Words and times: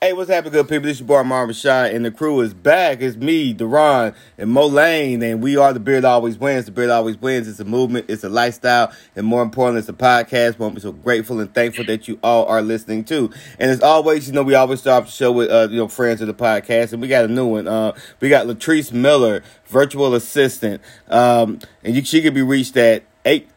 Hey, 0.00 0.12
what's 0.12 0.30
happening, 0.30 0.52
good 0.52 0.68
people? 0.68 0.84
This 0.84 0.98
is 0.98 1.00
your 1.00 1.08
boy 1.08 1.24
Marvin 1.24 1.56
Shot, 1.56 1.90
and 1.90 2.04
the 2.04 2.12
crew 2.12 2.40
is 2.42 2.54
back. 2.54 3.00
It's 3.00 3.16
me, 3.16 3.52
Derron, 3.52 4.14
and 4.38 4.48
Mo 4.48 4.68
Lane, 4.68 5.20
and 5.24 5.42
we 5.42 5.56
are 5.56 5.72
the 5.72 5.80
Beard 5.80 6.04
Always 6.04 6.38
Wins. 6.38 6.66
The 6.66 6.70
Beard 6.70 6.90
Always 6.90 7.20
Wins. 7.20 7.48
It's 7.48 7.58
a 7.58 7.64
movement, 7.64 8.06
it's 8.08 8.22
a 8.22 8.28
lifestyle, 8.28 8.92
and 9.16 9.26
more 9.26 9.42
importantly, 9.42 9.80
it's 9.80 9.88
a 9.88 9.92
podcast. 9.92 10.64
I'm 10.64 10.78
so 10.78 10.92
grateful 10.92 11.40
and 11.40 11.52
thankful 11.52 11.84
that 11.86 12.06
you 12.06 12.16
all 12.22 12.46
are 12.46 12.62
listening 12.62 13.02
to. 13.06 13.32
And 13.58 13.72
as 13.72 13.82
always, 13.82 14.28
you 14.28 14.34
know, 14.34 14.44
we 14.44 14.54
always 14.54 14.78
start 14.78 15.06
the 15.06 15.10
show 15.10 15.32
with 15.32 15.50
uh, 15.50 15.66
you 15.68 15.78
know 15.78 15.88
friends 15.88 16.20
of 16.20 16.28
the 16.28 16.34
podcast, 16.34 16.92
and 16.92 17.02
we 17.02 17.08
got 17.08 17.24
a 17.24 17.28
new 17.28 17.46
one. 17.46 17.66
Uh, 17.66 17.92
we 18.20 18.28
got 18.28 18.46
Latrice 18.46 18.92
Miller, 18.92 19.42
virtual 19.66 20.14
assistant, 20.14 20.80
um, 21.08 21.58
and 21.82 21.96
you, 21.96 22.04
she 22.04 22.22
can 22.22 22.34
be 22.34 22.42
reached 22.42 22.76
at 22.76 23.02
eight 23.24 23.48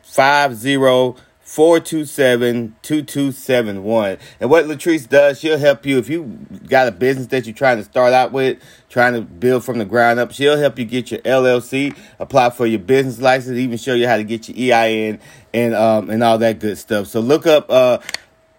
five 0.00 0.54
zero. 0.54 1.16
427-2271. 1.44 4.18
And 4.40 4.50
what 4.50 4.64
Latrice 4.64 5.06
does, 5.08 5.38
she'll 5.40 5.58
help 5.58 5.84
you 5.84 5.98
if 5.98 6.08
you 6.08 6.38
got 6.66 6.88
a 6.88 6.92
business 6.92 7.26
that 7.28 7.46
you're 7.46 7.54
trying 7.54 7.76
to 7.76 7.84
start 7.84 8.14
out 8.14 8.32
with, 8.32 8.58
trying 8.88 9.12
to 9.12 9.20
build 9.20 9.62
from 9.64 9.76
the 9.78 9.84
ground 9.84 10.18
up. 10.18 10.32
She'll 10.32 10.56
help 10.56 10.78
you 10.78 10.86
get 10.86 11.10
your 11.10 11.20
LLC, 11.20 11.94
apply 12.18 12.48
for 12.50 12.66
your 12.66 12.80
business 12.80 13.20
license, 13.20 13.58
even 13.58 13.76
show 13.76 13.92
you 13.94 14.08
how 14.08 14.16
to 14.16 14.24
get 14.24 14.48
your 14.48 14.74
EIN 14.74 15.20
and 15.52 15.74
um 15.74 16.08
and 16.10 16.24
all 16.24 16.38
that 16.38 16.60
good 16.60 16.78
stuff. 16.78 17.08
So 17.08 17.20
look 17.20 17.46
up 17.46 17.70
uh 17.70 17.98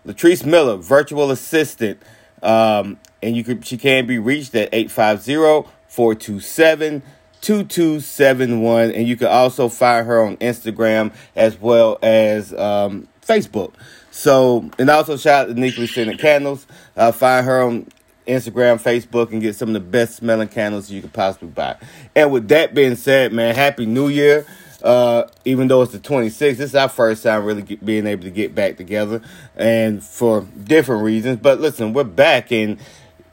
Latrice 0.05 0.45
Miller, 0.45 0.77
virtual 0.77 1.31
assistant. 1.31 1.99
Um 2.43 2.99
and 3.23 3.35
you 3.35 3.43
could 3.43 3.65
she 3.65 3.77
can 3.77 4.05
be 4.05 4.19
reached 4.19 4.53
at 4.53 4.69
850 4.71 5.67
427 5.87 7.01
2271 7.45 8.89
and 8.89 9.07
you 9.07 9.15
can 9.15 9.27
also 9.27 9.69
find 9.69 10.07
her 10.07 10.25
on 10.25 10.35
instagram 10.37 11.13
as 11.35 11.61
well 11.61 11.99
as 12.01 12.51
um, 12.55 13.07
facebook. 13.21 13.71
So 14.09 14.71
and 14.79 14.89
also 14.89 15.15
shout 15.15 15.49
out 15.49 15.53
to 15.53 15.59
Nicolay 15.59 15.85
Scented 15.85 16.17
Candles. 16.17 16.65
Uh, 16.97 17.11
find 17.11 17.45
her 17.45 17.61
on 17.61 17.87
instagram 18.27 18.81
facebook 18.81 19.31
and 19.31 19.43
get 19.43 19.55
some 19.55 19.69
of 19.69 19.73
the 19.73 19.79
best 19.79 20.15
smelling 20.15 20.47
candles 20.47 20.89
you 20.89 21.03
could 21.03 21.13
possibly 21.13 21.49
buy. 21.49 21.75
And 22.15 22.31
with 22.31 22.47
that 22.47 22.73
being 22.73 22.95
said 22.95 23.31
man 23.31 23.53
happy 23.53 23.85
new 23.85 24.07
year. 24.07 24.47
Uh, 24.81 25.27
even 25.45 25.67
though 25.67 25.81
it's 25.81 25.93
the 25.93 25.99
26th, 25.99 26.37
this 26.37 26.59
is 26.59 26.75
our 26.75 26.89
first 26.89 27.23
time 27.23 27.43
really 27.43 27.63
get, 27.63 27.83
being 27.83 28.05
able 28.05 28.23
to 28.23 28.29
get 28.29 28.53
back 28.53 28.77
together 28.77 29.19
and 29.55 30.03
for 30.03 30.41
different 30.63 31.03
reasons. 31.03 31.39
But 31.39 31.59
listen, 31.59 31.93
we're 31.93 32.03
back 32.03 32.51
and 32.51 32.79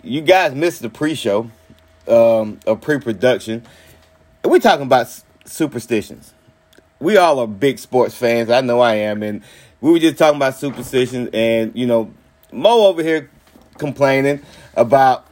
you 0.02 0.20
guys 0.20 0.54
missed 0.54 0.82
the 0.82 0.88
pre-show 0.88 1.50
um, 2.08 2.58
of 2.66 2.80
pre-production 2.80 3.64
we're 4.50 4.60
talking 4.60 4.86
about 4.86 5.08
superstitions. 5.44 6.34
We 6.98 7.16
all 7.16 7.38
are 7.40 7.46
big 7.46 7.78
sports 7.78 8.14
fans. 8.14 8.50
I 8.50 8.60
know 8.60 8.80
I 8.80 8.94
am, 8.94 9.22
and 9.22 9.42
we 9.80 9.90
were 9.90 9.98
just 9.98 10.18
talking 10.18 10.36
about 10.36 10.56
superstitions, 10.56 11.30
and 11.32 11.72
you 11.74 11.86
know, 11.86 12.12
Mo 12.52 12.86
over 12.86 13.02
here 13.02 13.30
complaining 13.78 14.42
about 14.76 15.26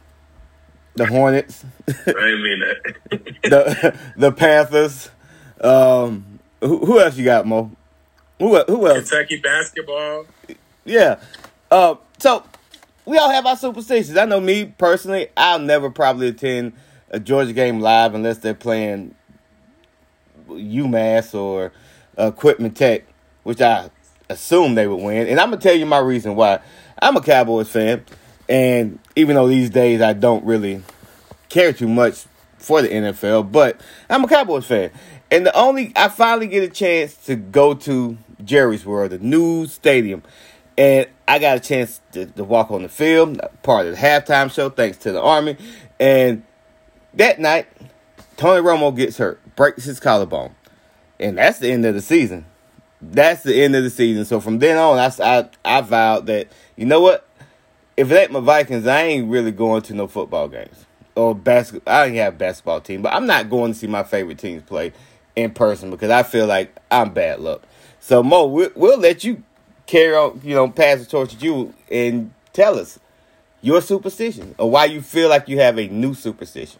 the 0.95 1.05
Hornets. 1.05 1.63
I 1.87 1.93
didn't 2.05 2.43
mean 2.43 2.59
that. 2.59 3.23
the 3.43 3.99
the 4.17 4.31
Panthers. 4.31 5.09
Um, 5.61 6.39
who, 6.59 6.85
who, 6.85 6.99
else 6.99 7.15
you 7.17 7.25
got, 7.25 7.45
Mo? 7.45 7.71
Who 8.39 8.57
who 8.63 8.87
else? 8.87 9.09
Kentucky 9.09 9.37
basketball. 9.37 10.25
Yeah. 10.83 11.19
Uh, 11.69 11.95
so 12.17 12.43
we 13.05 13.17
all 13.17 13.29
have 13.29 13.45
our 13.45 13.55
superstitions. 13.55 14.17
I 14.17 14.25
know 14.25 14.41
me 14.41 14.65
personally. 14.65 15.29
I'll 15.37 15.59
never 15.59 15.89
probably 15.89 16.29
attend 16.29 16.73
a 17.11 17.19
Georgia 17.19 17.53
game 17.53 17.79
live 17.79 18.15
unless 18.15 18.39
they're 18.39 18.53
playing 18.53 19.13
UMass 20.49 21.35
or 21.35 21.71
Equipment 22.17 22.75
Tech, 22.75 23.03
which 23.43 23.61
I 23.61 23.89
assume 24.29 24.75
they 24.75 24.87
would 24.87 25.01
win. 25.01 25.27
And 25.27 25.39
I'm 25.39 25.49
gonna 25.49 25.61
tell 25.61 25.75
you 25.75 25.85
my 25.85 25.99
reason 25.99 26.35
why. 26.35 26.59
I'm 27.01 27.17
a 27.17 27.21
Cowboys 27.21 27.69
fan, 27.69 28.05
and 28.47 28.99
even 29.15 29.35
though 29.35 29.47
these 29.47 29.69
days 29.69 30.01
I 30.01 30.13
don't 30.13 30.45
really 30.45 30.83
care 31.49 31.73
too 31.73 31.87
much 31.87 32.25
for 32.57 32.81
the 32.81 32.89
NFL, 32.89 33.51
but 33.51 33.81
I'm 34.09 34.23
a 34.23 34.27
Cowboys 34.27 34.65
fan. 34.65 34.91
And 35.29 35.45
the 35.45 35.55
only 35.55 35.91
I 35.95 36.09
finally 36.09 36.47
get 36.47 36.63
a 36.63 36.69
chance 36.69 37.15
to 37.25 37.35
go 37.35 37.73
to 37.73 38.17
Jerry's 38.43 38.85
World, 38.85 39.11
the 39.11 39.19
new 39.19 39.65
stadium, 39.67 40.23
and 40.77 41.07
I 41.27 41.39
got 41.39 41.57
a 41.57 41.59
chance 41.59 42.01
to, 42.13 42.25
to 42.25 42.43
walk 42.43 42.71
on 42.71 42.83
the 42.83 42.89
field, 42.89 43.39
part 43.63 43.87
of 43.87 43.95
the 43.95 44.01
halftime 44.01 44.51
show, 44.51 44.69
thanks 44.69 44.97
to 44.99 45.11
the 45.11 45.21
Army, 45.21 45.57
and 45.99 46.43
that 47.15 47.39
night, 47.39 47.67
Tony 48.37 48.61
Romo 48.61 48.95
gets 48.95 49.17
hurt, 49.17 49.39
breaks 49.55 49.83
his 49.83 49.99
collarbone, 49.99 50.55
and 51.19 51.37
that's 51.37 51.59
the 51.59 51.71
end 51.71 51.85
of 51.85 51.93
the 51.93 52.01
season. 52.01 52.45
That's 53.01 53.43
the 53.43 53.63
end 53.63 53.75
of 53.75 53.83
the 53.83 53.89
season. 53.89 54.25
So 54.25 54.39
from 54.39 54.59
then 54.59 54.77
on, 54.77 54.99
I, 54.99 55.11
I, 55.19 55.49
I 55.65 55.81
vowed 55.81 56.27
that 56.27 56.47
you 56.75 56.85
know 56.85 57.01
what, 57.01 57.27
if 57.97 58.11
it 58.11 58.15
ain't 58.15 58.31
my 58.31 58.39
Vikings, 58.39 58.87
I 58.87 59.03
ain't 59.03 59.29
really 59.29 59.51
going 59.51 59.81
to 59.83 59.93
no 59.93 60.07
football 60.07 60.47
games 60.47 60.85
or 61.15 61.35
basketball. 61.35 61.93
I 61.93 62.07
don't 62.07 62.15
have 62.15 62.33
a 62.33 62.37
basketball 62.37 62.81
team, 62.81 63.01
but 63.01 63.13
I'm 63.13 63.25
not 63.25 63.49
going 63.49 63.73
to 63.73 63.77
see 63.77 63.87
my 63.87 64.03
favorite 64.03 64.39
teams 64.39 64.63
play 64.63 64.93
in 65.35 65.51
person 65.51 65.91
because 65.91 66.09
I 66.09 66.23
feel 66.23 66.47
like 66.47 66.75
I'm 66.89 67.13
bad 67.13 67.39
luck. 67.39 67.63
So 67.99 68.23
Mo, 68.23 68.47
we'll, 68.47 68.71
we'll 68.75 68.99
let 68.99 69.23
you 69.23 69.43
carry 69.85 70.15
on, 70.15 70.41
you 70.43 70.55
know, 70.55 70.69
pass 70.69 70.99
the 70.99 71.05
torch 71.05 71.35
to 71.35 71.45
you 71.45 71.73
and 71.91 72.33
tell 72.53 72.79
us 72.79 72.99
your 73.61 73.81
superstition 73.81 74.55
or 74.57 74.69
why 74.69 74.85
you 74.85 75.01
feel 75.01 75.29
like 75.29 75.47
you 75.47 75.59
have 75.59 75.77
a 75.77 75.87
new 75.87 76.13
superstition. 76.13 76.79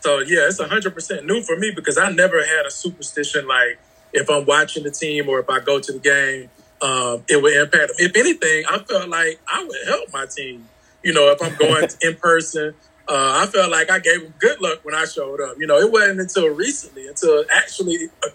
So 0.00 0.18
yeah, 0.18 0.48
it's 0.48 0.60
hundred 0.60 0.94
percent 0.94 1.24
new 1.24 1.42
for 1.42 1.56
me 1.56 1.72
because 1.74 1.96
I 1.96 2.10
never 2.10 2.44
had 2.44 2.66
a 2.66 2.70
superstition 2.70 3.46
like 3.46 3.78
if 4.12 4.28
I'm 4.28 4.44
watching 4.44 4.84
the 4.84 4.90
team 4.90 5.28
or 5.28 5.40
if 5.40 5.48
I 5.48 5.60
go 5.60 5.80
to 5.80 5.92
the 5.92 5.98
game, 5.98 6.50
um, 6.82 7.24
it 7.28 7.42
would 7.42 7.54
impact 7.54 7.88
them. 7.88 7.96
If 7.98 8.16
anything, 8.16 8.64
I 8.68 8.78
felt 8.78 9.08
like 9.08 9.40
I 9.48 9.64
would 9.64 9.88
help 9.88 10.12
my 10.12 10.26
team. 10.26 10.68
You 11.02 11.12
know, 11.12 11.30
if 11.30 11.42
I'm 11.42 11.56
going 11.56 11.88
in 12.02 12.16
person, 12.16 12.74
uh, 13.08 13.42
I 13.42 13.46
felt 13.46 13.70
like 13.70 13.90
I 13.90 13.98
gave 13.98 14.22
them 14.22 14.34
good 14.38 14.60
luck 14.60 14.80
when 14.84 14.94
I 14.94 15.04
showed 15.04 15.40
up. 15.40 15.56
You 15.58 15.66
know, 15.66 15.78
it 15.78 15.90
wasn't 15.90 16.20
until 16.20 16.48
recently, 16.48 17.08
until 17.08 17.44
actually 17.52 18.08
a 18.22 18.28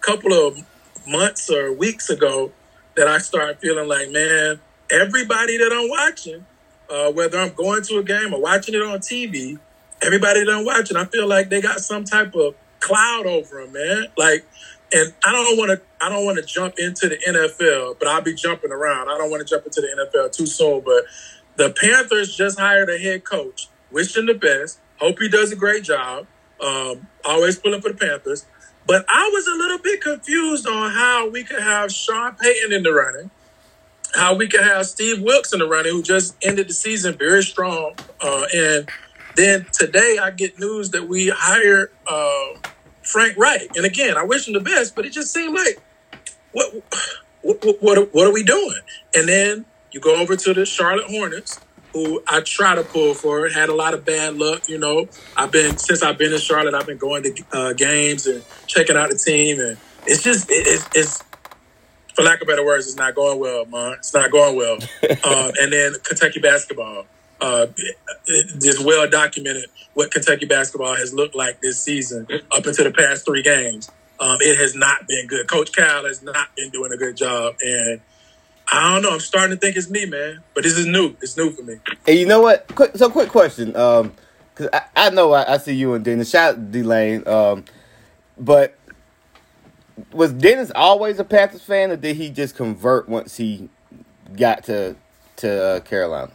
couple 0.00 0.32
of 0.32 0.58
months 1.06 1.50
or 1.50 1.72
weeks 1.72 2.10
ago, 2.10 2.52
that 2.96 3.08
I 3.08 3.18
started 3.18 3.58
feeling 3.58 3.88
like, 3.88 4.10
man, 4.10 4.60
everybody 4.90 5.56
that 5.58 5.72
I'm 5.72 5.88
watching 5.88 6.44
uh, 6.92 7.10
whether 7.10 7.38
I'm 7.38 7.54
going 7.54 7.82
to 7.84 7.98
a 7.98 8.02
game 8.02 8.34
or 8.34 8.40
watching 8.40 8.74
it 8.74 8.82
on 8.82 8.98
TV, 8.98 9.58
everybody 10.02 10.44
I'm 10.48 10.64
watching, 10.64 10.96
I 10.96 11.06
feel 11.06 11.26
like 11.26 11.48
they 11.48 11.62
got 11.62 11.80
some 11.80 12.04
type 12.04 12.34
of 12.34 12.54
cloud 12.80 13.24
over 13.26 13.62
them, 13.62 13.72
man. 13.72 14.08
Like, 14.18 14.44
and 14.92 15.14
I 15.24 15.32
don't 15.32 15.56
want 15.56 15.70
to, 15.70 15.80
I 16.04 16.10
don't 16.10 16.26
want 16.26 16.36
to 16.36 16.44
jump 16.44 16.74
into 16.76 17.08
the 17.08 17.16
NFL, 17.16 17.98
but 17.98 18.08
I'll 18.08 18.20
be 18.20 18.34
jumping 18.34 18.70
around. 18.70 19.08
I 19.08 19.16
don't 19.16 19.30
want 19.30 19.46
to 19.46 19.50
jump 19.50 19.64
into 19.64 19.80
the 19.80 19.88
NFL 19.88 20.32
too 20.32 20.44
soon, 20.44 20.82
but 20.84 21.04
the 21.56 21.70
Panthers 21.70 22.36
just 22.36 22.58
hired 22.58 22.90
a 22.90 22.98
head 22.98 23.24
coach. 23.24 23.68
Wish 23.90 24.14
him 24.14 24.26
the 24.26 24.34
best. 24.34 24.78
Hope 24.98 25.18
he 25.18 25.30
does 25.30 25.50
a 25.50 25.56
great 25.56 25.84
job. 25.84 26.26
Um, 26.60 27.06
always 27.24 27.58
pulling 27.58 27.80
for 27.80 27.88
the 27.88 27.98
Panthers. 27.98 28.44
But 28.86 29.06
I 29.08 29.30
was 29.32 29.46
a 29.46 29.52
little 29.52 29.78
bit 29.78 30.02
confused 30.02 30.66
on 30.66 30.90
how 30.90 31.30
we 31.30 31.42
could 31.42 31.62
have 31.62 31.90
Sean 31.90 32.34
Payton 32.34 32.72
in 32.72 32.82
the 32.82 32.92
running 32.92 33.30
how 34.14 34.34
we 34.34 34.48
could 34.48 34.62
have 34.62 34.86
Steve 34.86 35.22
Wilks 35.22 35.52
in 35.52 35.58
the 35.58 35.66
running, 35.66 35.92
who 35.92 36.02
just 36.02 36.36
ended 36.42 36.68
the 36.68 36.74
season 36.74 37.16
very 37.16 37.42
strong. 37.42 37.94
Uh, 38.20 38.44
and 38.54 38.88
then 39.36 39.66
today 39.72 40.18
I 40.20 40.30
get 40.30 40.58
news 40.58 40.90
that 40.90 41.08
we 41.08 41.28
hired 41.34 41.90
uh, 42.06 42.68
Frank 43.02 43.36
Reich. 43.36 43.76
And 43.76 43.86
again, 43.86 44.16
I 44.16 44.24
wish 44.24 44.46
him 44.46 44.54
the 44.54 44.60
best, 44.60 44.94
but 44.94 45.06
it 45.06 45.12
just 45.12 45.32
seemed 45.32 45.54
like, 45.54 45.80
what, 46.52 46.72
what, 47.42 47.64
what, 47.80 48.14
what 48.14 48.26
are 48.26 48.32
we 48.32 48.42
doing? 48.42 48.80
And 49.14 49.28
then 49.28 49.64
you 49.90 50.00
go 50.00 50.16
over 50.16 50.36
to 50.36 50.54
the 50.54 50.66
Charlotte 50.66 51.06
Hornets, 51.06 51.60
who 51.92 52.22
I 52.26 52.40
try 52.40 52.74
to 52.74 52.82
pull 52.82 53.14
for. 53.14 53.48
Had 53.48 53.68
a 53.68 53.74
lot 53.74 53.94
of 53.94 54.04
bad 54.04 54.36
luck, 54.36 54.68
you 54.68 54.78
know. 54.78 55.06
I've 55.36 55.52
been 55.52 55.76
since 55.76 56.02
I've 56.02 56.18
been 56.18 56.32
in 56.32 56.38
Charlotte. 56.38 56.74
I've 56.74 56.86
been 56.86 56.98
going 56.98 57.22
to 57.22 57.44
uh, 57.52 57.72
games 57.74 58.26
and 58.26 58.42
checking 58.66 58.96
out 58.96 59.10
the 59.10 59.16
team, 59.16 59.60
and 59.60 59.76
it's 60.06 60.22
just 60.22 60.50
it, 60.50 60.88
it's 60.94 61.22
for 62.14 62.22
lack 62.22 62.40
of 62.40 62.48
better 62.48 62.64
words, 62.64 62.86
it's 62.86 62.96
not 62.96 63.14
going 63.14 63.38
well, 63.38 63.64
man. 63.66 63.94
It's 63.94 64.14
not 64.14 64.30
going 64.30 64.56
well. 64.56 64.74
um, 64.74 65.52
and 65.60 65.72
then 65.72 65.94
Kentucky 66.02 66.40
basketball. 66.40 67.06
Uh, 67.40 67.66
it's 68.26 68.80
well 68.80 69.08
documented 69.10 69.66
what 69.94 70.12
Kentucky 70.12 70.46
basketball 70.46 70.94
has 70.94 71.12
looked 71.12 71.34
like 71.34 71.60
this 71.60 71.82
season 71.82 72.26
up 72.52 72.66
into 72.66 72.84
the 72.84 72.92
past 72.92 73.24
three 73.24 73.42
games. 73.42 73.90
Um, 74.20 74.38
it 74.40 74.56
has 74.58 74.76
not 74.76 75.08
been 75.08 75.26
good. 75.26 75.48
Coach 75.48 75.72
Cal 75.72 76.04
has 76.04 76.22
not 76.22 76.54
been 76.54 76.70
doing 76.70 76.92
a 76.92 76.96
good 76.96 77.16
job, 77.16 77.56
and 77.60 78.00
I 78.70 78.94
don't 78.94 79.02
know. 79.02 79.10
I'm 79.10 79.20
starting 79.20 79.56
to 79.56 79.60
think 79.60 79.76
it's 79.76 79.90
me, 79.90 80.06
man. 80.06 80.40
But 80.54 80.62
this 80.62 80.78
is 80.78 80.86
new. 80.86 81.16
It's 81.20 81.36
new 81.36 81.50
for 81.50 81.62
me. 81.62 81.78
And 82.06 82.16
you 82.16 82.26
know 82.26 82.40
what? 82.40 82.68
Quick, 82.74 82.96
so, 82.96 83.10
quick 83.10 83.28
question. 83.28 83.74
Um, 83.74 84.12
because 84.54 84.68
I, 84.72 84.82
I, 84.94 85.10
know 85.10 85.32
I, 85.32 85.54
I, 85.54 85.56
see 85.58 85.74
you 85.74 85.94
and 85.94 86.04
Dennis. 86.04 86.30
Shout 86.30 86.54
out 86.54 86.70
D 86.70 86.82
Lane. 86.82 87.26
Um, 87.26 87.64
but 88.38 88.76
was 90.12 90.32
Dennis 90.32 90.70
always 90.74 91.18
a 91.18 91.24
Panthers 91.24 91.62
fan, 91.62 91.90
or 91.90 91.96
did 91.96 92.16
he 92.16 92.30
just 92.30 92.56
convert 92.56 93.08
once 93.08 93.36
he 93.36 93.68
got 94.36 94.64
to 94.64 94.96
to 95.36 95.64
uh, 95.64 95.80
Carolina, 95.80 96.32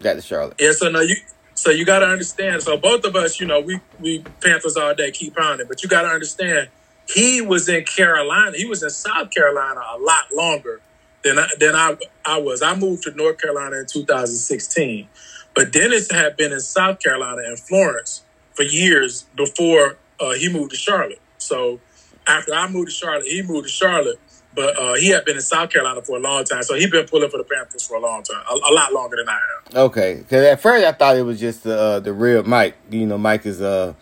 got 0.00 0.14
to 0.14 0.22
Charlotte? 0.22 0.56
Yeah, 0.58 0.72
so 0.72 0.90
now 0.90 1.00
you 1.00 1.16
so 1.54 1.70
you 1.70 1.84
got 1.84 2.00
to 2.00 2.06
understand. 2.06 2.62
So 2.62 2.76
both 2.76 3.04
of 3.04 3.16
us, 3.16 3.40
you 3.40 3.46
know, 3.46 3.60
we 3.60 3.80
we 3.98 4.24
Panthers 4.40 4.76
all 4.76 4.94
day, 4.94 5.10
keep 5.10 5.36
pounding, 5.36 5.66
but 5.68 5.82
you 5.82 5.88
got 5.88 6.02
to 6.02 6.08
understand. 6.08 6.68
He 7.06 7.40
was 7.40 7.68
in 7.68 7.84
Carolina. 7.84 8.56
He 8.56 8.66
was 8.66 8.82
in 8.82 8.90
South 8.90 9.30
Carolina 9.30 9.80
a 9.94 9.98
lot 9.98 10.32
longer 10.32 10.80
than 11.24 11.38
I, 11.38 11.48
than 11.58 11.74
I 11.74 11.96
I 12.24 12.38
was. 12.38 12.62
I 12.62 12.74
moved 12.76 13.02
to 13.04 13.10
North 13.12 13.38
Carolina 13.38 13.78
in 13.78 13.86
2016, 13.86 15.08
but 15.54 15.72
Dennis 15.72 16.10
had 16.10 16.36
been 16.36 16.52
in 16.52 16.60
South 16.60 17.00
Carolina 17.00 17.42
and 17.44 17.58
Florence 17.58 18.22
for 18.54 18.62
years 18.62 19.26
before 19.36 19.96
uh, 20.20 20.32
he 20.32 20.52
moved 20.52 20.70
to 20.70 20.76
Charlotte. 20.76 21.20
So 21.38 21.80
after 22.26 22.54
I 22.54 22.68
moved 22.68 22.88
to 22.88 22.94
Charlotte, 22.94 23.26
he 23.26 23.42
moved 23.42 23.66
to 23.66 23.72
Charlotte, 23.72 24.18
but 24.54 24.78
uh, 24.78 24.94
he 24.94 25.08
had 25.08 25.24
been 25.24 25.36
in 25.36 25.42
South 25.42 25.70
Carolina 25.70 26.02
for 26.02 26.16
a 26.16 26.20
long 26.20 26.44
time. 26.44 26.62
So 26.62 26.74
he'd 26.74 26.90
been 26.90 27.06
pulling 27.06 27.30
for 27.30 27.38
the 27.38 27.44
Panthers 27.44 27.86
for 27.86 27.96
a 27.96 28.00
long 28.00 28.22
time, 28.22 28.42
a, 28.50 28.54
a 28.54 28.72
lot 28.74 28.92
longer 28.92 29.16
than 29.16 29.28
I 29.28 29.32
have. 29.72 29.76
Okay, 29.76 30.16
because 30.18 30.44
at 30.44 30.60
first 30.60 30.84
I 30.84 30.92
thought 30.92 31.16
it 31.16 31.22
was 31.22 31.38
just 31.40 31.64
the 31.64 31.78
uh, 31.78 32.00
the 32.00 32.12
real 32.12 32.42
Mike. 32.42 32.76
You 32.90 33.06
know, 33.06 33.18
Mike 33.18 33.46
is 33.46 33.60
uh 33.60 33.94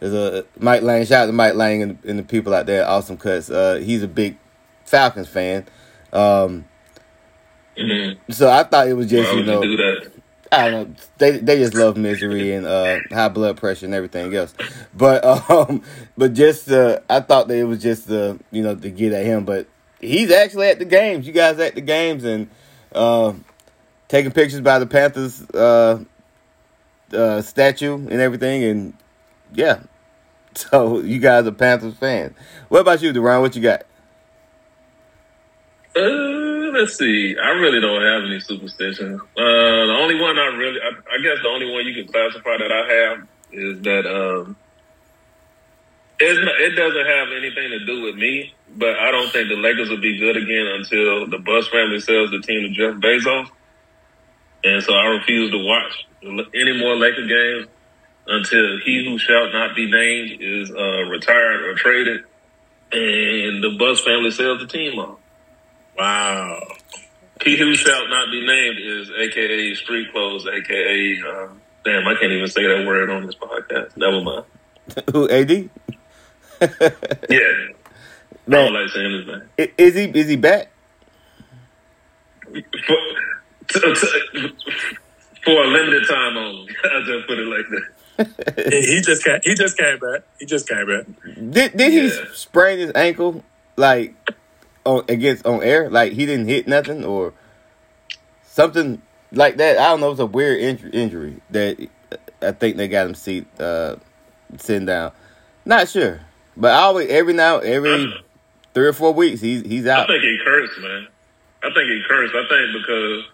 is 0.00 0.12
a 0.14 0.44
Mike 0.58 0.82
Lang. 0.82 1.04
Shout 1.04 1.24
out 1.24 1.26
to 1.26 1.32
Mike 1.32 1.54
Lang 1.54 1.82
and, 1.82 1.98
and 2.04 2.18
the 2.18 2.22
people 2.22 2.52
out 2.54 2.66
there. 2.66 2.86
Awesome 2.86 3.16
cuts. 3.16 3.50
Uh, 3.50 3.76
he's 3.76 4.02
a 4.02 4.08
big 4.08 4.36
Falcons 4.84 5.28
fan. 5.28 5.66
Um, 6.12 6.64
Mm-hmm. 7.74 8.30
so 8.30 8.50
I 8.50 8.64
thought 8.64 8.86
it 8.88 8.92
was 8.92 9.08
just 9.08 9.32
Why 9.32 9.38
you 9.38 9.46
know 9.46 9.62
do 9.62 9.76
that? 9.78 10.11
I 10.52 10.68
don't 10.68 10.90
know. 10.90 10.96
They 11.16 11.38
they 11.38 11.56
just 11.56 11.74
love 11.74 11.96
misery 11.96 12.52
and 12.52 12.66
uh, 12.66 13.00
high 13.10 13.30
blood 13.30 13.56
pressure 13.56 13.86
and 13.86 13.94
everything 13.94 14.34
else. 14.34 14.54
But 14.94 15.24
um, 15.50 15.82
but 16.16 16.34
just 16.34 16.70
uh, 16.70 17.00
I 17.08 17.20
thought 17.20 17.48
that 17.48 17.56
it 17.56 17.64
was 17.64 17.82
just 17.82 18.10
uh, 18.10 18.36
you 18.50 18.62
know 18.62 18.74
to 18.76 18.90
get 18.90 19.14
at 19.14 19.24
him. 19.24 19.46
But 19.46 19.66
he's 20.00 20.30
actually 20.30 20.68
at 20.68 20.78
the 20.78 20.84
games. 20.84 21.26
You 21.26 21.32
guys 21.32 21.58
at 21.58 21.74
the 21.74 21.80
games 21.80 22.24
and 22.24 22.50
uh, 22.94 23.32
taking 24.08 24.30
pictures 24.30 24.60
by 24.60 24.78
the 24.78 24.86
Panthers 24.86 25.40
uh, 25.50 26.04
uh, 27.14 27.40
statue 27.40 27.94
and 27.94 28.20
everything. 28.20 28.62
And 28.64 28.94
yeah, 29.54 29.80
so 30.54 31.00
you 31.00 31.18
guys 31.18 31.46
are 31.46 31.52
Panthers 31.52 31.94
fans. 31.94 32.36
What 32.68 32.80
about 32.80 33.00
you, 33.00 33.10
Derron? 33.14 33.40
What 33.40 33.56
you 33.56 33.62
got? 33.62 33.84
Let's 36.72 36.96
see. 36.96 37.36
I 37.36 37.50
really 37.50 37.80
don't 37.80 38.00
have 38.00 38.24
any 38.24 38.40
superstitions. 38.40 39.20
Uh, 39.20 39.36
the 39.36 39.96
only 40.00 40.18
one 40.18 40.38
I 40.38 40.46
really, 40.56 40.80
I, 40.80 40.88
I 40.88 41.22
guess 41.22 41.42
the 41.42 41.48
only 41.48 41.70
one 41.70 41.84
you 41.84 41.92
can 42.02 42.10
classify 42.10 42.56
that 42.56 42.72
I 42.72 42.92
have 42.94 43.28
is 43.52 43.82
that 43.82 44.06
um, 44.08 44.56
it's 46.18 46.40
not, 46.42 46.60
it 46.60 46.70
doesn't 46.70 47.06
have 47.06 47.28
anything 47.36 47.68
to 47.78 47.84
do 47.84 48.02
with 48.02 48.14
me. 48.14 48.54
But 48.74 48.96
I 48.98 49.10
don't 49.10 49.30
think 49.30 49.50
the 49.50 49.56
Lakers 49.56 49.90
will 49.90 50.00
be 50.00 50.18
good 50.18 50.38
again 50.38 50.66
until 50.66 51.26
the 51.26 51.36
Buss 51.38 51.68
family 51.68 52.00
sells 52.00 52.30
the 52.30 52.40
team 52.40 52.62
to 52.62 52.70
Jeff 52.70 52.94
Bezos. 53.02 53.50
And 54.64 54.82
so 54.82 54.94
I 54.94 55.06
refuse 55.08 55.50
to 55.50 55.58
watch 55.58 56.06
any 56.54 56.78
more 56.78 56.96
Laker 56.96 57.26
games 57.26 57.68
until 58.26 58.78
he 58.80 59.04
who 59.04 59.18
shall 59.18 59.52
not 59.52 59.76
be 59.76 59.90
named 59.90 60.40
is 60.40 60.70
uh, 60.70 61.02
retired 61.10 61.62
or 61.64 61.74
traded, 61.74 62.24
and 62.92 63.62
the 63.62 63.76
Buss 63.78 64.00
family 64.00 64.30
sells 64.30 64.60
the 64.60 64.66
team 64.66 64.98
off. 64.98 65.18
Wow. 65.98 66.60
He 67.44 67.56
who 67.58 67.74
shall 67.74 68.08
not 68.08 68.30
be 68.30 68.46
named 68.46 68.78
is 68.80 69.10
AKA 69.10 69.74
street 69.74 70.12
clothes, 70.12 70.46
AKA 70.46 71.20
uh, 71.26 71.48
damn, 71.84 72.06
I 72.06 72.14
can't 72.20 72.32
even 72.32 72.46
say 72.48 72.62
that 72.62 72.86
word 72.86 73.10
on 73.10 73.26
this 73.26 73.34
podcast. 73.34 73.96
Never 73.96 74.20
mind. 74.20 74.44
Who 75.12 75.28
AD? 75.28 75.50
Yeah, 75.50 75.68
I 77.28 78.50
don't 78.50 78.72
like 78.72 78.90
saying 78.90 79.12
his 79.12 79.26
name. 79.26 79.42
is 79.78 79.94
he 79.94 80.04
is 80.04 80.28
he 80.28 80.36
back? 80.36 80.70
For, 82.52 83.80
to- 83.80 83.94
to- 83.94 84.52
for 85.44 85.50
a 85.64 85.66
limited 85.66 86.06
time 86.08 86.36
only. 86.36 86.72
I 86.84 87.02
just 87.04 87.26
put 87.26 87.38
it 87.38 87.46
like 87.48 87.66
that. 87.70 88.72
he, 88.72 88.94
he 88.96 89.00
just 89.00 89.24
came, 89.24 89.40
he 89.42 89.54
just 89.54 89.76
came 89.76 89.98
back. 89.98 90.20
He 90.38 90.46
just 90.46 90.68
came 90.68 90.86
back. 90.86 91.06
Did 91.50 91.76
did 91.76 91.92
he 91.92 92.10
sprain 92.34 92.78
his 92.78 92.92
ankle 92.94 93.42
like 93.76 94.14
on 94.84 95.04
against 95.08 95.46
on 95.46 95.62
air? 95.62 95.90
Like 95.90 96.12
he 96.12 96.26
didn't 96.26 96.48
hit 96.48 96.66
nothing 96.66 97.04
or 97.04 97.32
something 98.44 99.02
like 99.32 99.56
that? 99.56 99.78
I 99.78 99.88
don't 99.88 100.00
know. 100.00 100.10
It's 100.10 100.20
a 100.20 100.26
weird 100.26 100.60
injury, 100.60 100.90
injury 100.90 101.40
that 101.50 101.78
I 102.40 102.52
think 102.52 102.76
they 102.76 102.88
got 102.88 103.06
him 103.06 103.14
seat 103.14 103.46
uh, 103.60 103.96
sitting 104.58 104.86
down. 104.86 105.12
Not 105.64 105.88
sure, 105.88 106.20
but 106.56 106.72
I 106.72 106.82
always 106.82 107.08
every 107.10 107.32
now 107.32 107.58
every 107.58 108.12
three 108.74 108.86
or 108.86 108.92
four 108.92 109.12
weeks 109.12 109.40
he's 109.40 109.62
he's 109.62 109.86
out. 109.86 110.10
I 110.10 110.12
think 110.12 110.22
he 110.22 110.38
cursed, 110.44 110.78
man. 110.80 111.08
I 111.62 111.68
think 111.68 111.86
he 111.88 112.02
cursed. 112.08 112.34
I 112.34 112.48
think 112.48 112.82
because 112.82 113.24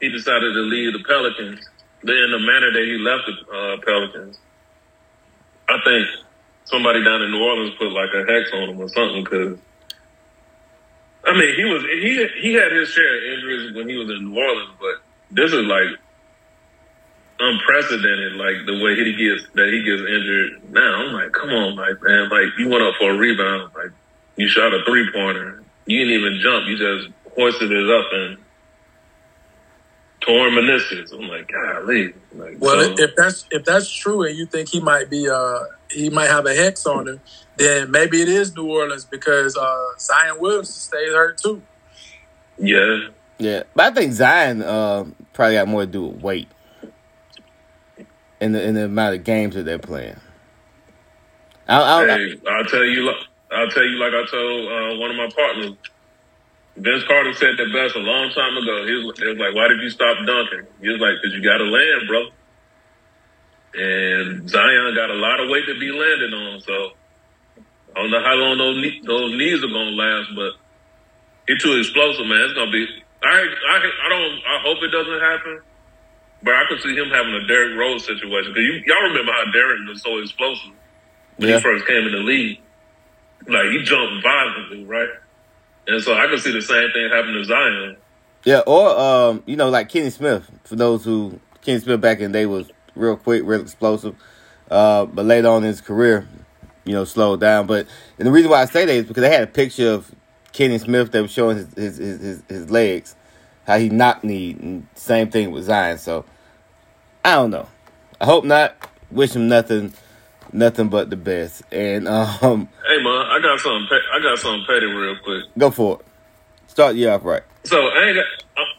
he 0.00 0.08
decided 0.08 0.54
to 0.54 0.60
leave 0.60 0.92
the 0.92 1.04
Pelicans 1.04 1.68
in 2.02 2.30
the 2.30 2.38
manner 2.38 2.72
that 2.72 2.84
he 2.84 2.98
left 2.98 3.26
the 3.26 3.56
uh, 3.56 3.76
Pelicans. 3.84 4.38
I 5.68 5.78
think 5.84 6.06
somebody 6.64 7.04
down 7.04 7.22
in 7.22 7.30
New 7.30 7.42
Orleans 7.42 7.74
put 7.78 7.92
like 7.92 8.10
a 8.14 8.24
hex 8.30 8.50
on 8.52 8.70
him 8.70 8.80
or 8.80 8.88
something. 8.88 9.24
Because 9.24 9.58
I 11.28 11.32
mean, 11.36 11.54
he 11.56 11.64
was 11.64 11.82
he 11.84 12.26
he 12.40 12.54
had 12.54 12.72
his 12.72 12.88
share 12.88 13.16
of 13.18 13.22
injuries 13.38 13.74
when 13.76 13.88
he 13.88 13.96
was 13.96 14.08
in 14.08 14.32
New 14.32 14.40
Orleans, 14.40 14.70
but 14.80 14.96
this 15.30 15.52
is 15.52 15.64
like 15.66 15.88
unprecedented. 17.38 18.32
Like 18.34 18.64
the 18.66 18.80
way 18.82 18.96
he 18.96 19.12
gets 19.12 19.44
that 19.54 19.68
he 19.68 19.82
gets 19.84 20.00
injured 20.00 20.72
now. 20.72 21.04
I'm 21.04 21.12
like, 21.12 21.32
come 21.32 21.50
on, 21.50 21.76
like 21.76 22.00
man, 22.02 22.30
like 22.30 22.56
you 22.58 22.68
went 22.68 22.82
up 22.82 22.94
for 22.98 23.10
a 23.10 23.16
rebound, 23.16 23.70
like 23.74 23.92
you 24.36 24.48
shot 24.48 24.72
a 24.72 24.82
three 24.86 25.10
pointer, 25.12 25.62
you 25.86 25.98
didn't 25.98 26.14
even 26.14 26.40
jump, 26.40 26.66
you 26.66 26.78
just 26.78 27.12
hoisted 27.36 27.70
it 27.72 27.90
up 27.90 28.06
and 28.12 28.38
torn 30.20 30.52
meniscus. 30.52 31.12
I'm 31.12 31.28
like, 31.28 31.48
golly. 31.48 32.14
Like, 32.34 32.56
Well, 32.58 32.96
so- 32.96 33.02
if 33.04 33.14
that's 33.16 33.44
if 33.50 33.64
that's 33.64 33.90
true, 33.92 34.22
and 34.22 34.36
you 34.36 34.46
think 34.46 34.70
he 34.70 34.80
might 34.80 35.10
be 35.10 35.28
uh 35.28 35.58
he 35.90 36.10
might 36.10 36.28
have 36.28 36.46
a 36.46 36.54
hex 36.54 36.86
on 36.86 37.08
him, 37.08 37.20
then 37.56 37.90
maybe 37.90 38.22
it 38.22 38.28
is 38.28 38.54
New 38.54 38.66
Orleans 38.66 39.04
because 39.04 39.56
uh 39.56 39.90
Zion 39.98 40.40
Williamson 40.40 40.74
stayed 40.74 41.12
hurt 41.12 41.38
too. 41.38 41.62
yeah, 42.58 43.08
Yeah, 43.38 43.62
but 43.74 43.92
I 43.92 43.94
think 43.94 44.12
Zion 44.12 44.62
uh, 44.62 45.04
probably 45.32 45.54
got 45.54 45.68
more 45.68 45.86
to 45.86 45.86
do 45.90 46.06
with 46.06 46.22
weight 46.22 46.48
and 48.40 48.54
the, 48.54 48.62
and 48.62 48.76
the 48.76 48.84
amount 48.84 49.16
of 49.16 49.24
games 49.24 49.54
that 49.54 49.64
they're 49.64 49.78
playing. 49.78 50.18
I, 51.68 51.80
I, 51.80 52.02
I, 52.02 52.06
Hey, 52.06 52.40
I'll 52.48 52.64
tell 52.64 52.84
you. 52.84 53.12
I'll 53.50 53.68
tell 53.68 53.84
you 53.84 53.96
like 53.98 54.12
I 54.12 54.26
told 54.30 54.72
uh, 54.72 55.00
one 55.00 55.10
of 55.10 55.16
my 55.16 55.28
partners. 55.34 55.72
Vince 56.76 57.02
Carter 57.08 57.32
said 57.32 57.56
that 57.58 57.72
best 57.72 57.96
a 57.96 57.98
long 57.98 58.30
time 58.30 58.56
ago. 58.56 58.86
He 58.86 58.94
was, 59.04 59.18
he 59.18 59.26
was 59.26 59.38
like, 59.38 59.54
"Why 59.54 59.68
did 59.68 59.82
you 59.82 59.90
stop 59.90 60.16
dunking?" 60.24 60.66
He 60.80 60.88
was 60.88 61.00
like, 61.00 61.16
"Cause 61.22 61.32
you 61.32 61.42
got 61.42 61.58
to 61.58 61.64
land, 61.64 62.06
bro." 62.06 62.28
And 63.78 64.48
Zion 64.50 64.94
got 64.96 65.10
a 65.10 65.14
lot 65.14 65.38
of 65.40 65.48
weight 65.50 65.66
to 65.66 65.78
be 65.78 65.90
landed 65.92 66.34
on, 66.34 66.60
so 66.60 66.90
I 67.94 68.02
don't 68.02 68.10
know 68.10 68.22
how 68.22 68.34
long 68.34 68.58
those 68.58 68.76
knee, 68.82 69.00
those 69.06 69.32
knees 69.38 69.62
are 69.62 69.68
gonna 69.68 69.94
last, 69.94 70.30
but 70.34 70.52
he's 71.46 71.62
too 71.62 71.78
explosive, 71.78 72.26
man. 72.26 72.38
It's 72.42 72.54
gonna 72.54 72.72
be. 72.72 72.86
I 73.22 73.28
I 73.28 73.76
I 73.78 74.08
don't. 74.08 74.34
I 74.42 74.58
hope 74.66 74.78
it 74.82 74.88
doesn't 74.90 75.20
happen. 75.20 75.60
But 76.42 76.54
I 76.54 76.64
could 76.68 76.80
see 76.82 76.94
him 76.94 77.08
having 77.10 77.34
a 77.34 77.46
Derrick 77.46 77.76
Rose 77.78 78.04
situation 78.06 78.52
because 78.52 78.62
you, 78.62 78.82
y'all 78.86 79.02
remember 79.08 79.32
how 79.32 79.44
Derrick 79.52 79.80
was 79.88 80.02
so 80.02 80.18
explosive 80.18 80.70
when 81.36 81.48
Yeah. 81.48 81.56
he 81.56 81.62
first 81.62 81.86
came 81.86 82.06
in 82.06 82.12
the 82.12 82.18
league. 82.18 82.60
Like 83.46 83.66
he 83.70 83.82
jumped 83.82 84.22
violently, 84.22 84.84
right? 84.84 85.08
And 85.86 86.02
so 86.02 86.14
I 86.14 86.26
could 86.28 86.40
see 86.40 86.52
the 86.52 86.62
same 86.62 86.90
thing 86.92 87.10
happen 87.10 87.32
to 87.32 87.44
Zion. 87.44 87.96
Yeah, 88.44 88.60
or 88.66 88.98
um, 88.98 89.42
you 89.46 89.56
know, 89.56 89.68
like 89.68 89.88
Kenny 89.88 90.10
Smith. 90.10 90.48
For 90.64 90.76
those 90.76 91.04
who 91.04 91.40
Kenny 91.62 91.80
Smith 91.80 92.00
back 92.00 92.18
in 92.20 92.30
the 92.32 92.38
day 92.38 92.46
was 92.46 92.70
real 92.98 93.16
quick, 93.16 93.42
real 93.44 93.60
explosive. 93.60 94.14
Uh, 94.70 95.06
but 95.06 95.24
later 95.24 95.48
on 95.48 95.62
in 95.62 95.68
his 95.68 95.80
career, 95.80 96.26
you 96.84 96.92
know, 96.92 97.04
slowed 97.04 97.40
down. 97.40 97.66
But 97.66 97.86
and 98.18 98.26
the 98.26 98.32
reason 98.32 98.50
why 98.50 98.62
I 98.62 98.64
say 98.66 98.84
that 98.84 98.92
is 98.92 99.06
because 99.06 99.22
they 99.22 99.30
had 99.30 99.42
a 99.42 99.46
picture 99.46 99.90
of 99.90 100.10
Kenny 100.52 100.78
Smith 100.78 101.12
that 101.12 101.22
was 101.22 101.30
showing 101.30 101.56
his 101.56 101.74
his 101.74 101.96
his, 101.98 102.42
his, 102.48 102.70
legs, 102.70 103.14
how 103.66 103.78
he 103.78 103.88
knocked 103.88 104.24
kneed, 104.24 104.60
and 104.60 104.86
same 104.94 105.30
thing 105.30 105.50
with 105.50 105.64
Zion. 105.64 105.98
So 105.98 106.24
I 107.24 107.34
don't 107.34 107.50
know. 107.50 107.68
I 108.20 108.24
hope 108.24 108.44
not. 108.44 108.76
Wish 109.10 109.34
him 109.34 109.48
nothing, 109.48 109.94
nothing 110.52 110.88
but 110.88 111.08
the 111.08 111.16
best. 111.16 111.62
And 111.72 112.08
um, 112.08 112.68
Hey 112.86 113.02
man, 113.02 113.26
I 113.26 113.38
got 113.42 113.60
something. 113.60 113.88
I 114.12 114.20
got 114.22 114.38
something 114.38 114.66
petty 114.66 114.86
real 114.86 115.16
quick. 115.22 115.44
go 115.56 115.70
for 115.70 116.00
it. 116.00 116.07
Start 116.78 116.94
year 116.94 117.10
off 117.10 117.24
right. 117.24 117.42
So 117.64 117.76
I 117.76 118.06
ain't 118.06 118.14
got 118.14 118.26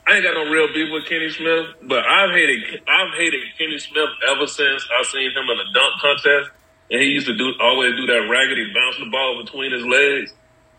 I 0.07 0.15
ain't 0.15 0.23
got 0.23 0.33
no 0.33 0.49
real 0.49 0.71
beef 0.73 0.87
with 0.89 1.03
Kenny 1.03 1.29
Smith, 1.29 1.65
but 1.83 2.05
I've 2.05 2.31
hated 2.31 2.81
I've 2.87 3.13
hated 3.17 3.41
Kenny 3.57 3.77
Smith 3.77 4.07
ever 4.31 4.47
since 4.47 4.87
I 4.97 5.03
seen 5.03 5.29
him 5.31 5.43
in 5.43 5.59
a 5.59 5.67
dunk 5.73 5.99
contest, 5.99 6.49
and 6.91 7.01
he 7.01 7.07
used 7.09 7.27
to 7.27 7.35
do 7.35 7.51
always 7.59 7.93
do 7.97 8.05
that 8.05 8.29
raggedy 8.31 8.71
bounce 8.73 8.99
the 8.99 9.09
ball 9.11 9.43
between 9.43 9.73
his 9.73 9.85
legs 9.85 10.33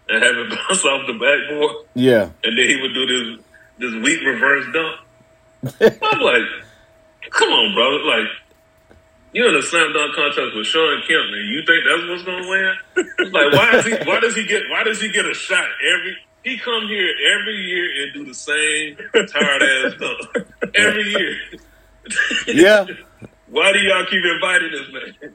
and 0.09 0.25
have 0.25 0.35
it 0.35 0.49
bounce 0.69 0.83
off 0.87 1.07
the 1.07 1.13
backboard, 1.13 1.85
Yeah, 1.93 2.31
and 2.43 2.57
then 2.57 2.67
he 2.67 2.81
would 2.81 2.95
do 2.95 3.05
this 3.05 3.45
this 3.77 4.03
weak 4.03 4.25
reverse 4.25 4.65
dunk. 4.73 5.93
I'm 5.93 6.21
like, 6.25 6.49
come 7.29 7.51
on, 7.51 7.75
brother, 7.75 8.03
like. 8.17 8.29
You're 9.33 9.51
in 9.51 9.55
a 9.55 9.63
slam 9.63 9.93
dunk 9.93 10.13
contest 10.17 10.57
with 10.57 10.67
Shawn 10.67 11.03
Kemp, 11.07 11.31
and 11.31 11.49
you 11.55 11.63
think 11.65 11.85
that's 11.87 12.09
what's 12.09 12.25
gonna 12.25 12.49
win? 12.49 12.75
It's 12.97 13.31
like 13.33 13.53
why 13.53 13.79
is 13.79 13.85
he? 13.85 13.93
Why 14.09 14.19
does 14.19 14.35
he 14.35 14.45
get? 14.45 14.63
Why 14.71 14.83
does 14.83 15.01
he 15.01 15.13
get 15.13 15.25
a 15.25 15.35
shot 15.35 15.69
every? 15.87 16.17
He 16.45 16.57
come 16.59 16.89
here 16.89 17.13
every 17.39 17.57
year 17.57 18.03
and 18.03 18.15
do 18.15 18.25
the 18.25 18.35
same 18.35 18.97
tired 19.13 19.63
ass 19.63 19.95
dunk 19.99 20.47
every 20.75 21.11
year. 21.11 21.37
yeah. 22.47 22.87
Why 23.49 23.73
do 23.73 23.81
y'all 23.81 24.07
keep 24.07 24.23
inviting 24.25 24.71
this 24.71 24.93
man? 25.23 25.35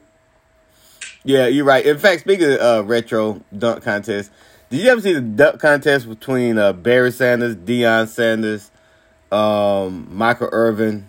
Yeah, 1.22 1.46
you're 1.48 1.64
right. 1.64 1.84
In 1.84 1.98
fact, 1.98 2.22
speaking 2.22 2.52
of 2.52 2.60
uh, 2.60 2.82
retro 2.84 3.42
dunk 3.56 3.82
contest, 3.84 4.30
Did 4.70 4.80
you 4.80 4.90
ever 4.90 5.00
see 5.00 5.12
the 5.12 5.20
dunk 5.20 5.60
contest 5.60 6.08
between 6.08 6.56
uh, 6.58 6.72
Barry 6.72 7.12
Sanders, 7.12 7.54
Deion 7.56 8.08
Sanders, 8.08 8.70
um, 9.30 10.08
Michael 10.10 10.48
Irvin, 10.50 11.08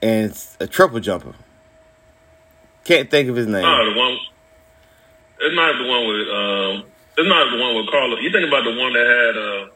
and 0.00 0.32
a 0.58 0.66
triple 0.66 1.00
jumper? 1.00 1.34
Can't 2.84 3.10
think 3.10 3.28
of 3.28 3.36
his 3.36 3.46
name. 3.46 3.64
Oh, 3.64 3.92
the 3.92 3.98
one. 3.98 4.16
It's 5.40 5.54
not 5.54 5.76
the 5.78 5.88
one 5.88 6.06
with. 6.08 6.28
Um, 6.28 6.90
it's 7.18 7.28
not 7.28 7.50
the 7.50 7.58
one 7.58 7.74
with 7.74 7.90
Carlos. 7.90 8.20
You 8.22 8.30
think 8.30 8.46
about 8.46 8.62
the 8.62 8.78
one 8.78 8.92
that 8.92 9.06
had. 9.06 9.36
Uh, 9.36 9.66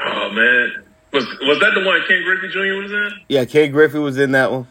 oh 0.00 0.32
man, 0.32 0.84
was 1.12 1.26
was 1.42 1.60
that 1.60 1.74
the 1.74 1.84
one 1.84 2.00
Ken 2.08 2.22
Griffey 2.24 2.48
Jr. 2.48 2.82
was 2.82 2.90
in? 2.90 3.10
Yeah, 3.28 3.44
Ken 3.44 3.70
Griffey 3.70 3.98
was 3.98 4.16
in 4.16 4.32
that 4.32 4.50
one. 4.50 4.66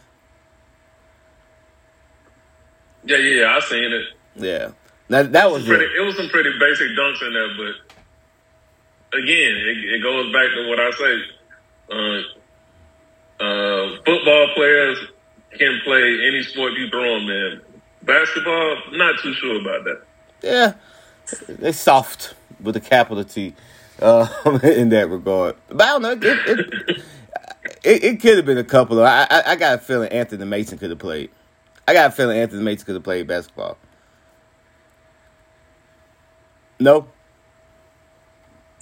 Yeah, 3.06 3.18
yeah, 3.18 3.42
yeah 3.42 3.56
I 3.56 3.60
seen 3.60 3.94
it. 3.94 4.06
Yeah, 4.36 4.72
that 5.10 5.32
that 5.32 5.52
was 5.52 5.64
pretty. 5.66 5.86
It 5.86 6.02
was 6.02 6.18
some 6.18 6.30
pretty 6.30 6.58
basic 6.60 6.88
dunks 6.98 7.22
in 7.22 7.34
there, 7.34 7.56
but 7.56 9.20
again, 9.20 9.56
it, 9.58 9.94
it 9.94 10.02
goes 10.02 10.34
back 10.34 10.50
to 10.56 10.70
what 10.70 10.80
I 10.80 10.92
say. 10.92 11.24
Uh, 11.92 12.22
uh, 13.44 13.98
football 14.06 14.48
players 14.56 14.98
can 15.58 15.80
play 15.84 16.28
any 16.28 16.42
sport 16.44 16.74
you 16.74 16.90
throw 16.90 17.20
them 17.20 17.30
in. 17.30 17.62
Basketball, 18.04 18.78
not 18.94 19.20
too 19.20 19.34
sure 19.36 19.62
about 19.62 19.84
that. 19.86 20.09
Yeah, 20.42 20.74
they're 21.48 21.74
soft 21.74 22.36
with 22.62 22.76
a 22.76 22.80
capital 22.80 23.24
T 23.24 23.56
uh, 24.02 24.28
in 24.64 24.90
that 24.90 25.10
regard. 25.10 25.56
But 25.70 25.82
I 25.82 25.88
don't 25.88 26.02
know. 26.02 26.12
It, 26.12 26.24
it, 26.24 27.04
it, 27.84 28.04
it 28.04 28.22
could 28.22 28.38
have 28.38 28.46
been 28.46 28.58
a 28.58 28.64
couple 28.64 29.00
of. 29.00 29.06
I, 29.06 29.28
I, 29.30 29.44
I 29.52 29.56
got 29.56 29.76
a 29.76 29.78
feeling 29.80 30.10
Anthony 30.12 30.46
Mason 30.46 30.78
could 30.78 30.90
have 30.90 31.00
played. 31.00 31.30
I 31.88 31.94
got 31.94 32.08
a 32.10 32.12
feeling 32.12 32.38
Anthony 32.38 32.64
Mason 32.64 32.86
could 32.86 32.96
have 32.96 33.04
played 33.04 33.28
basketball. 33.28 33.78
No. 36.80 37.08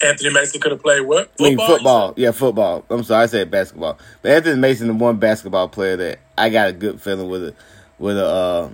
Anthony 0.00 0.32
Mason 0.32 0.60
could 0.60 0.72
have 0.72 0.82
played 0.82 1.00
what? 1.00 1.30
Football, 1.36 1.46
I 1.46 1.48
mean 1.48 1.58
football. 1.58 2.14
Yeah, 2.16 2.30
football. 2.30 2.84
I'm 2.88 3.02
sorry, 3.02 3.24
I 3.24 3.26
said 3.26 3.50
basketball. 3.50 3.98
But 4.22 4.32
Anthony 4.32 4.60
Mason, 4.60 4.86
the 4.86 4.94
one 4.94 5.16
basketball 5.18 5.68
player 5.68 5.96
that 5.96 6.20
I 6.36 6.50
got 6.50 6.68
a 6.68 6.72
good 6.72 7.00
feeling 7.00 7.28
with 7.28 7.42
it, 7.44 7.56
with 7.98 8.16
a 8.16 8.24
uh, 8.26 8.70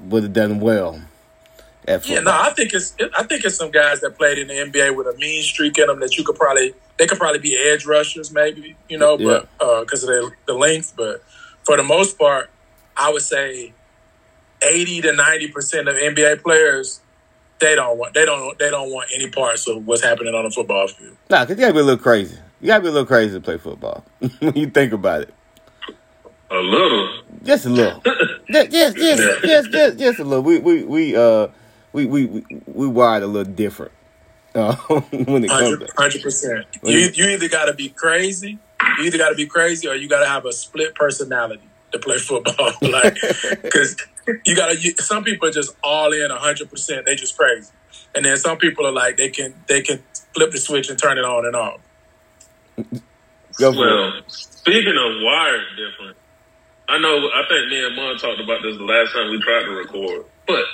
would 0.00 0.24
have 0.24 0.32
done 0.34 0.60
well. 0.60 1.00
Yeah, 2.04 2.20
no, 2.20 2.30
I 2.30 2.50
think 2.50 2.72
it's 2.74 2.94
I 3.16 3.22
think 3.24 3.44
it's 3.44 3.56
some 3.56 3.70
guys 3.70 4.00
that 4.00 4.16
played 4.16 4.38
in 4.38 4.48
the 4.48 4.54
NBA 4.54 4.96
with 4.96 5.06
a 5.06 5.16
mean 5.18 5.42
streak 5.42 5.78
in 5.78 5.86
them 5.86 6.00
that 6.00 6.16
you 6.16 6.24
could 6.24 6.36
probably 6.36 6.74
they 6.98 7.06
could 7.06 7.18
probably 7.18 7.40
be 7.40 7.56
edge 7.56 7.86
rushers, 7.86 8.32
maybe 8.32 8.76
you 8.88 8.98
know, 8.98 9.16
but 9.16 9.48
because 9.58 10.04
yeah. 10.04 10.10
uh, 10.10 10.16
of 10.16 10.30
the, 10.30 10.32
the 10.46 10.54
length. 10.54 10.94
But 10.96 11.24
for 11.64 11.76
the 11.76 11.82
most 11.82 12.18
part, 12.18 12.50
I 12.96 13.12
would 13.12 13.22
say 13.22 13.72
eighty 14.62 15.00
to 15.00 15.12
ninety 15.12 15.48
percent 15.48 15.88
of 15.88 15.96
NBA 15.96 16.42
players 16.42 17.00
they 17.58 17.74
don't 17.74 17.98
want 17.98 18.14
they 18.14 18.24
don't 18.24 18.58
they 18.58 18.70
don't 18.70 18.90
want 18.90 19.10
any 19.14 19.28
parts 19.30 19.68
of 19.68 19.86
what's 19.86 20.02
happening 20.02 20.34
on 20.34 20.44
the 20.44 20.50
football 20.50 20.86
field. 20.88 21.16
Nah, 21.30 21.44
cause 21.44 21.50
you 21.50 21.56
gotta 21.56 21.72
be 21.72 21.80
a 21.80 21.82
little 21.82 22.02
crazy. 22.02 22.36
You 22.60 22.68
gotta 22.68 22.82
be 22.82 22.88
a 22.88 22.92
little 22.92 23.06
crazy 23.06 23.34
to 23.34 23.40
play 23.40 23.58
football 23.58 24.04
when 24.40 24.56
you 24.56 24.70
think 24.70 24.92
about 24.92 25.22
it. 25.22 25.34
A 26.50 26.56
little, 26.56 27.22
just 27.42 27.66
a 27.66 27.68
little, 27.68 28.00
just, 28.50 28.70
just, 28.70 28.96
just, 28.96 29.42
just, 29.42 29.70
just, 29.70 29.98
just 29.98 30.18
a 30.18 30.24
little. 30.24 30.42
We, 30.42 30.58
we, 30.58 30.82
we, 30.82 31.14
uh, 31.14 31.48
we, 31.98 32.06
we, 32.06 32.26
we, 32.26 32.62
we 32.66 32.86
wired 32.86 33.22
a 33.22 33.26
little 33.26 33.52
different. 33.52 33.92
Uh, 34.54 34.74
when 35.10 35.44
it 35.44 35.50
comes, 35.50 35.90
hundred 35.96 36.22
percent. 36.22 36.66
You, 36.82 37.10
you 37.12 37.24
either 37.30 37.48
got 37.48 37.66
to 37.66 37.74
be 37.74 37.88
crazy, 37.90 38.58
you 38.98 39.04
either 39.04 39.18
got 39.18 39.30
to 39.30 39.34
be 39.34 39.46
crazy, 39.46 39.88
or 39.88 39.94
you 39.94 40.08
got 40.08 40.20
to 40.20 40.28
have 40.28 40.46
a 40.46 40.52
split 40.52 40.94
personality 40.94 41.62
to 41.92 41.98
play 41.98 42.18
football. 42.18 42.72
like, 42.82 43.18
because 43.62 43.96
you 44.44 44.56
got 44.56 44.74
to. 44.74 45.02
Some 45.02 45.24
people 45.24 45.48
are 45.48 45.52
just 45.52 45.76
all 45.82 46.12
in 46.12 46.30
hundred 46.30 46.70
percent. 46.70 47.04
They 47.04 47.14
just 47.14 47.36
crazy, 47.36 47.70
and 48.14 48.24
then 48.24 48.36
some 48.36 48.58
people 48.58 48.86
are 48.86 48.92
like 48.92 49.16
they 49.16 49.28
can 49.28 49.54
they 49.66 49.82
can 49.82 50.02
flip 50.34 50.50
the 50.50 50.58
switch 50.58 50.88
and 50.88 50.98
turn 50.98 51.18
it 51.18 51.24
on 51.24 51.46
and 51.46 51.56
off. 51.56 51.80
well, 53.60 54.22
speaking 54.28 54.96
of 54.96 55.22
wired 55.22 55.66
different, 55.76 56.16
I 56.88 56.98
know. 56.98 57.28
I 57.34 57.42
think 57.48 57.70
me 57.70 57.84
and 57.84 57.94
Mon 57.96 58.16
talked 58.16 58.40
about 58.40 58.62
this 58.62 58.78
the 58.78 58.84
last 58.84 59.12
time 59.12 59.30
we 59.30 59.40
tried 59.40 59.64
to 59.64 59.70
record, 59.72 60.24
but 60.46 60.64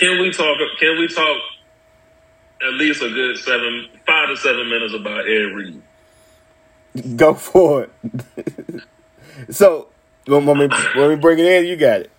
can 0.00 0.18
we 0.18 0.32
talk? 0.32 0.56
Can 0.78 0.98
we 0.98 1.06
talk 1.08 1.36
at 2.62 2.72
least 2.74 3.02
a 3.02 3.10
good 3.10 3.36
seven, 3.36 3.86
five 4.06 4.28
to 4.28 4.36
seven 4.36 4.68
minutes 4.68 4.94
about 4.94 5.28
Ed 5.28 5.54
Reed? 5.54 5.82
Go 7.16 7.34
for 7.34 7.84
it. 7.84 8.82
so 9.50 9.88
let 10.26 10.42
me, 10.42 10.68
when 10.96 11.08
we 11.10 11.16
bring 11.16 11.38
it 11.38 11.44
in, 11.44 11.66
you 11.66 11.76
got 11.76 12.00
it. 12.00 12.10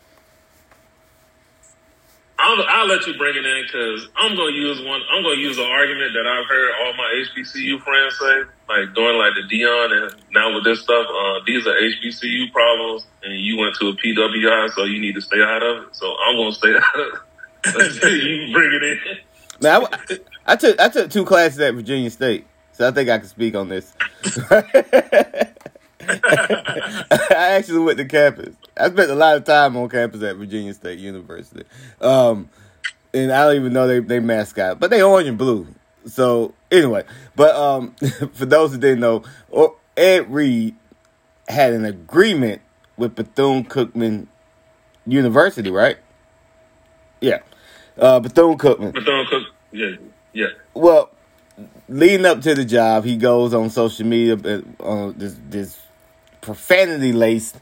I'll, 2.37 2.63
I'll 2.67 2.87
let 2.87 3.05
you 3.05 3.15
bring 3.17 3.35
it 3.35 3.45
in 3.45 3.63
because 3.65 4.07
I'm 4.15 4.35
gonna 4.35 4.51
use 4.51 4.81
one. 4.81 5.01
I'm 5.11 5.21
gonna 5.23 5.35
use 5.35 5.57
an 5.57 5.65
argument 5.65 6.13
that 6.13 6.25
I've 6.25 6.47
heard 6.47 6.71
all 6.81 6.93
my 6.93 7.23
HBCU 7.35 7.81
friends 7.81 8.17
say, 8.17 8.43
like 8.67 8.95
during 8.95 9.17
like 9.17 9.33
the 9.35 9.43
Deion 9.43 9.91
and 9.91 10.15
now 10.31 10.53
with 10.53 10.63
this 10.63 10.81
stuff. 10.81 11.05
Uh, 11.07 11.39
these 11.45 11.67
are 11.67 11.73
HBCU 11.73 12.51
problems, 12.51 13.05
and 13.23 13.39
you 13.39 13.57
went 13.57 13.75
to 13.75 13.89
a 13.89 13.93
PWI, 13.93 14.71
so 14.71 14.85
you 14.85 14.99
need 14.99 15.13
to 15.15 15.21
stay 15.21 15.41
out 15.41 15.61
of 15.61 15.83
it. 15.83 15.95
So 15.95 16.15
I'm 16.25 16.35
gonna 16.35 16.53
stay 16.53 16.73
out 16.75 16.99
of 16.99 17.13
it. 17.13 17.19
You 17.65 18.53
bring 18.53 18.73
it 18.73 18.83
in. 18.83 18.99
Now, 19.61 19.85
I, 19.91 20.19
I 20.47 20.55
took 20.55 20.79
I 20.79 20.89
took 20.89 21.11
two 21.11 21.23
classes 21.23 21.59
at 21.59 21.75
Virginia 21.75 22.09
State, 22.09 22.47
so 22.71 22.87
I 22.87 22.91
think 22.91 23.11
I 23.11 23.19
can 23.19 23.27
speak 23.27 23.53
on 23.53 23.69
this. 23.69 23.93
I 26.09 27.29
actually 27.29 27.79
went 27.79 27.99
to 27.99 28.05
campus. 28.05 28.55
I 28.75 28.89
spent 28.89 29.11
a 29.11 29.15
lot 29.15 29.37
of 29.37 29.43
time 29.43 29.77
on 29.77 29.87
campus 29.87 30.23
at 30.23 30.35
Virginia 30.37 30.73
State 30.73 30.97
University. 30.97 31.63
Um, 31.99 32.49
and 33.13 33.31
I 33.31 33.45
don't 33.45 33.55
even 33.57 33.73
know 33.73 33.87
they, 33.87 33.99
they 33.99 34.19
mascot, 34.19 34.79
but 34.79 34.89
they 34.89 35.03
orange 35.03 35.27
and 35.27 35.37
blue. 35.37 35.67
So 36.05 36.53
anyway, 36.71 37.03
but 37.35 37.55
um, 37.55 37.91
for 38.33 38.45
those 38.45 38.71
who 38.71 38.77
didn't 38.77 39.01
know, 39.01 39.23
Ed 39.95 40.31
Reed 40.31 40.75
had 41.47 41.73
an 41.73 41.85
agreement 41.85 42.61
with 42.97 43.15
Bethune 43.15 43.65
Cookman 43.65 44.27
University, 45.05 45.69
right? 45.69 45.97
Yeah, 47.21 47.39
uh, 47.97 48.19
Bethune 48.19 48.57
Cookman. 48.57 48.93
Bethune 48.93 49.25
Cook, 49.29 49.43
yeah, 49.71 49.91
yeah. 50.33 50.47
Well, 50.73 51.11
leading 51.87 52.25
up 52.25 52.41
to 52.41 52.55
the 52.55 52.65
job, 52.65 53.05
he 53.05 53.17
goes 53.17 53.53
on 53.53 53.69
social 53.69 54.05
media 54.05 54.35
uh, 54.79 55.11
this 55.15 55.37
this 55.49 55.79
profanity 56.41 57.13
laced 57.13 57.57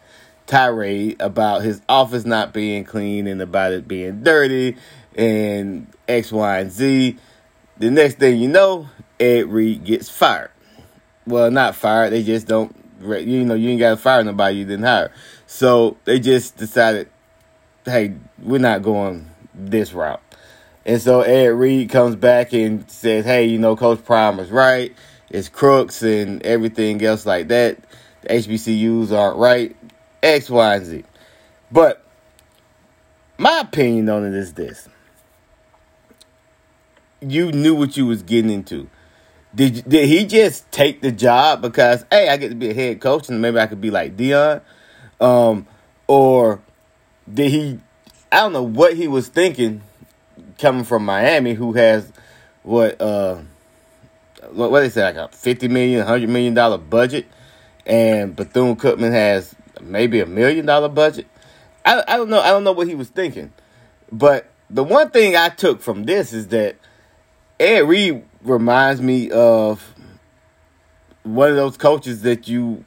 tirade 0.48 1.22
about 1.22 1.62
his 1.62 1.82
office 1.88 2.26
not 2.26 2.54
being 2.54 2.84
clean 2.84 3.28
and 3.28 3.42
about 3.42 3.72
it 3.72 3.88
being 3.88 4.24
dirty 4.24 4.76
and 5.16 5.88
X, 6.08 6.32
Y, 6.32 6.60
and 6.60 6.72
Z. 6.72 7.18
The 7.78 7.92
next 7.92 8.18
thing 8.18 8.40
you 8.40 8.48
know, 8.48 8.90
Ed 9.20 9.48
Reed 9.48 9.84
gets 9.84 10.10
fired. 10.10 10.52
Well, 11.28 11.52
not 11.52 11.76
fired. 11.76 12.12
They 12.12 12.24
just 12.24 12.48
don't. 12.48 12.76
You 13.02 13.46
know, 13.46 13.56
you 13.56 13.70
ain't 13.70 13.80
got 13.80 13.92
to 13.92 13.98
fire 13.98 14.24
nobody 14.24 14.58
you 14.58 14.66
didn't 14.66 14.84
hire. 14.84 15.14
So 15.46 15.96
they 16.04 16.20
just 16.20 16.58
decided, 16.58 17.10
hey, 17.86 18.16
we're 18.42 18.60
not 18.60 18.82
going 18.82 19.26
this 19.54 19.94
route. 19.94 20.22
And 20.86 21.02
so 21.02 21.22
Ed 21.22 21.48
Reed 21.48 21.90
comes 21.90 22.16
back 22.16 22.54
and 22.54 22.90
says, 22.90 23.26
hey, 23.26 23.46
you 23.46 23.60
know, 23.60 23.76
Coach 23.76 24.04
Prime 24.04 24.38
was 24.38 24.50
right. 24.50 24.94
It's 25.30 25.50
crooks 25.50 26.02
and 26.02 26.42
everything 26.44 27.04
else 27.04 27.26
like 27.26 27.50
that. 27.50 27.78
The 28.22 28.30
HBCUs 28.30 29.12
aren't 29.12 29.38
right. 29.38 29.76
X, 30.24 30.50
Y, 30.50 30.76
and 30.76 30.86
Z. 30.86 31.04
But 31.72 32.04
my 33.38 33.60
opinion 33.60 34.10
on 34.10 34.26
it 34.26 34.34
is 34.34 34.54
this. 34.54 34.90
You 37.22 37.52
knew 37.52 37.76
what 37.76 37.96
you 37.96 38.06
was 38.06 38.24
getting 38.24 38.50
into. 38.50 38.90
Did 39.54 39.88
did 39.90 40.08
he 40.08 40.26
just 40.26 40.72
take 40.72 41.02
the 41.02 41.12
job 41.12 41.62
because 41.62 42.06
hey, 42.12 42.30
I 42.30 42.38
get 42.38 42.50
to 42.50 42.56
be 42.56 42.70
a 42.70 42.74
head 42.74 43.02
coach 43.02 43.30
and 43.30 43.42
maybe 43.42 43.60
I 43.60 43.68
could 43.68 43.82
be 43.82 43.90
like 43.90 44.16
Deion? 44.16 44.62
Um, 45.20 45.68
or 46.08 46.62
did 47.32 47.52
he 47.52 47.80
I 48.32 48.38
don't 48.42 48.54
know 48.54 48.64
what 48.64 48.96
he 48.96 49.08
was 49.08 49.28
thinking 49.28 49.82
coming 50.58 50.84
from 50.84 51.06
Miami 51.06 51.54
who 51.54 51.74
has 51.74 52.12
what 52.64 53.00
uh 53.02 53.40
what, 54.52 54.72
what 54.72 54.82
they 54.82 54.90
say 54.90 55.04
like 55.04 55.16
a 55.16 55.28
50 55.30 55.68
million 55.68 56.00
100 56.00 56.30
million 56.30 56.54
dollar 56.54 56.78
budget 56.78 57.26
and 57.86 58.36
Bethune 58.36 58.76
Cookman 58.76 59.12
has 59.12 59.56
maybe 59.82 60.20
a 60.20 60.26
million 60.26 60.66
dollar 60.66 60.90
budget. 60.90 61.26
I, 61.84 62.04
I 62.08 62.18
don't 62.18 62.30
know. 62.30 62.40
I 62.40 62.50
don't 62.50 62.64
know 62.64 62.72
what 62.72 62.88
he 62.88 62.96
was 62.96 63.10
thinking. 63.10 63.52
But 64.12 64.50
the 64.70 64.84
one 64.84 65.10
thing 65.10 65.36
I 65.36 65.50
took 65.50 65.82
from 65.82 66.04
this 66.06 66.32
is 66.32 66.50
that 66.50 66.76
Ed 67.60 67.88
Reed 67.88 68.24
reminds 68.44 69.02
me 69.02 69.32
of 69.32 69.96
one 71.24 71.50
of 71.50 71.56
those 71.56 71.78
coaches 71.78 72.22
that 72.22 72.48
you 72.48 72.86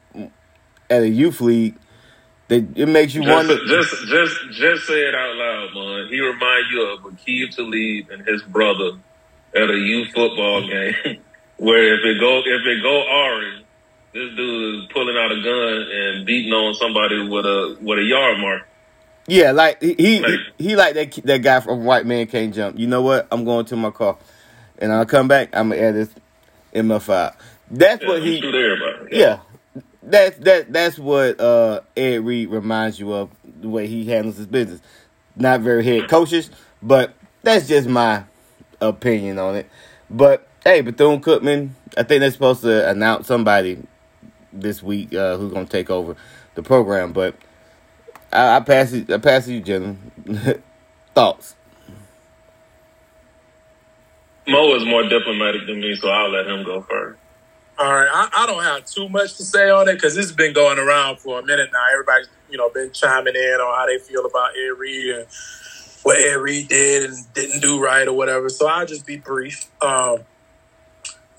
at 0.89 1.03
a 1.03 1.09
youth 1.09 1.41
league 1.41 1.75
that 2.53 2.77
it 2.77 2.85
makes 2.87 3.13
you 3.13 3.23
just, 3.23 3.33
wonder. 3.33 3.57
Just, 3.65 4.07
just, 4.07 4.35
just 4.51 4.87
say 4.87 4.99
it 4.99 5.15
out 5.15 5.35
loud, 5.35 5.69
man. 5.73 6.07
He 6.09 6.19
remind 6.19 6.65
you 6.71 6.93
of 6.93 6.99
Aqib 7.01 7.55
Talib 7.55 8.09
and 8.11 8.27
his 8.27 8.43
brother 8.43 8.99
at 9.55 9.69
a 9.69 9.77
youth 9.77 10.09
football 10.13 10.61
mm-hmm. 10.61 11.09
game, 11.09 11.21
where 11.57 11.95
if 11.95 12.05
it 12.05 12.19
go 12.19 12.39
if 12.39 12.65
it 12.65 12.81
go 12.81 13.03
orange, 13.03 13.65
this 14.13 14.35
dude 14.35 14.83
is 14.83 14.89
pulling 14.91 15.17
out 15.17 15.31
a 15.31 15.41
gun 15.41 15.91
and 15.91 16.25
beating 16.25 16.53
on 16.53 16.73
somebody 16.75 17.27
with 17.27 17.45
a 17.45 17.77
with 17.81 17.99
a 17.99 18.03
yard 18.03 18.39
mark. 18.39 18.67
Yeah, 19.27 19.51
like 19.51 19.81
he 19.81 19.93
he, 19.95 20.37
he 20.57 20.75
like 20.75 20.95
that 20.95 21.11
that 21.23 21.41
guy 21.41 21.59
from 21.61 21.85
White 21.85 22.05
Man 22.05 22.27
Can't 22.27 22.53
Jump. 22.53 22.77
You 22.77 22.87
know 22.87 23.01
what? 23.01 23.27
I'm 23.31 23.45
going 23.45 23.65
to 23.65 23.75
my 23.75 23.91
car, 23.91 24.17
and 24.77 24.91
I'll 24.91 25.05
come 25.05 25.27
back. 25.27 25.49
I'm 25.53 25.69
gonna 25.69 25.81
add 25.81 25.95
this 25.95 26.09
in 26.73 26.87
my 26.87 26.99
file. 26.99 27.35
That's 27.71 28.03
Yeah, 28.03 28.07
what 28.09 28.21
he 28.21 28.39
shoot. 28.39 29.07
Yeah, 29.11 29.39
that's 30.05 30.37
that 30.39 30.71
that's 30.71 30.99
what 30.99 31.39
uh 31.39 31.81
Ed 31.95 32.25
Reed 32.25 32.49
reminds 32.49 32.99
you 32.99 33.13
of 33.13 33.29
the 33.61 33.69
way 33.69 33.87
he 33.87 34.05
handles 34.05 34.37
his 34.37 34.47
business. 34.47 34.81
Not 35.35 35.61
very 35.61 35.83
head 35.83 36.09
coaches, 36.09 36.51
but 36.81 37.13
that's 37.41 37.67
just 37.67 37.87
my 37.87 38.23
opinion 38.81 39.39
on 39.39 39.55
it. 39.55 39.69
But 40.09 40.47
hey, 40.63 40.81
Bethune 40.81 41.21
Cookman, 41.21 41.71
I 41.97 42.03
think 42.03 42.19
they're 42.19 42.31
supposed 42.31 42.61
to 42.61 42.89
announce 42.89 43.27
somebody 43.27 43.81
this 44.51 44.83
week 44.83 45.13
uh, 45.13 45.37
who's 45.37 45.53
gonna 45.53 45.65
take 45.65 45.89
over 45.89 46.15
the 46.55 46.63
program. 46.63 47.13
But 47.13 47.35
I, 48.31 48.57
I 48.57 48.59
pass 48.59 48.93
it. 48.93 49.09
I 49.09 49.17
pass 49.17 49.47
it 49.47 49.53
you, 49.53 49.61
gentlemen. 49.61 50.61
Thoughts? 51.15 51.55
Mo 54.47 54.75
is 54.75 54.85
more 54.85 55.07
diplomatic 55.07 55.65
than 55.67 55.79
me, 55.79 55.95
so 55.95 56.09
I'll 56.09 56.29
let 56.29 56.47
him 56.47 56.65
go 56.65 56.81
first. 56.81 57.19
All 57.83 57.93
right, 57.93 58.07
I, 58.09 58.29
I 58.43 58.45
don't 58.45 58.63
have 58.63 58.85
too 58.85 59.09
much 59.09 59.35
to 59.35 59.43
say 59.43 59.69
on 59.69 59.89
it 59.89 59.95
because 59.95 60.15
this 60.15 60.27
has 60.27 60.35
been 60.35 60.53
going 60.53 60.79
around 60.79 61.19
for 61.19 61.39
a 61.39 61.45
minute 61.45 61.69
now. 61.73 61.85
Everybody's 61.91 62.29
you 62.49 62.57
know 62.57 62.69
been 62.69 62.93
chiming 62.93 63.35
in 63.35 63.55
on 63.59 63.75
how 63.77 63.85
they 63.85 63.97
feel 63.99 64.25
about 64.25 64.51
Ed 64.51 64.77
Reed 64.79 65.15
and 65.15 65.27
what 66.03 66.17
Ed 66.17 66.35
Reed 66.35 66.69
did 66.69 67.09
and 67.09 67.33
didn't 67.33 67.59
do 67.61 67.83
right 67.83 68.07
or 68.07 68.13
whatever. 68.13 68.47
So 68.47 68.67
I'll 68.67 68.85
just 68.85 69.05
be 69.05 69.17
brief. 69.17 69.69
Um, 69.81 70.19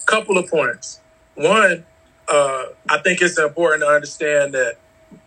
couple 0.04 0.36
of 0.36 0.50
points. 0.50 1.00
One, 1.34 1.86
uh, 2.28 2.64
I 2.90 2.98
think 2.98 3.22
it's 3.22 3.38
important 3.38 3.82
to 3.82 3.88
understand 3.88 4.52
that 4.52 4.74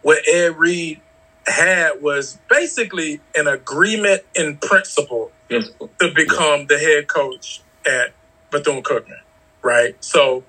what 0.04 0.20
Ed 0.32 0.56
Reed 0.56 1.02
had 1.48 2.00
was 2.00 2.38
basically 2.48 3.22
an 3.36 3.48
agreement 3.48 4.22
in 4.36 4.58
principle 4.58 5.32
Yes. 5.50 5.70
to 6.00 6.12
become 6.14 6.68
the 6.68 6.78
head 6.78 7.08
coach 7.08 7.62
at 7.88 8.12
Bethune 8.52 8.84
Cookman, 8.84 9.22
right? 9.64 9.96
So 10.04 10.44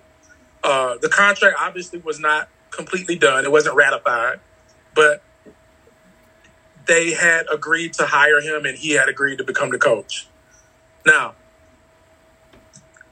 uh, 0.63 0.97
the 0.99 1.09
contract 1.09 1.57
obviously 1.61 2.01
was 2.01 2.21
not 2.21 2.49
completely 2.71 3.17
done; 3.17 3.45
it 3.45 3.53
wasn't 3.53 3.77
ratified, 3.77 4.41
but 4.95 5.23
they 6.87 7.13
had 7.13 7.47
agreed 7.53 7.93
to 7.95 8.07
hire 8.07 8.41
him, 8.41 8.65
and 8.65 8.77
he 8.77 8.93
had 8.93 9.09
agreed 9.09 9.39
to 9.39 9.45
become 9.45 9.71
the 9.71 9.79
coach. 9.79 10.27
Now, 11.07 11.35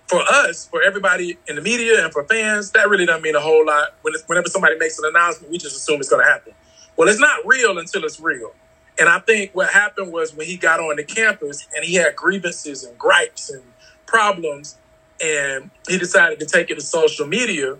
for 0.08 0.20
us, 0.22 0.66
for 0.66 0.82
everybody 0.82 1.38
in 1.48 1.56
the 1.56 1.62
media 1.62 2.02
and 2.02 2.12
for 2.12 2.24
fans, 2.24 2.70
that 2.72 2.88
really 2.88 3.06
doesn't 3.06 3.22
mean 3.22 3.34
a 3.34 3.40
whole 3.40 3.66
lot. 3.66 3.94
When 4.02 4.14
whenever 4.26 4.48
somebody 4.48 4.76
makes 4.78 4.98
an 4.98 5.04
announcement, 5.08 5.50
we 5.50 5.58
just 5.58 5.76
assume 5.76 6.00
it's 6.00 6.08
going 6.08 6.24
to 6.24 6.30
happen. 6.30 6.54
Well, 6.96 7.08
it's 7.08 7.20
not 7.20 7.44
real 7.44 7.78
until 7.78 8.04
it's 8.04 8.20
real. 8.20 8.52
And 8.98 9.08
I 9.08 9.18
think 9.18 9.50
what 9.54 9.70
happened 9.70 10.12
was 10.12 10.34
when 10.34 10.46
he 10.46 10.56
got 10.56 10.80
on 10.80 10.96
the 10.96 11.04
campus 11.04 11.68
and 11.74 11.84
he 11.84 11.94
had 11.94 12.16
grievances 12.16 12.84
and 12.84 12.96
gripes 12.98 13.50
and 13.50 13.62
problems, 14.06 14.78
and 15.20 15.70
he 15.88 15.98
decided 15.98 16.40
to 16.40 16.46
take 16.46 16.70
it 16.70 16.76
to 16.76 16.80
social 16.80 17.26
media, 17.26 17.76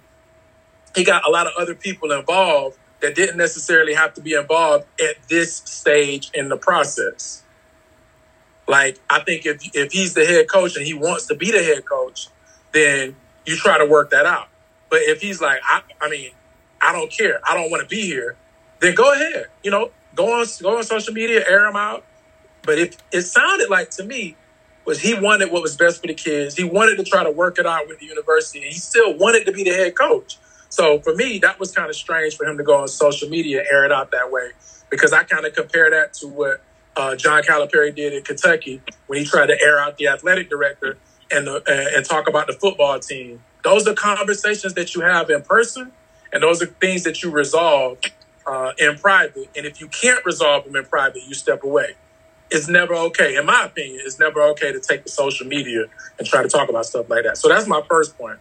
he 0.95 1.05
got 1.05 1.27
a 1.27 1.31
lot 1.31 1.47
of 1.47 1.53
other 1.59 1.75
people 1.75 2.13
involved 2.13 2.79
that 3.01 3.15
didn't 3.15 3.37
necessarily 3.37 3.95
have 3.95 4.15
to 4.15 4.21
be 4.21 4.35
involved 4.35 4.87
at 5.01 5.17
this 5.29 5.57
stage 5.57 6.31
in 6.33 6.49
the 6.49 6.57
process. 6.57 7.43
Like, 8.67 8.99
I 9.09 9.21
think 9.21 9.47
if 9.47 9.63
if 9.75 9.93
he's 9.93 10.15
the 10.15 10.25
head 10.25 10.49
coach 10.49 10.77
and 10.77 10.85
he 10.85 10.95
wants 10.95 11.27
to 11.27 11.35
be 11.35 11.51
the 11.51 11.63
head 11.63 11.85
coach, 11.85 12.29
then 12.73 13.15
you 13.45 13.57
try 13.57 13.79
to 13.79 13.87
work 13.87 14.11
that 14.11 14.27
out. 14.27 14.49
But 14.91 15.01
if 15.03 15.21
he's 15.21 15.41
like, 15.41 15.61
I, 15.65 15.83
I 16.01 16.09
mean, 16.09 16.31
I 16.81 16.93
don't 16.93 17.11
care, 17.11 17.41
I 17.49 17.55
don't 17.55 17.71
want 17.71 17.83
to 17.83 17.89
be 17.89 18.03
here, 18.03 18.37
then 18.81 18.95
go 18.95 19.13
ahead. 19.13 19.47
You 19.63 19.71
know, 19.71 19.91
go 20.15 20.41
on 20.41 20.47
go 20.63 20.79
on 20.79 20.85
social 20.85 21.15
media, 21.15 21.45
air 21.49 21.67
him 21.67 21.77
out. 21.77 22.05
But 22.63 22.79
if 22.79 22.97
it 23.13 23.23
sounded 23.23 23.71
like 23.71 23.91
to 23.91 24.05
me 24.05 24.37
was 24.87 25.01
he 25.01 25.15
wanted 25.15 25.51
what 25.51 25.63
was 25.63 25.77
best 25.77 26.01
for 26.01 26.07
the 26.07 26.15
kids. 26.15 26.57
He 26.57 26.65
wanted 26.65 26.97
to 26.97 27.05
try 27.05 27.25
to 27.25 27.31
work 27.31 27.59
it 27.59 27.67
out 27.67 27.89
with 27.89 27.99
the 27.99 28.07
university, 28.07 28.63
and 28.63 28.73
he 28.73 28.79
still 28.79 29.17
wanted 29.17 29.45
to 29.47 29.53
be 29.53 29.65
the 29.65 29.71
head 29.73 29.97
coach. 29.97 30.39
So 30.69 31.01
for 31.01 31.15
me, 31.15 31.39
that 31.39 31.59
was 31.59 31.73
kind 31.73 31.89
of 31.89 31.97
strange 31.97 32.37
for 32.37 32.47
him 32.47 32.57
to 32.59 32.65
go 32.65 32.77
on 32.77 32.89
social 32.89 33.29
media 33.29 33.61
and 33.61 33.69
air 33.71 33.85
it 33.85 33.93
out 33.93 34.11
that 34.13 34.31
way 34.31 34.51
because 34.91 35.13
I 35.13 35.25
kind 35.25 35.47
of 35.47 35.55
compare 35.55 35.91
that 35.91 36.15
to 36.15 36.29
what 36.29 36.63
uh, 36.97 37.17
John 37.17 37.43
Calipari 37.43 37.95
did 37.95 38.13
in 38.15 38.23
Kentucky 38.23 38.81
when 39.07 39.19
he 39.19 39.25
tried 39.25 39.47
to 39.47 39.61
air 39.61 39.79
out 39.79 39.97
the 39.99 40.09
athletic 40.09 40.49
director 40.49 40.99
and 41.31 41.47
the, 41.47 41.63
and 41.97 42.05
talk 42.05 42.29
about 42.29 42.47
the 42.47 42.53
football 42.53 42.99
team. 43.01 43.43
Those 43.65 43.87
are 43.89 43.95
conversations 43.95 44.75
that 44.75 44.95
you 44.95 45.01
have 45.03 45.29
in 45.29 45.43
person, 45.43 45.93
and 46.33 46.43
those 46.43 46.63
are 46.63 46.67
things 46.67 47.03
that 47.05 47.23
you 47.23 47.31
resolve 47.31 47.99
uh, 48.47 48.73
in 48.79 48.97
private. 48.97 49.51
And 49.57 49.67
if 49.67 49.81
you 49.81 49.89
can't 49.89 50.25
resolve 50.25 50.65
them 50.65 50.77
in 50.77 50.85
private, 50.85 51.23
you 51.27 51.35
step 51.35 51.65
away. 51.65 51.97
It's 52.51 52.69
never 52.69 52.95
okay, 52.95 53.37
in 53.37 53.47
my 53.47 53.65
opinion. 53.65 54.03
It's 54.05 54.19
never 54.19 54.41
okay 54.51 54.73
to 54.73 54.81
take 54.81 55.05
the 55.05 55.11
social 55.11 55.47
media 55.47 55.85
and 56.19 56.27
try 56.27 56.43
to 56.43 56.49
talk 56.49 56.69
about 56.69 56.87
stuff 56.87 57.09
like 57.11 57.25
that. 57.25 57.39
So 57.39 57.49
that's 57.49 57.67
my 57.67 57.83
first 57.89 58.17
point. 58.17 58.39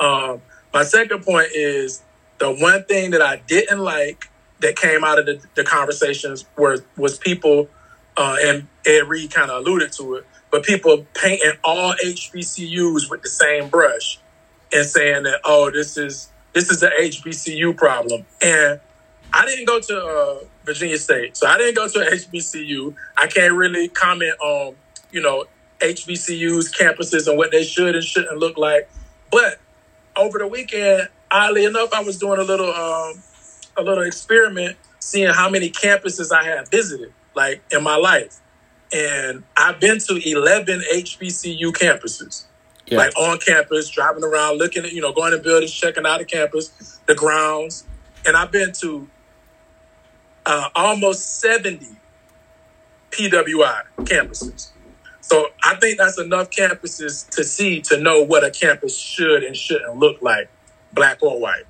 Um, 0.00 0.42
my 0.72 0.82
second 0.84 1.24
point 1.24 1.48
is 1.54 2.02
the 2.38 2.52
one 2.52 2.84
thing 2.84 3.12
that 3.12 3.22
I 3.22 3.36
didn't 3.36 3.78
like 3.78 4.28
that 4.60 4.76
came 4.76 5.04
out 5.04 5.18
of 5.18 5.26
the, 5.26 5.42
the 5.54 5.64
conversations 5.64 6.44
were 6.56 6.84
was 6.96 7.18
people, 7.18 7.68
uh, 8.16 8.36
and 8.42 8.66
Ed 8.86 9.08
Reed 9.08 9.32
kind 9.32 9.50
of 9.50 9.62
alluded 9.62 9.92
to 9.92 10.16
it, 10.16 10.26
but 10.50 10.64
people 10.64 11.06
painting 11.14 11.52
all 11.62 11.94
HBCUs 12.04 13.10
with 13.10 13.22
the 13.22 13.28
same 13.28 13.68
brush 13.68 14.18
and 14.72 14.86
saying 14.86 15.24
that 15.24 15.40
oh 15.44 15.70
this 15.70 15.96
is 15.96 16.30
this 16.52 16.70
is 16.70 16.80
the 16.80 16.88
HBCU 16.88 17.76
problem. 17.76 18.24
And 18.42 18.80
I 19.36 19.44
didn't 19.46 19.66
go 19.66 19.80
to 19.80 20.04
uh, 20.04 20.44
Virginia 20.64 20.96
State, 20.96 21.36
so 21.36 21.48
I 21.48 21.58
didn't 21.58 21.74
go 21.74 21.88
to 21.88 21.98
HBCU. 21.98 22.94
I 23.16 23.26
can't 23.26 23.52
really 23.54 23.88
comment 23.88 24.34
on 24.40 24.76
you 25.10 25.20
know 25.20 25.46
HBCUs 25.80 26.72
campuses 26.76 27.26
and 27.28 27.36
what 27.36 27.50
they 27.50 27.64
should 27.64 27.94
and 27.96 28.04
shouldn't 28.04 28.38
look 28.38 28.56
like, 28.56 28.88
but 29.30 29.58
over 30.16 30.38
the 30.38 30.46
weekend, 30.46 31.08
oddly 31.30 31.64
enough, 31.64 31.92
I 31.92 32.00
was 32.02 32.16
doing 32.18 32.38
a 32.38 32.44
little 32.44 32.72
um, 32.72 33.22
a 33.76 33.82
little 33.82 34.04
experiment, 34.04 34.76
seeing 35.00 35.32
how 35.32 35.50
many 35.50 35.68
campuses 35.68 36.30
I 36.32 36.44
had 36.44 36.68
visited, 36.70 37.12
like 37.34 37.60
in 37.72 37.82
my 37.82 37.96
life, 37.96 38.38
and 38.92 39.42
I've 39.56 39.80
been 39.80 39.98
to 39.98 40.20
eleven 40.30 40.80
HBCU 40.94 41.72
campuses, 41.72 42.44
Yeah. 42.86 42.98
like 42.98 43.18
on 43.18 43.38
campus, 43.40 43.88
driving 43.90 44.22
around, 44.22 44.58
looking 44.58 44.84
at 44.84 44.92
you 44.92 45.00
know, 45.00 45.12
going 45.12 45.32
to 45.32 45.38
buildings, 45.38 45.72
checking 45.72 46.06
out 46.06 46.20
the 46.20 46.24
campus, 46.24 47.00
the 47.06 47.16
grounds, 47.16 47.84
and 48.24 48.36
I've 48.36 48.52
been 48.52 48.72
to 48.80 49.08
uh, 50.46 50.68
almost 50.74 51.40
seventy 51.40 51.88
PWI 53.10 53.82
campuses. 54.00 54.68
So 55.20 55.46
I 55.62 55.76
think 55.76 55.98
that's 55.98 56.18
enough 56.18 56.50
campuses 56.50 57.28
to 57.30 57.44
see 57.44 57.80
to 57.82 57.98
know 57.98 58.22
what 58.22 58.44
a 58.44 58.50
campus 58.50 58.98
should 58.98 59.42
and 59.42 59.56
shouldn't 59.56 59.96
look 59.96 60.20
like, 60.20 60.48
black 60.92 61.22
or 61.22 61.40
white. 61.40 61.64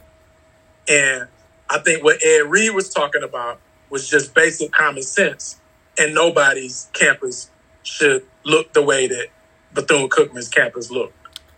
And 0.89 1.29
I 1.71 1.79
think 1.79 2.03
what 2.03 2.19
Ed 2.25 2.51
Reed 2.51 2.75
was 2.75 2.89
talking 2.89 3.23
about 3.23 3.61
was 3.91 4.09
just 4.09 4.35
basic 4.35 4.73
common 4.73 5.03
sense, 5.03 5.61
and 5.99 6.15
nobody's 6.15 6.89
campus 6.93 7.51
should 7.85 8.27
look 8.45 8.73
the 8.73 8.83
way 8.83 9.07
that 9.07 9.29
Bethune 9.73 10.09
Cookman's 10.09 10.49
campus 10.49 10.91
looked. 10.91 11.15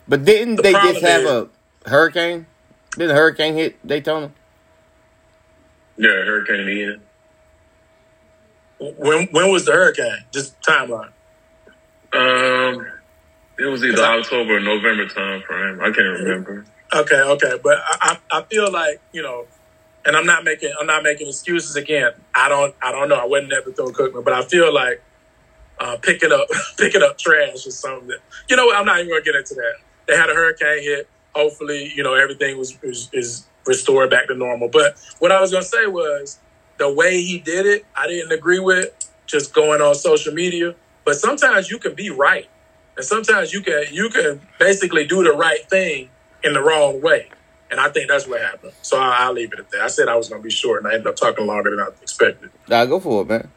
But 0.07 0.24
didn't 0.24 0.57
The 0.57 0.62
they 0.62 0.72
problem 0.72 0.94
just 0.94 1.07
have 1.07 1.22
is- 1.22 1.31
a 1.31 1.48
hurricane? 1.88 2.46
Didn't 2.92 3.11
a 3.11 3.14
hurricane 3.14 3.55
hit 3.55 3.87
Daytona? 3.87 4.33
Yeah, 5.98 6.11
Hurricane 6.11 6.68
Ian. 6.68 7.00
When 8.78 9.26
when 9.28 9.50
was 9.50 9.64
the 9.64 9.72
hurricane? 9.72 10.24
Just 10.32 10.60
timeline. 10.62 11.10
Um, 12.12 12.86
it 13.58 13.64
was 13.64 13.84
either 13.84 14.02
I- 14.02 14.18
October 14.18 14.56
or 14.56 14.60
November 14.60 15.08
time 15.08 15.42
frame. 15.42 15.80
I 15.80 15.84
can't 15.90 16.20
remember. 16.20 16.64
Okay, 16.94 17.20
okay, 17.20 17.58
but 17.62 17.78
I, 17.78 18.18
I 18.32 18.38
I 18.38 18.42
feel 18.44 18.70
like 18.70 19.00
you 19.12 19.22
know, 19.22 19.46
and 20.04 20.16
I'm 20.16 20.26
not 20.26 20.44
making 20.44 20.72
I'm 20.78 20.86
not 20.86 21.02
making 21.02 21.28
excuses 21.28 21.74
again. 21.76 22.12
I 22.34 22.48
don't 22.48 22.74
I 22.82 22.92
don't 22.92 23.08
know. 23.08 23.16
I 23.16 23.24
wasn't 23.24 23.52
at 23.52 23.64
Bethune 23.64 23.92
Cookman, 23.92 24.24
but 24.24 24.32
I 24.34 24.42
feel 24.42 24.72
like 24.72 25.02
uh, 25.80 25.96
picking 26.02 26.32
up 26.32 26.46
picking 26.78 27.02
up 27.02 27.18
trash 27.18 27.66
or 27.66 27.70
something. 27.70 28.08
That, 28.08 28.18
you 28.48 28.56
know, 28.56 28.66
what? 28.66 28.76
I'm 28.76 28.86
not 28.86 28.98
even 28.98 29.10
gonna 29.10 29.22
get 29.22 29.34
into 29.34 29.54
that. 29.54 29.74
They 30.06 30.16
had 30.16 30.30
a 30.30 30.34
hurricane 30.34 30.82
hit. 30.82 31.08
Hopefully, 31.34 31.92
you 31.94 32.02
know 32.02 32.14
everything 32.14 32.58
was 32.58 32.78
is, 32.82 33.10
is 33.12 33.46
restored 33.66 34.10
back 34.10 34.28
to 34.28 34.34
normal. 34.34 34.68
But 34.68 34.96
what 35.18 35.32
I 35.32 35.40
was 35.40 35.50
gonna 35.50 35.64
say 35.64 35.86
was 35.86 36.38
the 36.78 36.92
way 36.92 37.20
he 37.22 37.38
did 37.38 37.66
it. 37.66 37.86
I 37.94 38.06
didn't 38.06 38.32
agree 38.32 38.60
with 38.60 38.90
just 39.26 39.54
going 39.54 39.80
on 39.80 39.94
social 39.94 40.32
media. 40.32 40.74
But 41.04 41.16
sometimes 41.16 41.70
you 41.70 41.78
can 41.78 41.94
be 41.94 42.10
right, 42.10 42.48
and 42.96 43.04
sometimes 43.06 43.52
you 43.52 43.62
can 43.62 43.84
you 43.92 44.08
can 44.10 44.40
basically 44.58 45.06
do 45.06 45.22
the 45.22 45.32
right 45.32 45.68
thing 45.70 46.10
in 46.42 46.52
the 46.54 46.60
wrong 46.60 47.00
way. 47.00 47.28
And 47.70 47.80
I 47.80 47.90
think 47.90 48.08
that's 48.08 48.26
what 48.28 48.40
happened. 48.40 48.72
So 48.82 48.98
I, 48.98 49.16
I'll 49.20 49.32
leave 49.32 49.52
it 49.52 49.58
at 49.58 49.70
that. 49.70 49.80
I 49.82 49.86
said 49.88 50.08
I 50.08 50.16
was 50.16 50.28
going 50.28 50.40
to 50.40 50.44
be 50.44 50.50
short, 50.50 50.82
and 50.82 50.88
I 50.90 50.94
ended 50.94 51.08
up 51.08 51.16
talking 51.16 51.46
longer 51.46 51.70
than 51.70 51.80
I 51.80 51.88
expected. 52.00 52.50
Nah, 52.68 52.84
go 52.86 53.00
for 53.00 53.22
it, 53.22 53.28
man. 53.28 53.50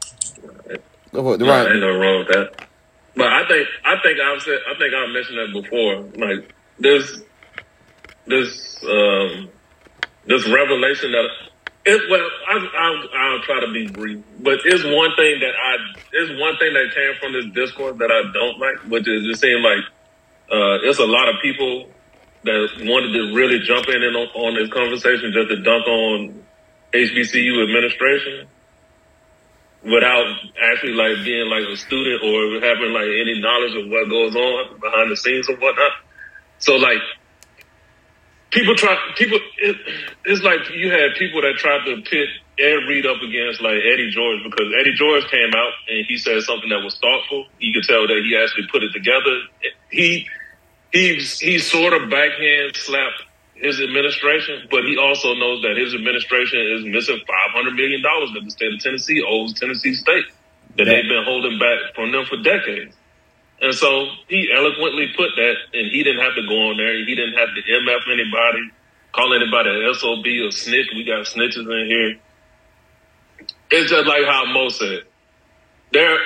Go 1.12 1.22
for 1.22 1.34
it. 1.34 1.40
No, 1.40 1.46
Right. 1.46 1.66
ain't 1.70 1.80
nothing 1.80 2.00
wrong 2.00 2.18
with 2.18 2.28
that. 2.28 2.68
But 3.16 3.26
I 3.32 3.46
think 3.48 3.68
I 3.84 3.96
think 4.02 4.20
I've 4.20 4.42
said 4.42 4.58
I 4.68 4.78
think 4.78 4.94
I 4.94 5.06
mentioned 5.12 5.38
that 5.38 5.62
before. 5.62 6.26
Like 6.26 6.54
this 6.78 7.20
this 8.26 8.84
um 8.84 9.50
this 10.26 10.48
revelation 10.48 11.12
that 11.12 11.28
It, 11.86 12.10
well, 12.10 12.28
I, 12.46 12.68
I'll, 12.76 13.08
I'll 13.18 13.40
try 13.40 13.60
to 13.60 13.72
be 13.72 13.88
brief, 13.88 14.22
but 14.40 14.60
it's 14.64 14.84
one 14.84 15.16
thing 15.16 15.40
that 15.40 15.54
I, 15.56 15.76
it's 16.12 16.40
one 16.40 16.56
thing 16.58 16.74
that 16.74 16.92
came 16.94 17.14
from 17.18 17.32
this 17.32 17.46
discourse 17.54 17.96
that 17.98 18.10
I 18.10 18.30
don't 18.32 18.58
like, 18.58 18.78
which 18.90 19.08
is 19.08 19.24
it 19.24 19.40
seemed 19.40 19.62
like 19.62 19.84
uh, 20.52 20.84
it's 20.84 20.98
a 20.98 21.06
lot 21.06 21.28
of 21.28 21.40
people 21.40 21.88
that 22.44 22.68
wanted 22.80 23.12
to 23.12 23.34
really 23.34 23.60
jump 23.60 23.88
in 23.88 24.02
on, 24.02 24.28
on 24.34 24.54
this 24.54 24.68
conversation 24.72 25.32
just 25.32 25.48
to 25.48 25.56
dunk 25.62 25.86
on 25.86 26.44
HBCU 26.92 27.64
administration 27.64 28.46
without 29.82 30.26
actually 30.60 30.92
like 30.92 31.24
being 31.24 31.48
like 31.48 31.64
a 31.64 31.76
student 31.76 32.22
or 32.22 32.60
having 32.60 32.92
like 32.92 33.08
any 33.08 33.40
knowledge 33.40 33.74
of 33.76 33.88
what 33.88 34.08
goes 34.08 34.36
on 34.36 34.80
behind 34.80 35.10
the 35.10 35.16
scenes 35.16 35.48
and 35.48 35.58
whatnot. 35.58 35.92
So 36.58 36.76
like 36.76 37.00
people 38.50 38.74
try 38.74 38.96
people 39.16 39.38
it, 39.58 39.76
it's 40.24 40.42
like 40.42 40.60
you 40.74 40.90
had 40.90 41.14
people 41.18 41.40
that 41.42 41.54
tried 41.56 41.84
to 41.84 42.02
pit 42.02 42.28
Ed 42.58 42.84
Reed 42.88 43.06
up 43.06 43.22
against 43.22 43.60
like 43.60 43.78
Eddie 43.80 44.10
George 44.10 44.42
because 44.44 44.72
Eddie 44.78 44.94
George 44.94 45.24
came 45.30 45.50
out 45.54 45.72
and 45.88 46.04
he 46.06 46.18
said 46.18 46.42
something 46.42 46.68
that 46.68 46.82
was 46.84 46.98
thoughtful. 46.98 47.46
You 47.58 47.72
could 47.72 47.88
tell 47.88 48.06
that 48.06 48.20
he 48.22 48.36
actually 48.36 48.68
put 48.70 48.82
it 48.82 48.92
together. 48.92 49.48
He 49.90 50.28
he 50.92 51.14
he 51.16 51.58
sort 51.58 51.94
of 51.94 52.10
backhand 52.10 52.76
slapped 52.76 53.24
his 53.54 53.80
administration, 53.80 54.68
but 54.70 54.84
he 54.84 54.96
also 54.96 55.34
knows 55.34 55.62
that 55.62 55.76
his 55.76 55.94
administration 55.94 56.60
is 56.76 56.84
missing 56.84 57.20
five 57.26 57.50
hundred 57.54 57.74
million 57.74 58.02
dollars 58.02 58.30
that 58.34 58.44
the 58.44 58.50
state 58.50 58.72
of 58.74 58.80
Tennessee 58.80 59.22
owes 59.26 59.54
Tennessee 59.54 59.94
State 59.94 60.24
that 60.76 60.84
they've 60.84 61.08
been 61.08 61.24
holding 61.24 61.58
back 61.58 61.94
from 61.94 62.12
them 62.12 62.24
for 62.26 62.36
decades. 62.42 62.94
And 63.60 63.74
so 63.74 64.06
he 64.28 64.50
eloquently 64.54 65.08
put 65.16 65.30
that, 65.36 65.54
and 65.74 65.90
he 65.90 66.02
didn't 66.02 66.22
have 66.22 66.34
to 66.34 66.46
go 66.46 66.70
on 66.70 66.76
there. 66.78 66.96
He 66.96 67.14
didn't 67.14 67.34
have 67.34 67.48
to 67.54 67.62
MF 67.62 68.12
anybody, 68.12 68.70
call 69.12 69.34
anybody 69.34 69.70
an 69.70 69.94
SOB 69.94 70.24
or 70.46 70.50
snitch. 70.50 70.88
We 70.94 71.04
got 71.04 71.26
snitches 71.26 71.68
in 71.68 71.86
here. 71.86 72.16
It's 73.70 73.90
just 73.90 74.06
like 74.06 74.24
how 74.24 74.46
Mo 74.46 74.68
said. 74.68 75.02
There, 75.92 76.18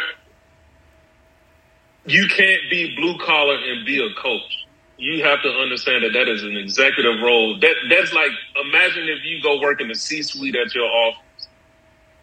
you 2.06 2.28
can't 2.28 2.62
be 2.70 2.94
blue 2.96 3.18
collar 3.18 3.56
and 3.56 3.84
be 3.84 3.98
a 3.98 4.14
coach. 4.20 4.66
You 4.96 5.24
have 5.24 5.42
to 5.42 5.48
understand 5.48 6.04
that 6.04 6.12
that 6.12 6.28
is 6.28 6.44
an 6.44 6.56
executive 6.56 7.20
role. 7.20 7.58
That 7.58 7.74
that's 7.90 8.12
like 8.12 8.30
imagine 8.64 9.08
if 9.08 9.24
you 9.24 9.42
go 9.42 9.60
work 9.60 9.80
in 9.80 9.88
the 9.88 9.94
C 9.94 10.22
suite 10.22 10.54
at 10.54 10.72
your 10.72 10.86
office, 10.86 11.48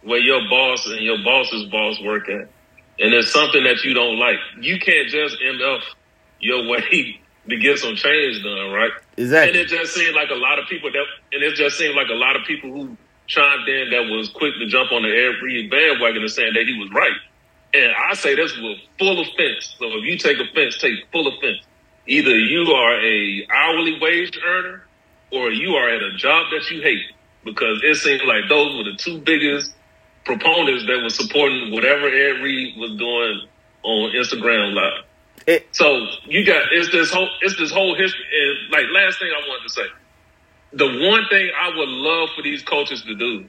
where 0.04 0.19
your 0.19 0.47
boss 0.50 0.86
and 0.86 1.02
your 1.02 1.17
boss's 1.24 1.65
boss 1.65 2.00
work 2.02 2.30
at 2.30 2.47
and 3.02 3.14
it's 3.16 3.32
something 3.34 3.64
that 3.64 3.84
you 3.84 3.94
don't 3.96 4.18
like, 4.20 4.38
you 4.60 4.80
can't 4.80 5.10
just 5.10 5.36
end 5.44 5.62
up 5.62 5.82
your 6.40 6.68
way 6.70 7.20
to 7.50 7.58
get 7.58 7.80
some 7.80 7.96
change 7.96 8.44
done, 8.44 8.72
right? 8.72 8.92
Exactly. 9.18 9.50
And 9.50 9.58
it 9.58 9.68
just 9.68 9.94
seemed 9.94 10.16
like 10.16 10.30
a 10.30 10.36
lot 10.36 10.60
of 10.60 10.68
people 10.68 10.92
that, 10.92 11.06
and 11.34 11.44
it 11.44 11.56
just 11.56 11.78
seemed 11.78 11.96
like 11.96 12.10
a 12.10 12.16
lot 12.16 12.36
of 12.36 12.46
people 12.46 12.72
who 12.72 12.96
chimed 13.28 13.68
in 13.68 13.90
that 13.90 14.06
was 14.06 14.30
quick 14.30 14.54
to 14.60 14.68
jump 14.68 14.92
on 14.92 15.02
the 15.02 15.10
Reed 15.42 15.72
bandwagon 15.72 16.22
and 16.22 16.32
saying 16.32 16.54
that 16.54 16.64
he 16.68 16.78
was 16.78 16.92
right. 16.92 17.18
And 17.74 17.92
I 17.92 18.14
say 18.14 18.36
this 18.36 18.56
with 18.58 18.78
full 19.00 19.22
offense. 19.22 19.76
So 19.80 19.88
if 19.98 20.04
you 20.04 20.18
take 20.18 20.38
offense, 20.38 20.78
take 20.78 20.94
full 21.12 21.28
offense. 21.28 21.66
Either 22.06 22.38
you 22.38 22.72
are 22.72 23.00
a 23.00 23.48
hourly 23.50 23.98
wage 24.00 24.38
earner 24.46 24.86
or 25.32 25.50
you 25.50 25.76
are 25.76 25.90
at 25.90 26.04
a 26.04 26.16
job 26.18 26.48
that 26.52 26.70
you 26.70 26.82
hate 26.82 27.06
because 27.44 27.82
it 27.84 27.96
seems 27.96 28.22
like 28.24 28.50
those 28.50 28.76
were 28.76 28.84
the 28.84 28.98
two 28.98 29.20
biggest 29.20 29.74
proponents 30.25 30.86
that 30.86 31.01
were 31.01 31.10
supporting 31.10 31.71
whatever 31.71 32.07
Ed 32.07 32.41
Reed 32.41 32.77
was 32.77 32.91
doing 32.97 33.41
on 33.84 34.12
Instagram 34.12 34.73
Live. 34.73 35.05
It, 35.47 35.67
so 35.71 36.05
you 36.25 36.45
got 36.45 36.62
it's 36.71 36.91
this 36.91 37.12
whole 37.12 37.29
it's 37.41 37.57
this 37.57 37.71
whole 37.71 37.95
history. 37.95 38.25
And 38.31 38.71
like 38.71 38.86
last 38.93 39.19
thing 39.19 39.29
I 39.29 39.47
wanted 39.47 39.63
to 39.63 39.73
say, 39.73 39.88
the 40.73 40.86
one 41.10 41.27
thing 41.29 41.49
I 41.60 41.69
would 41.75 41.89
love 41.89 42.29
for 42.36 42.43
these 42.43 42.62
coaches 42.62 43.01
to 43.03 43.15
do, 43.15 43.45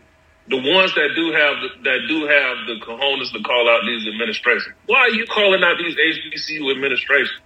the 0.49 0.57
ones 0.57 0.95
that 0.95 1.11
do 1.15 1.33
have 1.33 1.61
the, 1.61 1.69
that 1.85 2.01
do 2.09 2.27
have 2.27 2.67
the 2.67 2.85
cojones 2.85 3.33
to 3.33 3.43
call 3.43 3.69
out 3.69 3.83
these 3.85 4.09
administrations. 4.09 4.75
Why 4.87 5.01
are 5.01 5.11
you 5.11 5.27
calling 5.27 5.63
out 5.63 5.77
these 5.79 5.95
HBCU 5.97 6.75
administrations? 6.75 7.39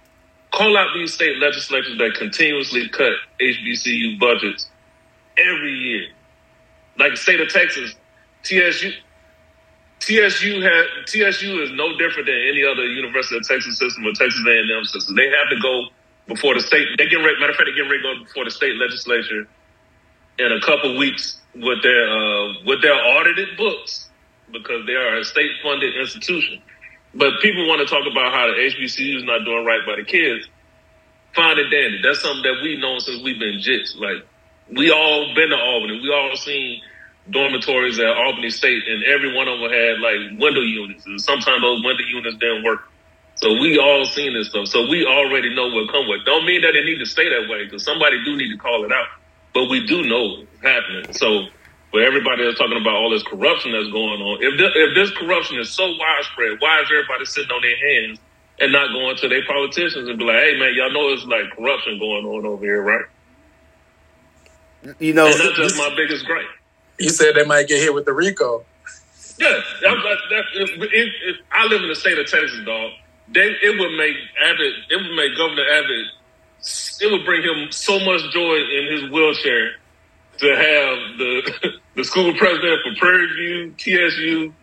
Call 0.51 0.77
out 0.77 0.89
these 0.95 1.13
state 1.13 1.37
legislatures 1.37 1.97
that 1.97 2.15
continuously 2.17 2.87
cut 2.89 3.13
HBCU 3.41 4.17
budgets 4.17 4.69
every 5.37 5.73
year. 5.73 6.07
Like 6.97 7.11
the 7.11 7.17
state 7.17 7.41
of 7.41 7.49
Texas, 7.49 7.93
TSU, 8.43 8.91
TSU 9.99 10.61
had 10.61 10.85
TSU 11.05 11.61
is 11.63 11.71
no 11.73 11.97
different 11.97 12.27
than 12.27 12.35
any 12.35 12.63
other 12.63 12.85
University 12.85 13.37
of 13.37 13.47
Texas 13.47 13.77
system 13.77 14.05
or 14.05 14.13
Texas 14.13 14.41
A&M 14.47 14.85
system. 14.85 15.15
They 15.15 15.27
have 15.27 15.49
to 15.49 15.59
go 15.59 15.87
before 16.27 16.53
the 16.53 16.61
state. 16.61 16.87
They 16.97 17.07
get 17.07 17.17
ready. 17.17 17.39
Matter 17.39 17.51
of 17.51 17.57
fact, 17.57 17.69
they 17.69 17.75
get 17.75 17.89
ready 17.89 18.01
to 18.03 18.15
go 18.15 18.23
before 18.23 18.45
the 18.45 18.51
state 18.51 18.75
legislature 18.75 19.47
in 20.39 20.51
a 20.51 20.61
couple 20.61 20.97
weeks 20.97 21.39
with 21.55 21.81
their 21.81 22.09
uh, 22.09 22.53
with 22.65 22.81
their 22.81 22.93
audited 22.93 23.57
books 23.57 24.09
because 24.51 24.85
they 24.85 24.93
are 24.93 25.17
a 25.17 25.25
state 25.25 25.51
funded 25.63 25.95
institution. 25.95 26.61
But 27.13 27.41
people 27.41 27.67
want 27.67 27.81
to 27.81 27.87
talk 27.87 28.05
about 28.09 28.33
how 28.33 28.47
the 28.47 28.53
HBCU 28.53 29.17
is 29.17 29.23
not 29.23 29.43
doing 29.45 29.65
right 29.65 29.81
by 29.85 29.95
the 29.95 30.03
kids. 30.03 30.47
Fine 31.33 31.59
and 31.59 31.71
dandy. 31.71 32.01
That's 32.03 32.21
something 32.21 32.43
that 32.43 32.61
we've 32.61 32.79
known 32.79 32.99
since 32.99 33.21
we've 33.23 33.39
been 33.39 33.59
jits. 33.59 33.97
Like 33.97 34.25
we 34.69 34.91
all 34.91 35.33
been 35.33 35.49
to 35.49 35.57
Albany. 35.57 35.99
We 36.01 36.13
all 36.13 36.35
seen 36.35 36.81
dormitories 37.29 37.99
at 37.99 38.07
Albany 38.07 38.49
State, 38.49 38.83
and 38.87 39.03
every 39.03 39.33
one 39.33 39.47
of 39.47 39.59
them 39.59 39.69
had 39.69 39.99
like 39.99 40.39
window 40.39 40.61
units, 40.61 41.05
and 41.05 41.19
sometimes 41.19 41.61
those 41.61 41.83
window 41.83 42.03
units 42.03 42.37
didn't 42.37 42.63
work. 42.63 42.81
So 43.35 43.53
we 43.53 43.77
all 43.77 44.05
seen 44.05 44.33
this 44.33 44.49
stuff. 44.49 44.67
So 44.67 44.87
we 44.87 45.05
already 45.05 45.53
know 45.53 45.67
what 45.67 45.91
come 45.91 46.07
with. 46.07 46.25
Don't 46.25 46.45
mean 46.45 46.61
that 46.61 46.75
it 46.75 46.85
need 46.85 46.97
to 46.99 47.05
stay 47.05 47.29
that 47.29 47.49
way, 47.49 47.65
because 47.65 47.83
somebody 47.83 48.23
do 48.23 48.35
need 48.35 48.51
to 48.51 48.57
call 48.57 48.85
it 48.85 48.91
out. 48.91 49.07
But 49.53 49.69
we 49.69 49.85
do 49.85 50.03
know 50.03 50.41
it's 50.41 50.61
happening. 50.61 51.13
So 51.13 51.47
for 51.91 52.01
everybody 52.01 52.45
that's 52.45 52.57
talking 52.57 52.79
about 52.79 52.95
all 52.95 53.09
this 53.09 53.23
corruption 53.23 53.71
that's 53.71 53.91
going 53.91 54.21
on, 54.21 54.39
if 54.41 54.57
this, 54.57 54.71
if 54.75 54.95
this 54.95 55.17
corruption 55.17 55.59
is 55.59 55.69
so 55.69 55.85
widespread, 55.85 56.59
why 56.59 56.81
is 56.81 56.89
everybody 56.91 57.25
sitting 57.25 57.51
on 57.51 57.61
their 57.61 57.77
hands 57.77 58.19
and 58.59 58.71
not 58.71 58.91
going 58.91 59.15
to 59.17 59.27
their 59.29 59.45
politicians 59.45 60.09
and 60.09 60.17
be 60.17 60.25
like, 60.25 60.41
"Hey 60.41 60.59
man, 60.59 60.73
y'all 60.73 60.91
know 60.91 61.13
it's 61.13 61.23
like 61.25 61.55
corruption 61.55 61.99
going 61.99 62.25
on 62.25 62.45
over 62.45 62.63
here, 62.63 62.81
right?" 62.81 63.05
You 64.99 65.13
know, 65.13 65.27
and 65.27 65.39
that's 65.39 65.57
just 65.57 65.77
my 65.77 65.93
biggest 65.95 66.25
gripe. 66.25 66.45
You 66.99 67.09
said 67.09 67.35
they 67.35 67.45
might 67.45 67.67
get 67.67 67.79
hit 67.79 67.93
with 67.93 68.05
the 68.05 68.13
RICO. 68.13 68.63
Yeah, 69.39 69.61
that, 69.81 70.17
that, 70.29 70.43
if, 70.55 70.69
if, 70.71 71.09
if 71.23 71.35
I 71.51 71.65
live 71.67 71.83
in 71.83 71.89
the 71.89 71.95
state 71.95 72.17
of 72.17 72.25
Texas, 72.25 72.59
dog, 72.65 72.91
they, 73.29 73.41
it 73.41 73.79
would 73.79 73.95
make 73.97 74.15
Abbott, 74.43 74.73
it 74.89 74.95
would 74.95 75.15
make 75.15 75.37
Governor 75.37 75.65
Abbott, 75.73 76.07
it 77.01 77.11
would 77.11 77.23
bring 77.23 77.43
him 77.43 77.71
so 77.71 77.99
much 77.99 78.21
joy 78.33 78.55
in 78.55 78.91
his 78.91 79.11
wheelchair 79.11 79.75
to 80.39 80.47
have 80.47 81.17
the 81.17 81.79
the 81.95 82.03
school 82.03 82.33
president 82.33 82.81
for 82.83 82.95
Prairie 82.95 83.27
View, 83.35 83.73
TSU, 83.77 84.53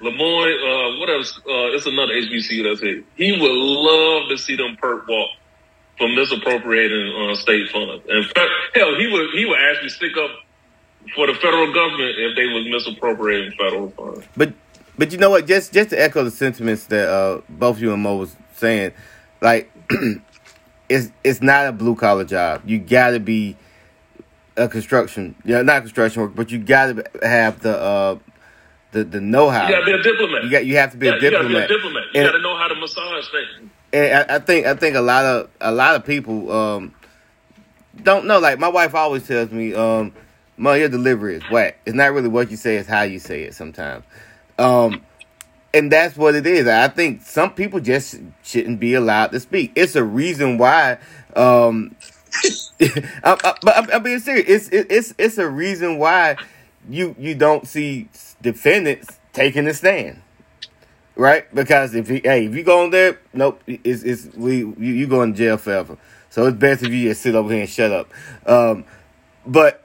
Lemoyne, 0.00 0.58
uh, 0.58 0.98
what 1.00 1.08
else? 1.10 1.38
Uh, 1.38 1.72
it's 1.72 1.86
another 1.86 2.12
HBCU 2.12 2.64
that's 2.64 2.82
it. 2.82 3.04
He 3.16 3.32
would 3.32 3.50
love 3.50 4.28
to 4.28 4.38
see 4.38 4.56
them 4.56 4.76
perk 4.76 5.06
walk 5.08 5.30
from 5.96 6.14
misappropriating 6.14 7.14
uh, 7.14 7.34
state 7.34 7.70
funds. 7.70 8.04
And 8.08 8.24
hell, 8.74 8.96
he 8.96 9.06
would 9.06 9.30
he 9.34 9.44
would 9.44 9.58
actually 9.58 9.90
stick 9.90 10.16
up 10.16 10.30
for 11.14 11.26
the 11.26 11.34
federal 11.34 11.72
government 11.72 12.14
if 12.18 12.36
they 12.36 12.46
was 12.46 12.66
misappropriating 12.66 13.52
federal 13.52 13.90
funds. 13.90 14.26
But 14.36 14.54
but 14.96 15.12
you 15.12 15.18
know 15.18 15.30
what? 15.30 15.46
Just 15.46 15.72
just 15.72 15.90
to 15.90 16.00
echo 16.00 16.24
the 16.24 16.30
sentiments 16.30 16.86
that 16.86 17.08
uh, 17.08 17.40
both 17.48 17.80
you 17.80 17.92
and 17.92 18.02
Mo 18.02 18.16
was 18.16 18.36
saying, 18.54 18.92
like 19.40 19.70
it's 20.88 21.10
it's 21.22 21.42
not 21.42 21.66
a 21.66 21.72
blue 21.72 21.96
collar 21.96 22.24
job. 22.24 22.62
You 22.64 22.78
got 22.78 23.10
to 23.10 23.20
be 23.20 23.56
a 24.56 24.68
construction, 24.68 25.34
yeah, 25.44 25.62
not 25.62 25.82
construction 25.82 26.22
work, 26.22 26.34
but 26.34 26.50
you 26.50 26.58
got 26.58 26.94
to 26.96 27.26
have 27.26 27.60
the 27.60 27.76
uh, 27.76 28.18
the 28.92 29.04
the 29.04 29.20
know 29.20 29.50
how. 29.50 29.66
You 29.68 29.74
got 29.74 29.80
to 29.80 29.86
be 29.86 29.92
a 29.92 30.02
diplomat. 30.02 30.44
You 30.44 30.50
got 30.50 30.66
you 30.66 30.76
have 30.76 30.92
to 30.92 30.96
be 30.96 31.06
yeah, 31.06 31.14
a 31.14 31.20
diplomat. 31.20 31.50
You 31.50 31.56
got 31.56 31.62
to 31.62 31.68
be 31.68 31.74
a 31.74 31.76
diplomat. 31.76 32.02
You 32.14 32.22
got 32.22 32.32
to 32.32 32.42
know 32.42 32.56
how 32.56 32.68
to 32.68 32.74
massage 32.76 33.28
things. 33.30 33.70
And 33.92 34.30
I, 34.30 34.36
I, 34.36 34.38
think 34.40 34.66
I 34.66 34.74
think 34.74 34.96
a 34.96 35.00
lot 35.00 35.24
of 35.24 35.50
a 35.60 35.72
lot 35.72 35.94
of 35.96 36.04
people 36.04 36.50
um, 36.50 36.94
don't 38.02 38.26
know. 38.26 38.38
Like 38.38 38.58
my 38.58 38.68
wife 38.68 38.94
always 38.94 39.26
tells 39.26 39.50
me, 39.50 39.74
um, 39.74 40.12
Mom, 40.56 40.78
your 40.78 40.88
delivery 40.88 41.36
is 41.36 41.42
whack. 41.50 41.78
It's 41.84 41.96
not 41.96 42.12
really 42.12 42.28
what 42.28 42.50
you 42.50 42.56
say, 42.56 42.76
it's 42.76 42.88
how 42.88 43.02
you 43.02 43.18
say 43.18 43.42
it 43.42 43.54
sometimes. 43.54 44.04
Um, 44.58 45.02
and 45.72 45.90
that's 45.90 46.16
what 46.16 46.36
it 46.36 46.46
is. 46.46 46.68
I 46.68 46.88
think 46.88 47.22
some 47.22 47.52
people 47.52 47.80
just 47.80 48.20
shouldn't 48.42 48.78
be 48.78 48.94
allowed 48.94 49.32
to 49.32 49.40
speak. 49.40 49.72
It's 49.74 49.96
a 49.96 50.04
reason 50.04 50.56
why. 50.56 50.98
Um, 51.34 51.96
I, 52.80 52.92
I, 53.24 53.54
but 53.62 53.76
I'm, 53.76 53.90
I'm, 53.90 54.02
being 54.02 54.20
serious. 54.20 54.46
It's 54.48 54.68
it, 54.68 54.86
it's 54.90 55.14
it's 55.18 55.38
a 55.38 55.48
reason 55.48 55.98
why 55.98 56.36
you 56.88 57.14
you 57.18 57.34
don't 57.34 57.66
see 57.66 58.08
defendants 58.40 59.18
taking 59.32 59.66
a 59.66 59.74
stand, 59.74 60.22
right? 61.16 61.52
Because 61.54 61.94
if 61.94 62.08
you, 62.08 62.20
hey 62.22 62.46
if 62.46 62.54
you 62.54 62.62
go 62.62 62.84
on 62.84 62.90
there, 62.90 63.18
nope, 63.32 63.60
it's 63.66 64.02
it's 64.02 64.26
we 64.36 64.58
you, 64.58 64.76
you 64.78 65.06
go 65.06 65.22
in 65.22 65.34
jail 65.34 65.56
forever. 65.56 65.98
So 66.30 66.46
it's 66.46 66.56
best 66.56 66.82
if 66.82 66.90
you 66.92 67.08
just 67.08 67.22
sit 67.22 67.36
over 67.36 67.52
here 67.52 67.60
and 67.60 67.70
shut 67.70 67.92
up. 67.92 68.10
Um, 68.44 68.84
but 69.46 69.83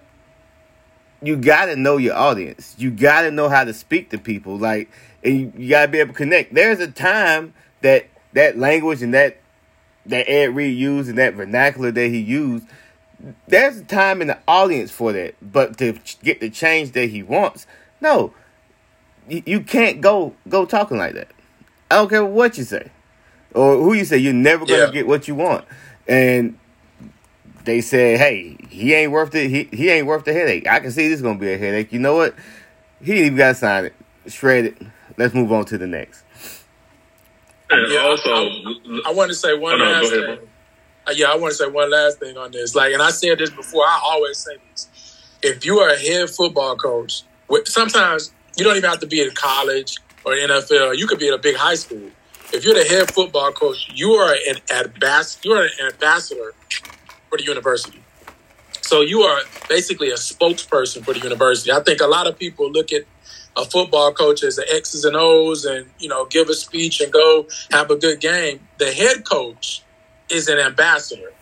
you 1.22 1.36
gotta 1.36 1.76
know 1.76 1.98
your 1.98 2.16
audience. 2.16 2.76
You 2.78 2.92
gotta 2.92 3.32
know 3.32 3.50
how 3.50 3.64
to 3.64 3.74
speak 3.74 4.10
to 4.12 4.18
people. 4.18 4.58
Like, 4.58 4.90
and 5.24 5.40
you, 5.40 5.54
you 5.58 5.70
gotta 5.70 5.88
be 5.92 6.00
able 6.00 6.14
to 6.14 6.18
connect. 6.18 6.54
There's 6.54 6.80
a 6.80 6.90
time 6.92 7.54
that 7.82 8.08
that 8.34 8.58
language 8.58 9.02
and 9.02 9.14
that 9.14 9.38
that 10.06 10.30
Ed 10.30 10.56
Reed 10.56 10.78
used 10.78 11.10
and 11.10 11.18
that 11.18 11.34
vernacular 11.36 11.92
that 11.92 12.08
he 12.08 12.20
used, 12.20 12.66
there's 13.48 13.78
a 13.78 13.84
time 13.84 14.22
in 14.22 14.28
the 14.28 14.40
audience 14.48 14.92
for 14.92 15.12
that. 15.14 15.36
But 15.42 15.78
to 15.80 15.98
get 16.24 16.40
the 16.40 16.50
change 16.50 16.94
that 16.94 17.10
he 17.10 17.22
wants, 17.22 17.68
no, 18.02 18.34
you, 19.28 19.44
you 19.46 19.62
can't 19.62 20.02
go 20.02 20.36
go 20.48 20.66
talking 20.66 20.98
like 20.98 21.14
that. 21.16 21.30
I 21.92 21.96
don't 21.96 22.10
care 22.10 22.24
what 22.24 22.58
you 22.58 22.64
say 22.64 22.92
or 23.54 23.76
who 23.78 23.94
you 23.94 24.06
say. 24.06 24.18
You're 24.18 24.34
never 24.34 24.66
gonna 24.66 24.86
Yeah. 24.86 24.92
get 24.92 25.08
what 25.08 25.28
you 25.28 25.36
want, 25.36 25.66
and 26.08 26.58
they 27.70 27.82
said, 27.82 28.20
"Hey, 28.20 28.58
he 28.70 28.94
ain't 28.94 29.12
worth 29.12 29.34
it. 29.36 29.50
He 29.50 29.70
he 29.76 29.90
ain't 29.90 30.08
worth 30.08 30.26
the 30.26 30.34
headache. 30.34 30.68
I 30.68 30.80
can 30.80 30.92
see 30.92 31.08
this 31.08 31.18
is 31.18 31.22
gonna 31.22 31.40
be 31.40 31.54
a 31.54 31.58
headache. 31.58 31.94
You 31.94 32.00
know 32.00 32.16
what? 32.16 32.36
He 33.04 33.14
ain't 33.14 33.22
even 33.28 33.38
got 33.38 33.50
to 33.50 33.56
sign 33.56 33.86
it. 33.86 33.94
Shred 34.28 34.66
it. 34.66 34.78
Let's 35.18 35.34
move 35.34 35.52
on 35.52 35.66
to 35.66 35.78
the 35.78 35.88
next." 35.88 36.24
And 37.70 37.92
Yeah, 37.92 38.00
also, 38.00 38.30
I, 38.30 39.02
I 39.08 39.14
want 39.14 39.30
to 39.30 39.36
say 39.36 39.56
one 39.58 39.76
Oh, 39.76 39.78
no, 39.78 39.86
last 39.86 40.12
ahead, 40.12 40.26
thing. 40.26 40.36
bro. 40.38 40.48
Uh, 41.08 41.12
yeah, 41.16 41.32
I 41.32 41.36
want 41.38 41.52
to 41.52 41.58
say 41.58 41.68
one 41.68 41.92
last 41.92 42.20
thing 42.20 42.38
on 42.38 42.52
this. 42.52 42.76
Like, 42.76 42.94
and 42.94 43.02
I 43.02 43.12
said 43.12 43.38
this 43.38 43.52
before. 43.52 43.84
I 43.86 44.00
always 44.04 44.40
say 44.40 44.58
this: 44.72 45.38
if 45.44 45.66
you 45.66 45.80
are 45.80 45.90
a 45.90 45.98
head 45.98 46.30
football 46.30 46.76
coach, 46.76 47.24
wh- 47.52 47.66
sometimes 47.66 48.34
you 48.58 48.64
don't 48.64 48.76
even 48.78 48.90
have 48.90 49.00
to 49.00 49.08
be 49.08 49.22
in 49.22 49.32
college 49.36 49.96
or 50.26 50.34
NFL. 50.34 50.98
You 50.98 51.08
could 51.08 51.20
be 51.20 51.28
in 51.28 51.34
a 51.34 51.38
big 51.40 51.56
high 51.56 51.76
school. 51.76 52.12
If 52.52 52.66
you're 52.66 52.74
the 52.74 52.84
head 52.84 53.12
football 53.12 53.52
coach, 53.52 53.88
you 53.94 54.12
are 54.14 54.34
an 54.50 54.58
ambassador. 54.72 55.48
You 55.48 55.54
are 55.56 55.64
an 55.66 55.94
ambassador 55.94 56.56
for 57.30 57.38
the 57.38 57.44
university. 57.44 58.02
So 58.82 59.02
you 59.02 59.22
are 59.22 59.42
basically 59.68 60.10
a 60.10 60.16
spokesperson 60.16 61.06
for 61.06 61.14
the 61.14 61.20
university. 61.20 61.72
I 61.72 61.80
think 61.82 62.02
a 62.02 62.08
lot 62.08 62.28
of 62.28 62.40
people 62.40 62.72
look 62.72 62.92
at 62.92 63.04
a 63.56 63.66
football 63.66 64.12
coach 64.14 64.44
as 64.44 64.56
the 64.56 64.66
X's 64.74 65.06
and 65.06 65.16
O's 65.16 65.66
and, 65.66 65.86
you 66.00 66.10
know, 66.10 66.26
give 66.26 66.50
a 66.50 66.54
speech 66.54 67.02
and 67.02 67.12
go 67.12 67.48
have 67.72 67.92
a 67.92 67.96
good 67.96 68.20
game. 68.20 68.68
The 68.78 68.92
head 68.92 69.26
coach 69.30 69.84
is 70.30 70.48
an 70.48 70.60
ambassador. 70.60 71.34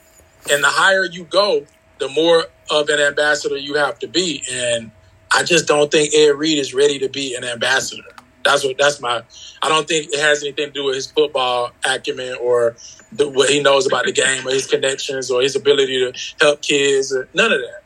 And 0.51 0.63
the 0.63 0.69
higher 0.69 1.05
you 1.05 1.25
go, 1.25 1.65
the 1.99 2.09
more 2.09 2.45
of 2.69 2.89
an 2.89 2.99
ambassador 2.99 3.57
you 3.57 3.75
have 3.75 3.99
to 3.99 4.07
be. 4.07 4.43
And 4.51 4.91
I 5.31 5.43
just 5.43 5.67
don't 5.67 5.91
think 5.91 6.13
Ed 6.13 6.35
Reed 6.35 6.57
is 6.57 6.73
ready 6.73 6.99
to 6.99 7.09
be 7.09 7.35
an 7.35 7.43
ambassador. 7.43 8.03
That's 8.47 8.63
what 8.63 8.77
that's 8.77 9.01
my 9.01 9.21
I 9.61 9.69
don't 9.69 9.87
think 9.87 10.13
it 10.13 10.19
has 10.19 10.43
anything 10.43 10.67
to 10.67 10.71
do 10.71 10.85
with 10.85 10.95
his 10.95 11.11
football 11.11 11.71
acumen 11.85 12.37
or 12.41 12.75
the, 13.11 13.29
what 13.29 13.49
he 13.49 13.61
knows 13.61 13.85
about 13.85 14.05
the 14.05 14.11
game 14.11 14.47
or 14.47 14.51
his 14.51 14.67
connections 14.67 15.29
or 15.29 15.41
his 15.41 15.55
ability 15.55 15.99
to 15.99 16.13
help 16.39 16.61
kids 16.61 17.13
or 17.13 17.27
none 17.33 17.51
of 17.51 17.59
that. 17.59 17.81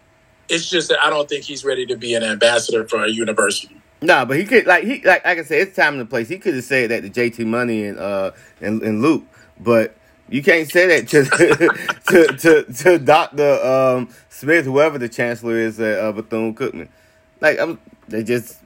It's 0.50 0.69
just 0.69 0.89
that 0.89 1.00
I 1.04 1.10
don't 1.10 1.28
think 1.30 1.45
he's 1.45 1.63
ready 1.63 1.86
to 1.88 1.95
be 1.95 2.13
an 2.13 2.24
ambassador 2.24 2.88
for 2.88 3.04
a 3.04 3.10
university. 3.10 3.82
Nah, 4.02 4.26
but 4.26 4.38
he 4.38 4.45
could 4.45 4.65
like 4.65 4.84
he 4.84 5.02
like 5.02 5.26
like 5.26 5.39
I 5.39 5.43
said, 5.43 5.62
it's 5.62 5.76
time 5.76 6.00
and 6.00 6.10
place. 6.10 6.30
He 6.30 6.38
could 6.38 6.56
have 6.56 6.63
said 6.63 6.91
that 6.91 7.02
to 7.02 7.10
JT 7.10 7.45
Money 7.45 7.86
and 7.86 7.97
uh 7.97 8.32
and, 8.60 8.82
and 8.82 9.02
Luke, 9.02 9.24
but 9.60 9.95
you 10.30 10.41
can't 10.41 10.69
say 10.69 10.88
that 10.88 11.08
to 11.10 11.26
to 12.08 12.38
to, 12.38 12.74
to 12.74 13.00
Doctor 13.00 13.63
um, 13.63 14.10
Smith, 14.30 14.65
whoever 14.65 14.97
the 14.97 15.10
chancellor 15.10 15.58
is 15.58 15.80
at 15.80 16.00
uh, 16.00 16.12
Bethune 16.12 16.56
Cookman. 16.56 16.88
Like 17.41 17.60
I'm, 17.60 17.80
they 18.08 18.24
just 18.24 18.58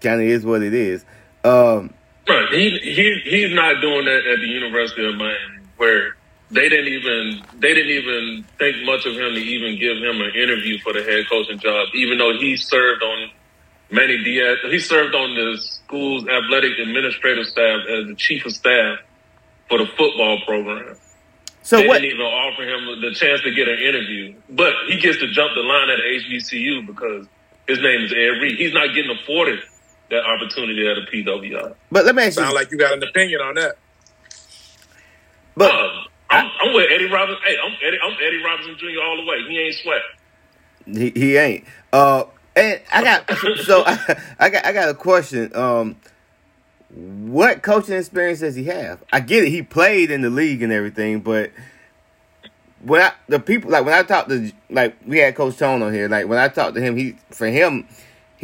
kind 0.00 0.20
of 0.20 0.26
is 0.26 0.44
what 0.44 0.62
it 0.62 0.74
is. 0.74 1.04
Um, 1.44 1.94
Right. 2.26 2.48
He, 2.52 2.70
he 2.78 3.20
he's 3.24 3.54
not 3.54 3.80
doing 3.82 4.06
that 4.06 4.26
at 4.26 4.40
the 4.40 4.46
University 4.46 5.06
of 5.06 5.14
Miami, 5.16 5.58
where 5.76 6.16
they 6.50 6.68
didn't 6.70 6.92
even 6.92 7.42
they 7.58 7.74
didn't 7.74 7.92
even 7.92 8.44
think 8.58 8.84
much 8.84 9.04
of 9.04 9.14
him 9.14 9.34
to 9.34 9.40
even 9.40 9.78
give 9.78 9.98
him 9.98 10.22
an 10.22 10.34
interview 10.34 10.78
for 10.78 10.94
the 10.94 11.02
head 11.02 11.24
coaching 11.28 11.58
job, 11.58 11.88
even 11.94 12.16
though 12.16 12.32
he 12.38 12.56
served 12.56 13.02
on 13.02 13.30
Manny 13.90 14.24
Diaz. 14.24 14.58
He 14.70 14.78
served 14.78 15.14
on 15.14 15.34
the 15.34 15.58
school's 15.58 16.26
athletic 16.26 16.78
administrative 16.78 17.46
staff 17.46 17.80
as 17.88 18.06
the 18.06 18.14
chief 18.16 18.46
of 18.46 18.52
staff 18.52 19.00
for 19.68 19.78
the 19.78 19.86
football 19.86 20.40
program. 20.46 20.96
so 21.62 21.76
they 21.76 21.86
what? 21.86 22.00
didn't 22.00 22.14
even 22.14 22.24
offer 22.24 22.62
him 22.62 23.00
the 23.02 23.12
chance 23.14 23.42
to 23.42 23.50
get 23.50 23.68
an 23.68 23.80
interview, 23.80 24.34
but 24.48 24.72
he 24.86 24.98
gets 24.98 25.18
to 25.18 25.30
jump 25.30 25.52
the 25.54 25.60
line 25.60 25.90
at 25.90 25.98
HBCU 25.98 26.86
because 26.86 27.26
his 27.68 27.80
name 27.80 28.04
is 28.04 28.12
Ed 28.12 28.40
Reed. 28.40 28.58
He's 28.58 28.72
not 28.72 28.94
getting 28.94 29.10
afforded 29.10 29.60
that 30.10 30.24
opportunity 30.24 30.86
at 30.88 30.98
a 30.98 31.02
PWI. 31.02 31.74
But 31.90 32.04
let 32.04 32.14
me 32.14 32.24
ask 32.24 32.36
you. 32.36 32.42
Sound 32.42 32.54
like 32.54 32.70
you 32.70 32.78
got 32.78 32.92
an 32.94 33.02
opinion 33.02 33.40
on 33.40 33.54
that. 33.56 33.76
But 35.56 35.70
Um, 35.70 36.06
I'm, 36.30 36.50
I'm 36.60 36.74
with 36.74 36.90
Eddie 36.90 37.10
Robinson. 37.10 37.42
Hey, 37.46 37.56
I'm 37.64 37.72
Eddie, 37.86 37.98
I'm 38.02 38.12
Eddie 38.14 38.42
Robinson 38.44 38.76
Jr. 38.78 39.02
all 39.02 39.16
the 39.16 39.24
way. 39.24 39.42
He 39.48 39.58
ain't 39.58 39.74
sweat. 39.76 40.02
He, 40.86 41.10
he 41.10 41.36
ain't. 41.36 41.64
Uh, 41.92 42.24
and 42.56 42.80
I 42.92 43.02
got 43.02 43.30
so 43.64 43.84
I, 43.86 44.22
I 44.38 44.50
got 44.50 44.66
I 44.66 44.72
got 44.72 44.88
a 44.88 44.94
question. 44.94 45.54
Um, 45.56 45.96
what 46.90 47.62
coaching 47.62 47.96
experience 47.96 48.40
does 48.40 48.54
he 48.54 48.64
have? 48.64 49.02
I 49.12 49.20
get 49.20 49.44
it. 49.44 49.50
He 49.50 49.62
played 49.62 50.10
in 50.10 50.22
the 50.22 50.30
league 50.30 50.62
and 50.62 50.72
everything, 50.72 51.20
but 51.20 51.50
when 52.82 53.00
I 53.00 53.12
the 53.28 53.40
people 53.40 53.70
like 53.70 53.84
when 53.84 53.94
I 53.94 54.02
talked 54.02 54.28
to 54.28 54.52
like 54.70 54.96
we 55.06 55.18
had 55.18 55.34
Coach 55.34 55.56
Tone 55.56 55.82
on 55.82 55.92
here. 55.92 56.08
Like 56.08 56.28
when 56.28 56.38
I 56.38 56.48
talked 56.48 56.74
to 56.76 56.80
him, 56.80 56.96
he 56.96 57.16
for 57.30 57.46
him 57.46 57.88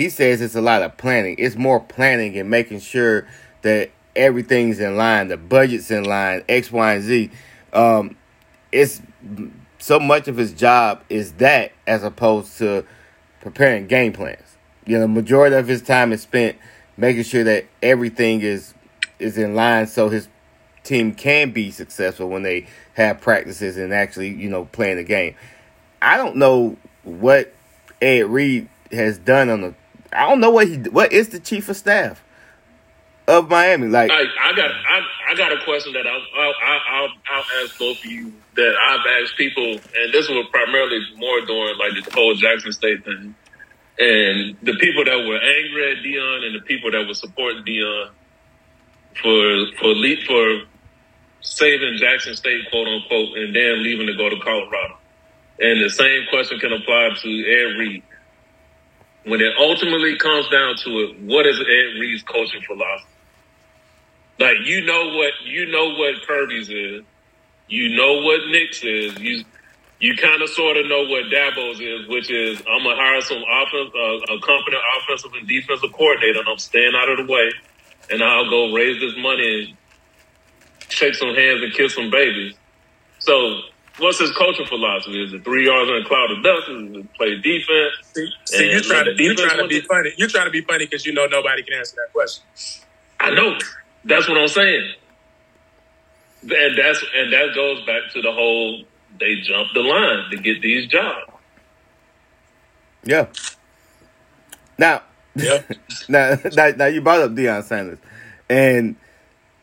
he 0.00 0.08
says 0.08 0.40
it's 0.40 0.54
a 0.54 0.62
lot 0.62 0.80
of 0.80 0.96
planning. 0.96 1.36
It's 1.38 1.56
more 1.56 1.78
planning 1.78 2.38
and 2.38 2.48
making 2.48 2.80
sure 2.80 3.26
that 3.60 3.90
everything's 4.16 4.80
in 4.80 4.96
line, 4.96 5.28
the 5.28 5.36
budget's 5.36 5.90
in 5.90 6.04
line, 6.04 6.42
X, 6.48 6.72
Y, 6.72 6.94
and 6.94 7.04
Z. 7.04 7.30
Um, 7.74 8.16
it's 8.72 9.02
so 9.78 10.00
much 10.00 10.26
of 10.26 10.38
his 10.38 10.54
job 10.54 11.02
is 11.10 11.32
that 11.34 11.72
as 11.86 12.02
opposed 12.02 12.56
to 12.58 12.86
preparing 13.42 13.88
game 13.88 14.14
plans. 14.14 14.56
You 14.86 14.98
know, 14.98 15.06
majority 15.06 15.54
of 15.56 15.68
his 15.68 15.82
time 15.82 16.14
is 16.14 16.22
spent 16.22 16.56
making 16.96 17.24
sure 17.24 17.44
that 17.44 17.66
everything 17.82 18.40
is 18.40 18.72
is 19.18 19.36
in 19.36 19.54
line 19.54 19.86
so 19.86 20.08
his 20.08 20.28
team 20.82 21.14
can 21.14 21.50
be 21.50 21.70
successful 21.70 22.30
when 22.30 22.42
they 22.42 22.66
have 22.94 23.20
practices 23.20 23.76
and 23.76 23.92
actually, 23.92 24.30
you 24.30 24.48
know, 24.48 24.64
playing 24.64 24.96
the 24.96 25.04
game. 25.04 25.34
I 26.00 26.16
don't 26.16 26.36
know 26.36 26.78
what 27.02 27.52
Ed 28.00 28.24
Reed 28.30 28.66
has 28.92 29.18
done 29.18 29.50
on 29.50 29.60
the 29.60 29.74
I 30.12 30.29
don't 30.29 30.40
know 30.40 30.51
what 30.51 30.68
he 30.68 30.77
what 30.77 31.12
is 31.12 31.29
the 31.29 31.40
chief 31.40 31.68
of 31.68 31.77
staff 31.77 32.23
of 33.29 33.49
Miami 33.49 33.87
like 33.88 34.11
I, 34.11 34.25
I 34.40 34.53
got 34.55 34.70
I, 34.70 35.01
I 35.31 35.35
got 35.37 35.53
a 35.53 35.64
question 35.64 35.92
that 35.92 36.07
I'll, 36.07 36.23
I'll, 36.37 36.55
I'll, 36.88 37.09
I'll 37.29 37.64
ask 37.64 37.79
both 37.79 37.99
of 37.99 38.07
you 38.07 38.33
that 38.57 38.75
I've 38.88 39.23
asked 39.23 39.37
people, 39.37 39.64
and 39.64 40.12
this 40.12 40.29
was 40.29 40.46
primarily 40.51 41.01
more 41.16 41.40
during 41.42 41.79
like 41.79 42.05
the 42.05 42.11
whole 42.12 42.35
Jackson 42.35 42.73
State 42.73 43.05
thing, 43.05 43.35
and 43.99 44.57
the 44.62 44.77
people 44.81 45.05
that 45.05 45.16
were 45.16 45.38
angry 45.38 45.92
at 45.92 46.05
Deion 46.05 46.46
and 46.46 46.55
the 46.57 46.64
people 46.66 46.90
that 46.90 47.07
were 47.07 47.14
supporting 47.14 47.64
Deion 47.64 48.11
for 49.23 49.66
for 49.79 49.94
le- 49.94 50.25
for 50.27 50.62
saving 51.40 51.99
Jackson 51.99 52.35
State, 52.35 52.68
quote 52.70 52.88
unquote, 52.88 53.38
and 53.38 53.55
then 53.55 53.83
leaving 53.83 54.07
to 54.07 54.14
go 54.14 54.29
to 54.29 54.38
Colorado. 54.40 54.96
And 55.61 55.83
the 55.83 55.90
same 55.90 56.27
question 56.31 56.59
can 56.59 56.73
apply 56.73 57.11
to 57.23 57.29
Reed. 57.79 58.03
When 59.24 59.40
it 59.40 59.52
ultimately 59.59 60.16
comes 60.16 60.48
down 60.48 60.76
to 60.76 60.90
it, 61.00 61.20
what 61.20 61.46
is 61.46 61.61
Ed 61.61 62.00
Reed's 62.00 62.22
coaching 62.22 62.62
philosophy? 62.62 63.06
Like 64.38 64.56
you 64.64 64.85
know 64.87 65.14
what 65.14 65.33
you 65.44 65.70
know 65.70 65.90
what 65.90 66.26
Kirby's 66.26 66.70
is, 66.70 67.02
you 67.68 67.94
know 67.94 68.22
what 68.22 68.40
Nick's 68.48 68.83
is. 68.83 69.18
You 69.18 69.44
you 70.00 70.16
kind 70.16 70.40
of 70.40 70.48
sort 70.48 70.78
of 70.78 70.87
know 70.87 71.04
what 71.04 71.24
Dabo's 71.30 71.78
is, 71.78 72.09
which 72.09 72.30
is 72.30 72.59
I'm 72.61 72.83
gonna 72.83 72.96
hire 72.96 73.20
some 73.20 73.37
offense, 73.37 73.92
uh, 73.94 74.35
a 74.35 74.40
competent 74.40 74.83
offensive 74.98 75.33
and 75.35 75.46
defensive 75.46 75.92
coordinator, 75.92 76.40
and 76.40 76.48
I'm 76.48 76.59
staying 76.59 76.92
out 76.96 77.11
of 77.11 77.26
the 77.26 77.30
way, 77.30 77.50
and 78.09 78.22
I'll 78.22 78.48
go 78.48 78.72
raise 78.72 78.98
this 78.98 79.14
money 79.18 79.64
and 79.68 79.76
shake 80.88 81.14
some 81.14 81.35
hands 81.35 81.62
and 81.62 81.72
kiss 81.74 81.94
some 81.94 82.11
babies. 82.11 82.54
So, 83.18 83.61
what's 84.00 84.18
his 84.18 84.30
coaching 84.32 84.66
philosophy? 84.66 85.22
Is 85.22 85.32
it 85.32 85.44
three 85.44 85.66
yards 85.66 85.90
in 85.90 85.96
a 85.96 86.04
cloud 86.04 86.30
of 86.30 86.42
dust? 86.42 86.68
Is 86.68 86.96
it 86.96 87.14
play 87.14 87.36
defense? 87.36 87.94
See, 88.14 88.28
see 88.44 88.70
you 88.70 88.76
And 88.76 88.84
trying 88.84 89.04
to 89.04 89.10
you 89.22 89.34
defense 89.34 89.52
trying 89.52 89.62
to 89.62 89.68
be 89.68 89.76
went- 89.76 89.86
funny. 89.86 90.10
You 90.16 90.28
trying 90.28 90.46
to 90.46 90.50
be 90.50 90.60
funny 90.62 90.86
because 90.86 91.06
you 91.06 91.12
know 91.12 91.26
nobody 91.26 91.62
can 91.62 91.74
answer 91.78 91.96
that 91.96 92.12
question. 92.12 92.44
I 93.20 93.30
know. 93.34 93.58
That's 94.04 94.28
what 94.28 94.38
I'm 94.38 94.48
saying. 94.48 94.92
And 96.42 96.78
that's 96.78 97.04
and 97.14 97.32
that 97.32 97.54
goes 97.54 97.84
back 97.86 98.10
to 98.14 98.22
the 98.22 98.32
whole 98.32 98.82
they 99.18 99.36
jump 99.42 99.68
the 99.74 99.80
line 99.80 100.30
to 100.30 100.36
get 100.38 100.62
these 100.62 100.86
jobs. 100.86 101.30
yeah. 103.04 103.26
Now 104.78 105.02
Yeah. 105.34 105.62
now, 106.08 106.36
now, 106.54 106.70
now 106.70 106.86
you 106.86 107.00
brought 107.02 107.20
up 107.20 107.32
Deion 107.32 107.62
Sanders, 107.64 107.98
and 108.48 108.96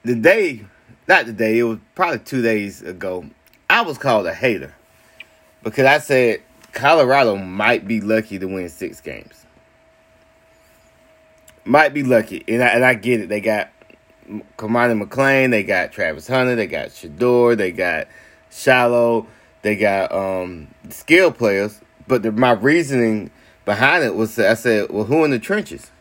the 0.04 0.14
day, 0.16 0.66
not 1.08 1.26
the 1.26 1.34
day, 1.34 1.58
it 1.60 1.64
was 1.64 1.80
probably 1.96 2.20
two 2.20 2.42
days 2.44 2.82
ago. 2.84 3.26
I 3.78 3.82
was 3.82 4.00
called 4.00 4.26
a 4.26 4.34
hater 4.34 4.74
because 5.62 5.86
I 5.86 6.00
said 6.00 6.42
Colorado 6.72 7.36
might 7.36 7.88
be 7.88 8.02
lucky 8.02 8.40
to 8.40 8.48
win 8.48 8.70
six 8.70 9.02
games. 9.02 9.46
Might 11.64 11.94
be 11.94 12.02
lucky, 12.02 12.44
and 12.48 12.64
I, 12.64 12.68
and 12.70 12.84
I 12.84 12.96
get 12.96 13.20
it. 13.20 13.30
They 13.30 13.40
got 13.40 13.70
Cormani 14.58 15.00
McClain, 15.00 15.52
they 15.52 15.62
got 15.62 15.92
Travis 15.92 16.28
Hunter, 16.28 16.56
they 16.56 16.66
got 16.66 16.88
Shedeur, 16.88 17.56
they 17.56 17.72
got 17.72 18.08
Shilo, 18.50 19.28
they 19.62 19.76
got 19.76 20.12
um 20.12 20.70
skill 20.90 21.32
players. 21.32 21.80
But 22.08 22.24
the, 22.24 22.32
my 22.32 22.54
reasoning 22.54 23.30
behind 23.64 24.04
it 24.04 24.16
was 24.16 24.40
I 24.40 24.56
said, 24.56 24.90
well, 24.90 25.04
who 25.04 25.24
in 25.24 25.30
the 25.30 25.38
trenches? 25.38 25.92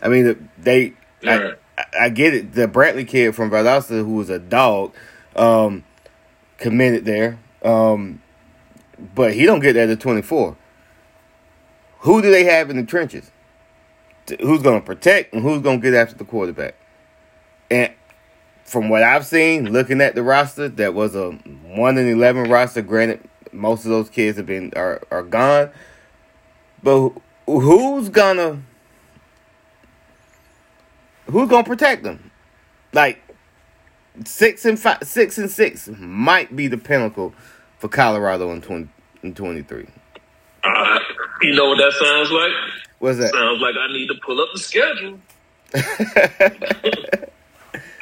I 0.00 0.08
mean, 0.08 0.48
they. 0.56 0.92
I, 1.24 1.54
I, 1.76 1.84
I 2.02 2.08
get 2.10 2.32
it. 2.32 2.52
The 2.52 2.68
Brantley 2.68 3.08
kid 3.08 3.34
from 3.34 3.50
Valdosta, 3.50 4.04
who 4.04 4.14
was 4.14 4.30
a 4.30 4.38
dog, 4.38 4.94
um, 5.34 5.82
committed 6.62 7.04
there. 7.04 7.38
Um, 7.62 8.22
but 9.14 9.34
he 9.34 9.44
don't 9.44 9.60
get 9.60 9.74
that 9.74 9.86
to 9.86 9.96
24. 9.96 10.56
Who 12.00 12.22
do 12.22 12.30
they 12.30 12.44
have 12.44 12.70
in 12.70 12.76
the 12.76 12.84
trenches? 12.84 13.30
Who's 14.40 14.62
going 14.62 14.80
to 14.80 14.86
protect 14.86 15.34
and 15.34 15.42
who's 15.42 15.60
going 15.60 15.80
to 15.80 15.90
get 15.90 15.94
after 15.94 16.14
the 16.14 16.24
quarterback? 16.24 16.76
And 17.70 17.92
from 18.64 18.88
what 18.88 19.02
I've 19.02 19.26
seen, 19.26 19.72
looking 19.72 20.00
at 20.00 20.14
the 20.14 20.22
roster, 20.22 20.68
that 20.68 20.94
was 20.94 21.14
a 21.14 21.32
one 21.32 21.98
in 21.98 22.06
eleven 22.06 22.48
roster. 22.48 22.82
Granted, 22.82 23.28
most 23.50 23.84
of 23.84 23.90
those 23.90 24.08
kids 24.08 24.36
have 24.36 24.46
been 24.46 24.72
are 24.76 25.02
are 25.10 25.22
gone, 25.22 25.70
but 26.82 27.10
who's 27.46 28.08
gonna 28.08 28.62
who's 31.26 31.48
gonna 31.48 31.64
protect 31.64 32.04
them? 32.04 32.30
Like 32.92 33.20
six 34.24 34.64
and 34.64 34.78
five, 34.78 34.98
six 35.02 35.38
and 35.38 35.50
six 35.50 35.88
might 35.88 36.54
be 36.54 36.68
the 36.68 36.78
pinnacle 36.78 37.34
for 37.78 37.88
Colorado 37.88 38.50
in 38.52 38.60
twenty 38.60 38.88
in 39.22 39.34
twenty 39.34 39.62
three. 39.62 39.88
Uh, 40.64 40.98
you 41.40 41.54
know 41.54 41.68
what 41.70 41.78
that 41.78 41.92
sounds 41.92 42.30
like? 42.30 42.52
What's 42.98 43.18
that? 43.18 43.32
Sounds 43.32 43.60
like 43.60 43.74
I 43.76 43.88
need 43.92 44.06
to 44.08 44.14
pull 44.24 44.40
up 44.40 44.48
the 44.52 44.60
schedule. 44.60 45.18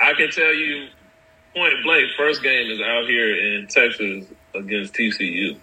I 0.00 0.12
can 0.14 0.30
tell 0.30 0.52
you 0.52 0.88
point 1.54 1.74
blank, 1.84 2.10
first 2.16 2.42
game 2.42 2.70
is 2.70 2.80
out 2.80 3.06
here 3.06 3.34
in 3.34 3.66
Texas 3.66 4.26
against 4.54 4.94
TCU. 4.94 5.56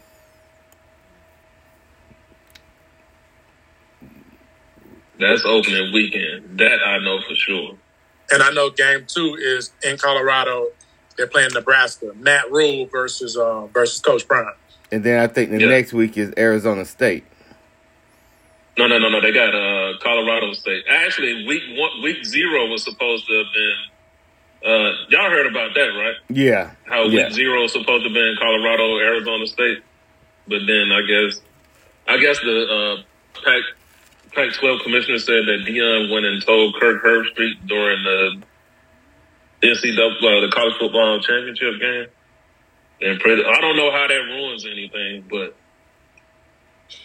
That's 5.19 5.43
opening 5.45 5.91
weekend. 5.93 6.59
That 6.59 6.79
I 6.85 6.99
know 6.99 7.19
for 7.27 7.35
sure. 7.35 7.77
And 8.31 8.43
I 8.43 8.51
know 8.51 8.69
game 8.69 9.05
two 9.07 9.37
is 9.39 9.71
in 9.83 9.97
Colorado. 9.97 10.67
They're 11.17 11.27
playing 11.27 11.49
Nebraska. 11.53 12.11
Matt 12.19 12.51
Rhule 12.51 12.85
versus 12.87 13.37
uh, 13.37 13.67
versus 13.67 13.99
Coach 14.01 14.27
Prime. 14.27 14.53
And 14.91 15.03
then 15.03 15.19
I 15.19 15.27
think 15.27 15.51
the 15.51 15.59
Yeah. 15.59 15.67
next 15.69 15.93
week 15.93 16.17
is 16.17 16.33
Arizona 16.37 16.85
State. 16.85 17.23
No, 18.77 18.85
no, 18.87 18.99
no, 18.99 19.09
no. 19.09 19.21
They 19.21 19.31
got 19.31 19.55
uh, 19.55 19.97
Colorado 20.03 20.53
State. 20.53 20.83
Actually, 20.87 21.47
week 21.47 21.63
one, 21.77 22.03
week 22.03 22.23
zero 22.23 22.67
was 22.67 22.83
supposed 22.83 23.25
to 23.27 23.33
have 23.43 23.53
been. 23.53 23.75
Uh, 24.63 24.91
y'all 25.09 25.29
heard 25.31 25.47
about 25.47 25.73
that, 25.73 25.87
right? 25.97 26.15
Yeah. 26.29 26.71
How 26.85 27.03
yeah. 27.05 27.25
week 27.25 27.33
zero 27.33 27.61
was 27.63 27.71
supposed 27.73 28.03
to 28.03 28.09
have 28.09 28.13
been 28.13 28.35
Colorado, 28.39 28.97
Arizona 28.99 29.47
State, 29.47 29.79
but 30.47 30.59
then 30.67 30.91
I 30.91 31.01
guess, 31.07 31.41
I 32.07 32.17
guess 32.17 32.39
the 32.39 32.67
uh, 32.99 33.41
Pac 33.43 33.61
Pac-12 34.33 34.83
commissioner 34.83 35.19
said 35.19 35.45
that 35.45 35.65
Deion 35.67 36.11
went 36.11 36.25
and 36.25 36.43
told 36.45 36.75
Kirk 36.79 37.03
Herbstreit 37.03 37.67
during 37.67 38.03
the 38.03 38.41
NCAA, 39.63 39.97
uh, 39.99 40.41
the 40.41 40.51
college 40.53 40.75
football 40.79 41.19
championship 41.19 41.79
game. 41.79 42.07
And 43.01 43.19
pretty, 43.19 43.43
I 43.43 43.61
don't 43.61 43.77
know 43.77 43.91
how 43.91 44.07
that 44.07 44.13
ruins 44.13 44.65
anything, 44.65 45.25
but 45.29 45.55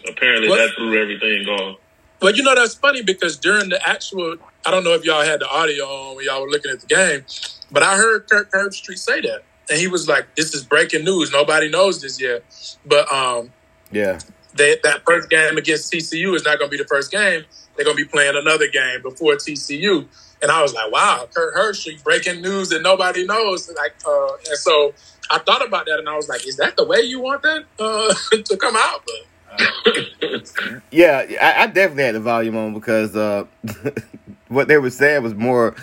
apparently 0.09 0.49
What? 0.49 0.57
that 0.57 0.75
threw 0.77 1.01
everything 1.01 1.47
off. 1.49 1.79
But 2.21 2.37
you 2.37 2.43
know 2.45 2.55
that's 2.55 2.75
funny 2.75 3.03
because 3.03 3.37
during 3.37 3.69
the 3.69 3.87
actual, 3.87 4.37
I 4.65 4.71
don't 4.71 4.85
know 4.85 4.93
if 4.95 5.05
y'all 5.05 5.25
had 5.25 5.41
the 5.41 5.49
audio 5.49 5.85
on 5.85 6.17
when 6.17 6.25
y'all 6.25 6.41
were 6.41 6.49
looking 6.49 6.71
at 6.71 6.81
the 6.81 6.87
game, 6.87 7.25
but 7.71 7.83
I 7.83 7.97
heard 7.97 8.29
Kirk 8.31 8.51
Herbstreit 8.53 8.99
say 8.99 9.21
that, 9.23 9.43
and 9.69 9.79
he 9.81 9.89
was 9.89 10.07
like, 10.07 10.37
"This 10.37 10.55
is 10.55 10.63
breaking 10.63 11.05
news. 11.05 11.33
Nobody 11.33 11.69
knows 11.69 12.01
this 12.01 12.21
yet." 12.21 12.45
But 12.87 13.13
um, 13.13 13.53
Yeah. 13.91 14.21
They, 14.55 14.77
that 14.83 15.03
first 15.07 15.31
game 15.31 15.57
against 15.57 15.93
TCU 15.93 16.35
is 16.35 16.45
not 16.45 16.59
going 16.59 16.71
to 16.71 16.77
be 16.77 16.83
the 16.83 16.89
first 16.89 17.11
game. 17.11 17.45
They're 17.77 17.85
going 17.85 17.97
to 17.97 18.05
be 18.05 18.09
playing 18.09 18.37
another 18.37 18.69
game 18.69 19.03
before 19.03 19.35
TCU. 19.35 20.07
And 20.43 20.51
I 20.51 20.61
was 20.61 20.75
like, 20.75 20.91
wow, 20.91 21.29
Kurt 21.33 21.55
Hershey 21.55 21.99
breaking 22.03 22.43
news 22.43 22.71
that 22.71 22.83
nobody 22.83 23.25
knows. 23.25 23.71
Like, 23.77 23.95
uh, 24.07 24.35
and 24.49 24.59
so 24.59 24.93
I 25.31 25.39
thought 25.39 25.65
about 25.67 25.87
that, 25.87 25.99
and 25.99 26.09
I 26.09 26.17
was 26.17 26.29
like, 26.29 26.47
is 26.47 26.57
that 26.57 26.77
the 26.77 26.85
way 26.85 27.01
you 27.01 27.21
want 27.21 27.43
that 27.43 27.65
uh, 27.79 28.15
to 28.37 28.57
come 28.57 28.77
out? 28.77 29.03
But 29.07 29.27
Yeah, 30.91 31.25
I, 31.41 31.63
I 31.63 31.67
definitely 31.67 32.05
had 32.05 32.15
the 32.15 32.21
volume 32.21 32.57
on 32.57 32.75
because 32.75 33.17
uh, 33.17 33.45
what 34.49 34.69
they 34.69 34.79
were 34.79 34.91
saying 34.91 35.23
was 35.23 35.35
more 35.35 35.75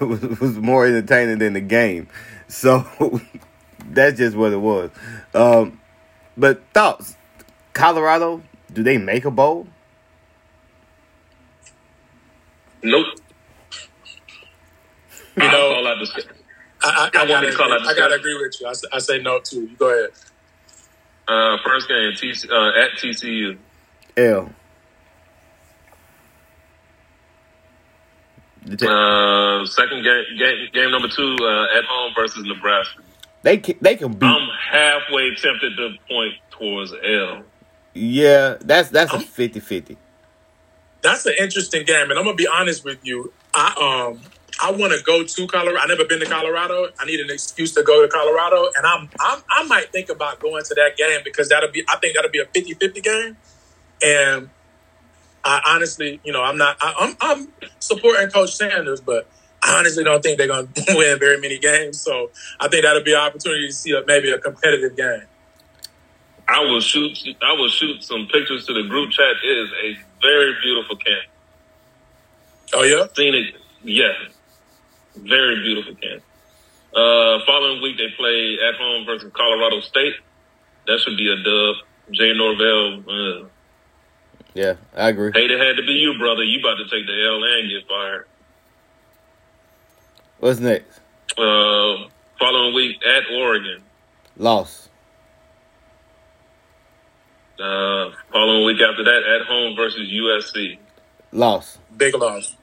was, 0.00 0.20
was 0.40 0.56
more 0.58 0.86
entertaining 0.86 1.38
than 1.38 1.52
the 1.52 1.60
game. 1.60 2.08
So 2.48 2.86
that's 3.90 4.18
just 4.18 4.36
what 4.36 4.52
it 4.52 4.60
was. 4.60 4.90
Um, 5.34 5.80
but 6.36 6.62
thoughts, 6.72 7.16
Colorado, 7.78 8.42
do 8.72 8.82
they 8.82 8.98
make 8.98 9.24
a 9.24 9.30
bowl? 9.30 9.68
Nope. 12.82 13.06
You 15.36 15.44
know- 15.44 15.50
call 15.74 15.86
I, 15.86 15.92
I, 16.82 16.88
I, 16.90 17.10
I 17.14 17.18
want 17.18 17.28
gotta, 17.28 17.52
call 17.56 17.72
out 17.72 17.82
the 17.84 17.88
I 17.88 17.94
gotta 17.94 18.14
agree 18.16 18.34
with 18.36 18.56
you. 18.60 18.66
I, 18.66 18.72
say- 18.72 18.88
I 18.92 18.98
say 18.98 19.18
no 19.22 19.38
too. 19.38 19.62
You 19.62 19.76
go 19.76 19.90
ahead. 19.90 20.10
uh, 21.28 21.58
first 21.64 21.88
game 21.88 22.12
TC, 22.12 22.50
uh, 22.50 22.82
at 22.82 22.98
TCU. 22.98 23.56
L. 24.16 24.50
Uh, 28.66 29.64
second 29.66 30.02
game, 30.02 30.24
game, 30.36 30.68
game 30.72 30.90
number 30.90 31.08
two 31.08 31.36
uh, 31.40 31.78
at 31.78 31.84
home 31.84 32.12
versus 32.16 32.44
Nebraska. 32.44 33.02
They 33.42 33.58
can, 33.58 33.76
they 33.80 33.94
can 33.94 34.12
beat. 34.12 34.26
I'm 34.26 34.48
halfway 34.70 35.32
tempted 35.36 35.76
to 35.76 35.90
point 36.08 36.34
towards 36.50 36.92
L. 36.92 37.44
yeah, 37.94 38.56
that's 38.60 38.90
that's 38.90 39.12
a 39.12 39.18
50-50. 39.18 39.96
That's 41.00 41.26
an 41.26 41.34
interesting 41.38 41.84
game, 41.84 42.10
and 42.10 42.18
I'm 42.18 42.24
gonna 42.24 42.36
be 42.36 42.48
honest 42.48 42.84
with 42.84 42.98
you. 43.02 43.32
I 43.54 44.10
um 44.10 44.20
I 44.60 44.72
want 44.72 44.92
to 44.92 45.02
go 45.04 45.22
to 45.22 45.46
Colorado. 45.46 45.78
I 45.78 45.86
never 45.86 46.04
been 46.04 46.20
to 46.20 46.26
Colorado. 46.26 46.88
I 46.98 47.04
need 47.06 47.20
an 47.20 47.30
excuse 47.30 47.72
to 47.74 47.82
go 47.82 48.02
to 48.02 48.08
Colorado, 48.08 48.68
and 48.76 48.84
I'm, 48.84 49.08
I'm 49.20 49.42
I 49.48 49.64
might 49.64 49.92
think 49.92 50.08
about 50.08 50.40
going 50.40 50.64
to 50.64 50.74
that 50.74 50.96
game 50.96 51.20
because 51.24 51.48
that'll 51.48 51.70
be 51.70 51.84
I 51.88 51.96
think 51.98 52.14
that'll 52.16 52.30
be 52.30 52.40
a 52.40 52.46
50-50 52.46 53.02
game, 53.02 53.36
and 54.02 54.50
I 55.44 55.60
honestly, 55.68 56.20
you 56.24 56.32
know, 56.32 56.42
I'm 56.42 56.58
not 56.58 56.76
I, 56.80 56.94
I'm 56.98 57.16
I'm 57.20 57.52
supporting 57.78 58.28
Coach 58.30 58.56
Sanders, 58.56 59.00
but 59.00 59.28
I 59.62 59.78
honestly 59.78 60.04
don't 60.04 60.22
think 60.22 60.38
they're 60.38 60.48
gonna 60.48 60.68
win 60.88 61.18
very 61.18 61.40
many 61.40 61.58
games. 61.58 62.00
So 62.00 62.30
I 62.58 62.68
think 62.68 62.82
that'll 62.82 63.04
be 63.04 63.12
an 63.12 63.20
opportunity 63.20 63.68
to 63.68 63.72
see 63.72 63.92
a, 63.92 64.04
maybe 64.06 64.30
a 64.30 64.38
competitive 64.38 64.96
game. 64.96 65.22
I 66.48 66.60
will 66.60 66.80
shoot. 66.80 67.18
I 67.42 67.52
will 67.52 67.68
shoot 67.68 68.02
some 68.02 68.26
pictures 68.26 68.66
to 68.66 68.72
the 68.74 68.88
group 68.88 69.10
chat. 69.10 69.36
It 69.44 69.58
is 69.58 69.70
a 69.84 69.98
very 70.22 70.54
beautiful 70.62 70.96
camp. 70.96 71.26
Oh 72.74 72.82
yeah, 72.82 73.06
Seen 73.14 73.34
it, 73.34 73.54
yeah, 73.82 74.12
very 75.16 75.56
beautiful 75.62 75.94
camp. 75.94 76.22
Uh, 76.94 77.38
following 77.46 77.82
week 77.82 77.96
they 77.98 78.08
play 78.16 78.58
at 78.66 78.74
home 78.76 79.04
versus 79.06 79.30
Colorado 79.34 79.80
State. 79.80 80.14
That 80.86 81.00
should 81.00 81.16
be 81.16 81.30
a 81.30 81.36
dub. 81.36 81.76
Jay 82.12 82.32
Norvell. 82.34 83.04
Uh, 83.08 83.48
Yeah, 84.54 84.74
I 84.96 85.10
agree. 85.10 85.30
hate 85.34 85.50
it 85.50 85.60
had 85.60 85.76
to 85.76 85.82
be 85.86 85.92
you, 85.92 86.16
brother. 86.18 86.42
You 86.42 86.60
about 86.60 86.76
to 86.76 86.84
take 86.84 87.06
the 87.06 87.26
L 87.26 87.44
and 87.44 87.68
get 87.70 87.86
fired. 87.88 88.26
What's 90.40 90.60
next? 90.60 91.00
Uh, 91.36 92.08
following 92.38 92.74
week 92.74 92.96
at 93.04 93.24
Oregon. 93.34 93.82
Loss. 94.36 94.87
Uh, 97.58 98.10
following 98.32 98.64
week 98.66 98.80
after 98.80 99.02
that, 99.04 99.22
at 99.40 99.46
home 99.46 99.74
versus 99.76 100.08
USC. 100.10 100.78
Loss. 101.32 101.78
big 101.96 102.14
loss. 102.14 102.56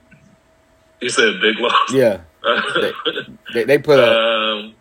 You 1.02 1.10
said 1.10 1.40
big 1.42 1.58
loss. 1.60 1.94
Yeah, 1.94 2.22
they, 3.54 3.64
they 3.66 3.78
put 3.78 4.00
up. 4.00 4.10
um, 4.10 4.74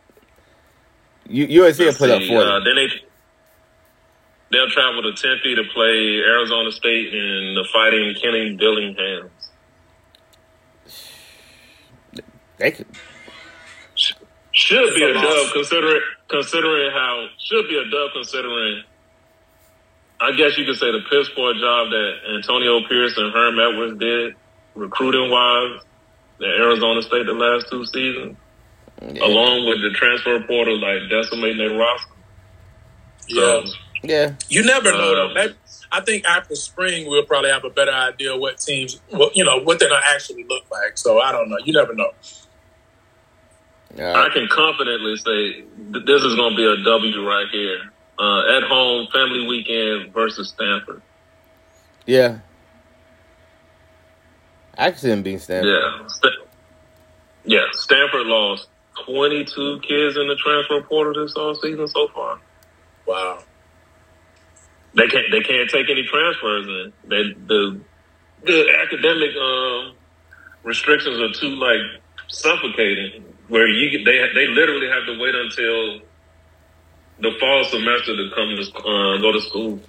USC 1.28 1.48
will 1.78 1.86
let's 1.86 1.98
put 1.98 2.10
up 2.10 2.22
see, 2.22 2.28
forty. 2.28 2.48
Uh, 2.48 2.60
then 2.60 2.74
they 2.76 2.88
they'll 4.52 4.70
travel 4.70 5.02
to 5.02 5.12
Tempe 5.12 5.54
to 5.56 5.64
play 5.74 6.18
Arizona 6.20 6.70
State 6.70 7.12
in 7.12 7.54
the 7.56 7.66
Fighting 7.72 8.14
Kenny 8.22 8.56
Dillingham. 8.56 9.30
they 12.58 12.70
could. 12.70 12.86
Should 14.52 14.94
be 14.94 15.02
a 15.02 15.08
It's 15.08 15.18
a 15.18 15.20
loss. 15.24 15.44
dub 15.46 15.52
considering 15.54 16.00
considering 16.28 16.90
how 16.92 17.26
should 17.38 17.68
be 17.68 17.76
a 17.76 17.84
dub 17.90 18.12
considering. 18.12 18.84
I 20.20 20.32
guess 20.32 20.56
you 20.56 20.64
could 20.64 20.76
say 20.76 20.90
the 20.92 21.00
piss 21.10 21.28
poor 21.34 21.52
job 21.54 21.90
that 21.90 22.12
Antonio 22.36 22.80
Pierce 22.88 23.16
and 23.16 23.32
Herm 23.32 23.58
Edwards 23.58 23.98
did 23.98 24.34
recruiting 24.74 25.30
wise 25.30 25.80
at 26.40 26.46
Arizona 26.46 27.02
State 27.02 27.26
the 27.26 27.32
last 27.34 27.66
two 27.70 27.84
seasons, 27.86 28.36
Yeah. 29.02 29.24
along 29.26 29.66
with 29.68 29.82
the 29.82 29.90
transfer 29.90 30.40
portal 30.40 30.78
like 30.78 31.08
decimating 31.10 31.58
their 31.58 31.76
roster. 31.76 32.10
Yeah. 33.28 33.40
So, 33.40 33.64
yeah. 34.02 34.32
You 34.48 34.64
never 34.64 34.92
know 34.92 35.14
though. 35.14 35.26
Um, 35.28 35.34
Maybe, 35.34 35.54
I 35.92 36.00
think 36.00 36.24
after 36.26 36.54
spring 36.54 37.08
we'll 37.08 37.24
probably 37.24 37.50
have 37.50 37.64
a 37.64 37.70
better 37.70 37.92
idea 37.92 38.36
what 38.36 38.58
teams, 38.58 39.00
what 39.10 39.36
you 39.36 39.44
know, 39.44 39.58
what 39.60 39.78
they're 39.78 39.88
gonna 39.88 40.02
actually 40.14 40.44
look 40.48 40.64
like. 40.70 40.96
So 40.98 41.20
I 41.20 41.32
don't 41.32 41.48
know. 41.50 41.58
You 41.64 41.72
never 41.72 41.94
know. 41.94 42.12
I 43.98 44.02
Uh, 44.02 44.30
can 44.30 44.48
confidently 44.48 45.16
say 45.16 45.62
th- 45.92 46.04
this 46.04 46.22
is 46.22 46.34
going 46.34 46.50
to 46.50 46.56
be 46.56 46.64
a 46.64 46.82
W 46.84 47.28
right 47.28 47.46
here. 47.52 47.92
Uh, 48.18 48.56
at 48.56 48.62
home, 48.64 49.08
family 49.12 49.46
weekend 49.46 50.12
versus 50.12 50.50
Stanford. 50.50 51.02
yeah. 52.06 52.38
I 54.76 54.90
can 54.90 54.98
see 54.98 55.08
them 55.08 55.22
being 55.22 55.38
Stanford. 55.38 55.70
Yeah. 55.70 56.06
Sta- 56.08 56.46
yeah, 57.44 57.64
Stanford 57.72 58.26
lost 58.26 58.68
22 59.06 59.80
kids 59.80 60.16
in 60.16 60.26
the 60.28 60.36
transfer 60.36 60.80
portal 60.82 61.22
this 61.24 61.34
all 61.36 61.54
season 61.54 61.86
so 61.88 62.08
far. 62.08 62.40
Wow. 63.06 63.38
they 64.96 65.06
can't 65.08 65.26
they 65.30 65.40
can't 65.42 65.68
take 65.70 65.90
any 65.90 66.04
transfers 66.04 66.66
in. 66.66 66.92
They 67.08 67.22
the 67.46 67.80
the 68.44 68.78
academic 68.82 69.30
um, 69.36 69.94
restrictions 70.64 71.20
are 71.20 71.32
too 71.40 71.54
like 71.56 71.80
suffocating. 72.28 73.24
Where 73.48 73.68
you 73.68 74.04
they 74.04 74.18
they 74.34 74.48
literally 74.48 74.88
have 74.88 75.06
to 75.06 75.18
wait 75.20 75.34
until 75.34 76.00
the 77.20 77.30
fall 77.40 77.64
semester 77.64 78.16
to 78.16 78.30
come 78.34 78.48
to 78.56 78.78
uh, 78.78 79.18
go 79.18 79.32
to 79.32 79.40
school. 79.40 79.80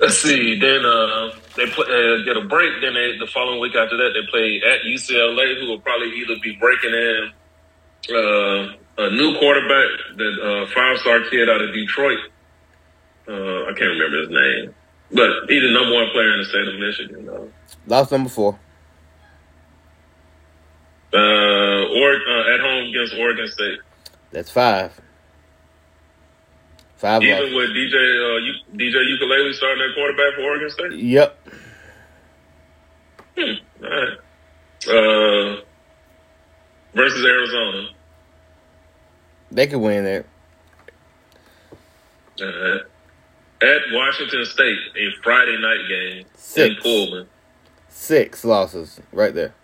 Let's 0.00 0.18
see. 0.18 0.58
Then 0.58 0.84
uh, 0.84 1.30
they 1.56 1.66
play, 1.70 1.84
uh, 1.86 2.24
get 2.24 2.36
a 2.36 2.46
break. 2.46 2.80
Then 2.80 2.94
they, 2.94 3.18
the 3.18 3.26
following 3.32 3.60
week 3.60 3.74
after 3.74 3.96
that, 3.96 4.10
they 4.14 4.24
play 4.30 4.60
at 4.64 4.82
UCLA, 4.86 5.60
who 5.60 5.66
will 5.68 5.80
probably 5.80 6.12
either 6.18 6.36
be 6.42 6.56
breaking 6.60 6.92
in 6.94 7.30
uh, 8.14 8.74
a 8.98 9.10
new 9.10 9.36
quarterback, 9.38 10.16
that 10.16 10.38
uh, 10.42 10.66
five 10.72 10.98
star 10.98 11.20
kid 11.30 11.48
out 11.50 11.60
of 11.60 11.72
Detroit. 11.74 12.18
Uh, 13.28 13.64
I 13.64 13.72
can't 13.76 13.90
remember 13.90 14.20
his 14.20 14.30
name, 14.30 14.74
but 15.12 15.30
he's 15.48 15.62
the 15.62 15.72
number 15.72 15.94
one 15.94 16.08
player 16.12 16.32
in 16.32 16.38
the 16.38 16.44
state 16.46 16.68
of 16.68 16.78
Michigan. 16.80 17.28
Uh, 17.28 17.44
Lost 17.86 18.12
number 18.12 18.30
four. 18.30 18.58
uh, 21.12 21.16
or 21.18 22.10
uh, 22.14 22.54
at 22.54 22.60
home 22.60 22.88
against 22.88 23.14
Oregon 23.18 23.48
State. 23.48 23.78
That's 24.30 24.50
five. 24.50 24.98
Five 26.98 27.22
Even 27.22 27.38
losses. 27.38 27.54
with 27.54 27.70
DJ 27.70 27.94
uh, 27.94 28.36
U- 28.38 28.76
DJ 28.76 29.08
Ukulele 29.08 29.52
starting 29.52 29.82
at 29.88 29.94
quarterback 29.94 30.34
for 30.34 30.42
Oregon 30.42 30.70
State. 30.70 30.92
Yep. 30.94 31.48
All 33.38 33.44
right. 33.82 34.18
Uh, 34.88 35.60
versus 36.94 37.24
Arizona. 37.24 37.88
They 39.50 39.66
could 39.68 39.78
win 39.80 40.04
there. 40.04 40.24
Uh, 42.42 42.78
at 43.62 43.80
Washington 43.92 44.44
State, 44.44 44.78
a 44.96 45.22
Friday 45.22 45.56
night 45.60 45.88
game 45.88 46.18
in 46.18 46.24
Six. 46.34 46.82
Pullman. 46.82 47.26
Six 47.88 48.44
losses 48.44 49.00
right 49.12 49.34
there. 49.34 49.54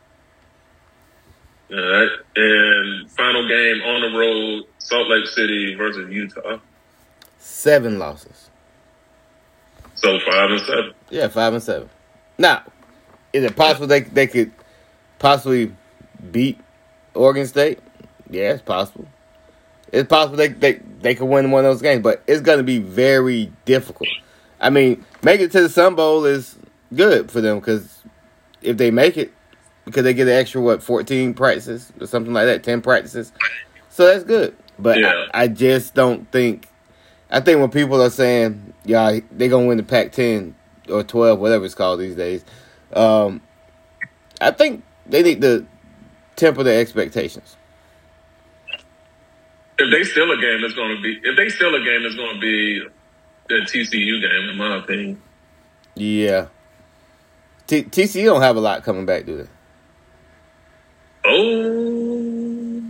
All 1.72 1.76
right. 1.78 2.08
And 2.36 3.10
final 3.10 3.46
game 3.48 3.82
on 3.82 4.12
the 4.12 4.18
road, 4.18 4.64
Salt 4.78 5.08
Lake 5.08 5.26
City 5.26 5.74
versus 5.74 6.10
Utah. 6.12 6.58
Seven 7.46 7.98
losses. 7.98 8.48
So 9.96 10.18
five 10.20 10.50
and 10.50 10.60
seven. 10.62 10.92
Yeah, 11.10 11.28
five 11.28 11.52
and 11.52 11.62
seven. 11.62 11.90
Now, 12.38 12.62
is 13.34 13.44
it 13.44 13.54
possible 13.54 13.86
they 13.86 14.00
they 14.00 14.26
could 14.26 14.50
possibly 15.18 15.74
beat 16.32 16.58
Oregon 17.12 17.46
State? 17.46 17.80
Yeah, 18.30 18.52
it's 18.52 18.62
possible. 18.62 19.06
It's 19.92 20.08
possible 20.08 20.38
they 20.38 20.48
they, 20.48 20.72
they 21.02 21.14
could 21.14 21.26
win 21.26 21.50
one 21.50 21.66
of 21.66 21.70
those 21.70 21.82
games, 21.82 22.02
but 22.02 22.22
it's 22.26 22.40
going 22.40 22.56
to 22.58 22.64
be 22.64 22.78
very 22.78 23.52
difficult. 23.66 24.08
I 24.58 24.70
mean, 24.70 25.04
making 25.22 25.44
it 25.46 25.52
to 25.52 25.60
the 25.60 25.68
Sun 25.68 25.96
Bowl 25.96 26.24
is 26.24 26.56
good 26.94 27.30
for 27.30 27.42
them 27.42 27.58
because 27.60 27.98
if 28.62 28.78
they 28.78 28.90
make 28.90 29.18
it, 29.18 29.34
because 29.84 30.04
they 30.04 30.14
get 30.14 30.28
an 30.28 30.34
extra 30.34 30.62
what 30.62 30.82
fourteen 30.82 31.34
practices 31.34 31.92
or 32.00 32.06
something 32.06 32.32
like 32.32 32.46
that, 32.46 32.62
ten 32.64 32.80
practices, 32.80 33.32
so 33.90 34.06
that's 34.06 34.24
good. 34.24 34.56
But 34.78 34.98
Yeah. 34.98 35.26
I, 35.34 35.42
I 35.42 35.48
just 35.48 35.92
don't 35.94 36.30
think. 36.32 36.68
I 37.30 37.40
think 37.40 37.60
when 37.60 37.70
people 37.70 38.02
are 38.02 38.10
saying, 38.10 38.74
"Yeah, 38.84 39.20
they're 39.32 39.48
gonna 39.48 39.66
win 39.66 39.78
the 39.78 39.82
Pac-10 39.82 40.54
or 40.88 41.02
12, 41.02 41.38
whatever 41.38 41.64
it's 41.64 41.74
called 41.74 42.00
these 42.00 42.14
days," 42.14 42.44
um, 42.92 43.40
I 44.40 44.50
think 44.50 44.84
they 45.06 45.22
need 45.22 45.40
to 45.42 45.66
temper 46.36 46.62
their 46.62 46.80
expectations. 46.80 47.56
If 49.78 49.90
they 49.90 50.04
steal 50.04 50.30
a 50.30 50.36
game, 50.36 50.62
it's 50.62 50.74
going 50.74 50.96
to 50.96 51.02
be. 51.02 51.20
If 51.24 51.36
they 51.36 51.48
steal 51.48 51.74
a 51.74 51.80
game, 51.80 52.04
it's 52.04 52.14
going 52.14 52.34
to 52.34 52.40
be 52.40 52.82
the 53.48 53.66
TCU 53.66 54.20
game, 54.20 54.50
in 54.50 54.56
my 54.56 54.76
opinion. 54.76 55.20
Yeah, 55.96 56.46
T- 57.66 57.84
TCU 57.84 58.24
don't 58.24 58.42
have 58.42 58.56
a 58.56 58.60
lot 58.60 58.84
coming 58.84 59.06
back, 59.06 59.24
do 59.24 59.38
they? 59.38 59.48
Oh, 61.24 62.82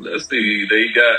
let's 0.00 0.28
see. 0.28 0.66
They 0.68 0.88
got. 0.94 1.18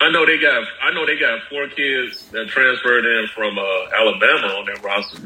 I 0.00 0.10
know 0.10 0.24
they 0.24 0.38
got. 0.38 0.64
I 0.82 0.92
know 0.94 1.06
they 1.06 1.18
got 1.18 1.40
four 1.50 1.68
kids 1.68 2.28
that 2.30 2.48
transferred 2.48 3.04
in 3.04 3.26
from 3.34 3.58
uh, 3.58 3.62
Alabama 3.96 4.58
on 4.58 4.66
their 4.66 4.76
roster. 4.76 5.18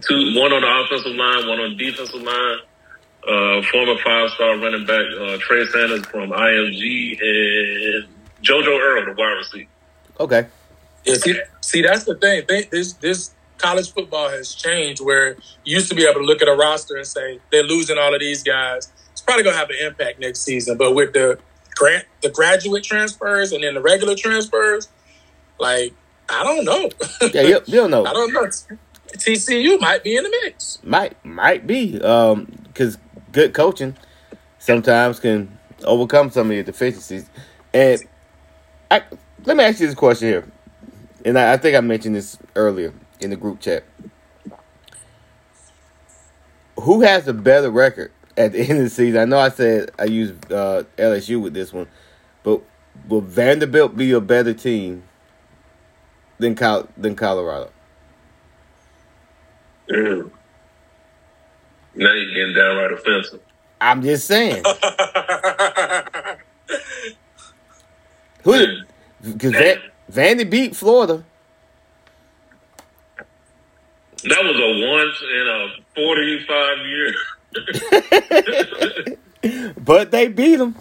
Two, 0.00 0.38
one 0.38 0.52
on 0.52 0.62
the 0.62 0.84
offensive 0.84 1.14
line, 1.14 1.48
one 1.48 1.60
on 1.60 1.76
the 1.76 1.84
defensive 1.84 2.22
line. 2.22 2.58
Uh, 3.26 3.60
former 3.72 3.96
five-star 4.04 4.56
running 4.58 4.86
back 4.86 5.04
uh, 5.18 5.36
Trey 5.40 5.64
Sanders 5.66 6.06
from 6.06 6.30
IMG 6.30 7.18
and 7.20 8.06
JoJo 8.40 8.78
Earl, 8.78 9.04
the 9.04 9.14
wide 9.18 9.32
receiver. 9.38 9.70
Okay. 10.20 10.46
Yeah, 11.04 11.14
see, 11.14 11.40
see, 11.60 11.82
that's 11.82 12.04
the 12.04 12.14
thing. 12.14 12.44
They, 12.48 12.64
this 12.64 12.92
this 12.94 13.34
college 13.58 13.92
football 13.92 14.28
has 14.28 14.54
changed 14.54 15.00
where 15.00 15.36
you 15.64 15.76
used 15.76 15.88
to 15.88 15.94
be 15.94 16.04
able 16.04 16.20
to 16.20 16.26
look 16.26 16.42
at 16.42 16.48
a 16.48 16.54
roster 16.54 16.96
and 16.96 17.06
say 17.06 17.40
they're 17.50 17.62
losing 17.62 17.98
all 17.98 18.14
of 18.14 18.20
these 18.20 18.42
guys. 18.42 18.92
It's 19.12 19.22
probably 19.22 19.44
going 19.44 19.54
to 19.54 19.60
have 19.60 19.70
an 19.70 19.76
impact 19.80 20.20
next 20.20 20.40
season. 20.40 20.76
But 20.76 20.94
with 20.94 21.12
the 21.12 21.38
grant, 21.76 22.06
the 22.22 22.30
graduate 22.30 22.82
transfers 22.82 23.52
and 23.52 23.62
then 23.62 23.74
the 23.74 23.80
regular 23.80 24.16
transfers, 24.16 24.88
like 25.60 25.94
I 26.28 26.42
don't 26.42 26.64
know. 26.64 26.90
Yeah, 27.32 27.42
you, 27.42 27.60
you 27.66 27.74
don't 27.76 27.90
know. 27.90 28.04
I 28.04 28.12
don't 28.12 28.32
know. 28.32 28.48
TCU 29.12 29.80
might 29.80 30.02
be 30.02 30.16
in 30.16 30.24
the 30.24 30.30
mix. 30.42 30.78
Might 30.82 31.24
might 31.24 31.66
be 31.66 32.00
um 32.02 32.46
because 32.64 32.98
good 33.32 33.54
coaching 33.54 33.96
sometimes 34.58 35.20
can 35.20 35.58
overcome 35.84 36.30
some 36.30 36.50
of 36.50 36.54
your 36.54 36.64
deficiencies. 36.64 37.28
And 37.72 38.02
I 38.90 39.02
let 39.44 39.56
me 39.56 39.64
ask 39.64 39.80
you 39.80 39.86
this 39.86 39.94
question 39.94 40.28
here, 40.28 40.52
and 41.24 41.38
I, 41.38 41.54
I 41.54 41.56
think 41.56 41.76
I 41.76 41.80
mentioned 41.80 42.16
this 42.16 42.38
earlier 42.56 42.92
in 43.20 43.30
the 43.30 43.36
group 43.36 43.60
chat. 43.60 43.84
Who 46.80 47.00
has 47.02 47.26
a 47.26 47.32
better 47.32 47.70
record 47.70 48.12
at 48.36 48.52
the 48.52 48.60
end 48.68 48.78
of 48.78 48.84
the 48.84 48.90
season? 48.90 49.20
I 49.20 49.24
know 49.24 49.38
I 49.38 49.48
said 49.50 49.90
I 49.98 50.04
used 50.04 50.52
uh, 50.52 50.84
LSU 50.96 51.40
with 51.40 51.54
this 51.54 51.72
one, 51.72 51.88
but 52.42 52.62
will 53.08 53.20
Vanderbilt 53.20 53.96
be 53.96 54.12
a 54.12 54.20
better 54.20 54.54
team 54.54 55.02
than 56.38 56.54
Col- 56.54 56.88
than 56.96 57.14
Colorado? 57.16 57.70
Mm. 59.90 60.30
Now 61.94 62.12
you're 62.12 62.34
getting 62.34 62.54
downright 62.54 62.92
offensive. 62.92 63.40
I'm 63.80 64.02
just 64.02 64.26
saying. 64.26 64.62
Who? 68.42 68.80
Because 69.22 69.52
Van, 69.52 69.78
Vandy 70.10 70.48
beat 70.48 70.76
Florida. 70.76 71.24
That 74.24 74.42
was 74.42 74.56
a 74.56 74.70
once 74.88 75.22
in 75.22 75.46
a 75.48 75.68
45 75.94 76.86
year. 76.86 77.14
But 79.78 80.10
they 80.10 80.28
beat 80.28 80.56
them. 80.56 80.74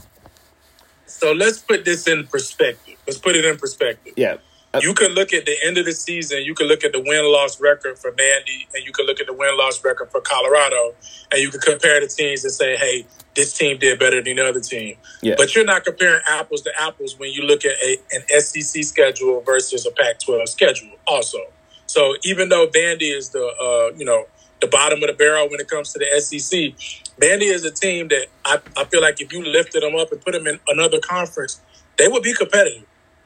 so 1.06 1.32
let's 1.34 1.60
put 1.60 1.86
this 1.86 2.08
in 2.08 2.26
perspective. 2.28 2.96
Let's 3.06 3.20
put 3.20 3.36
it 3.36 3.46
in 3.46 3.58
perspective. 3.58 4.14
Yeah. 4.18 4.38
Uh, 4.74 4.80
You 4.82 4.94
can 4.96 5.12
look 5.12 5.34
at 5.34 5.46
the 5.46 5.56
end 5.64 5.78
of 5.78 5.86
the 5.86 5.92
season. 5.94 6.44
You 6.44 6.56
can 6.56 6.68
look 6.68 6.84
at 6.84 6.92
the 6.92 7.00
win 7.00 7.32
loss 7.32 7.62
record 7.62 8.00
for 8.00 8.12
Vandy, 8.12 8.66
and 8.74 8.84
you 8.84 8.92
can 8.92 9.06
look 9.06 9.20
at 9.20 9.28
the 9.28 9.34
win 9.34 9.56
loss 9.58 9.84
record 9.84 10.10
for 10.12 10.20
Colorado, 10.22 10.96
and 11.32 11.40
you 11.42 11.50
can 11.52 11.60
compare 11.62 12.02
the 12.02 12.08
teams 12.08 12.44
and 12.44 12.52
say, 12.52 12.76
"Hey, 12.76 13.06
this 13.36 13.54
team 13.56 13.78
did 13.78 14.00
better 14.00 14.22
than 14.24 14.36
the 14.36 14.46
other 14.46 14.60
team." 14.62 14.98
Yeah. 15.22 15.36
But 15.38 15.54
you're 15.54 15.64
not 15.66 15.84
comparing 15.86 16.22
apples 16.28 16.62
to 16.64 16.72
apples 16.82 17.20
when 17.20 17.32
you 17.32 17.44
look 17.44 17.64
at 17.66 17.76
a, 17.84 18.00
an 18.12 18.42
SEC 18.42 18.84
schedule 18.84 19.42
versus 19.42 19.86
a 19.86 19.92
Pac-12 19.92 20.48
schedule. 20.50 20.92
Also, 21.06 21.38
so 21.86 22.16
even 22.24 22.50
though 22.50 22.68
Vandy 22.68 23.16
is 23.16 23.30
the 23.30 23.46
uh, 23.46 23.96
you 23.96 24.06
know 24.06 24.26
the 24.62 24.68
bottom 24.68 25.02
of 25.04 25.08
the 25.08 25.14
barrel 25.14 25.50
when 25.50 25.60
it 25.60 25.70
comes 25.70 25.94
to 25.94 26.00
the 26.00 26.22
SEC, 26.22 26.74
Vandy 27.20 27.44
is 27.54 27.64
a 27.66 27.72
team 27.72 28.08
that 28.10 28.28
I, 28.46 28.60
I 28.78 28.86
feel 28.86 29.02
like 29.02 29.22
if 29.22 29.32
you 29.34 29.44
lifted 29.44 29.84
them 29.84 29.96
up 29.96 30.12
and 30.12 30.22
put 30.22 30.34
them 30.34 30.48
in 30.48 30.60
another 30.68 31.00
conference, 31.00 31.62
they 31.98 32.08
would 32.08 32.24
be 32.24 32.34
competitive. 32.34 32.86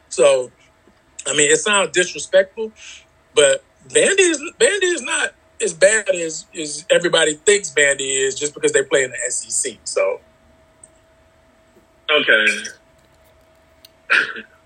So, 0.09 0.51
I 1.27 1.33
mean, 1.33 1.51
it 1.51 1.57
sounds 1.57 1.91
disrespectful, 1.91 2.71
but 3.35 3.63
Vandy 3.87 4.19
is 4.19 4.41
Vandy 4.59 4.93
is 4.93 5.01
not 5.01 5.33
as 5.61 5.73
bad 5.73 6.09
as, 6.09 6.45
as 6.57 6.85
everybody 6.89 7.33
thinks 7.35 7.71
Vandy 7.73 8.25
is 8.25 8.35
just 8.35 8.53
because 8.53 8.71
they 8.71 8.83
play 8.83 9.03
in 9.03 9.11
the 9.11 9.31
SEC. 9.31 9.77
So, 9.83 10.21
Okay. 12.09 12.45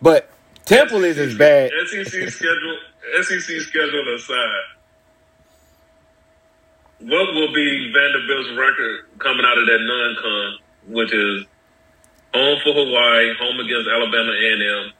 But 0.01 0.29
Temple 0.65 1.03
is 1.03 1.17
as 1.17 1.35
bad. 1.37 1.71
SEC 1.87 2.29
schedule, 2.29 2.77
SEC 3.21 3.61
schedule 3.61 4.15
aside, 4.15 4.63
what 7.03 7.33
will 7.33 7.53
be 7.53 7.91
Vanderbilt's 7.93 8.51
record 8.57 9.05
coming 9.19 9.45
out 9.45 9.57
of 9.57 9.65
that 9.65 9.79
non-con, 9.81 10.57
which 10.93 11.13
is 11.13 11.45
home 12.33 12.59
for 12.63 12.73
Hawaii, 12.73 13.33
home 13.39 13.59
against 13.59 13.89
Alabama 13.89 14.31
A&M, 14.31 14.93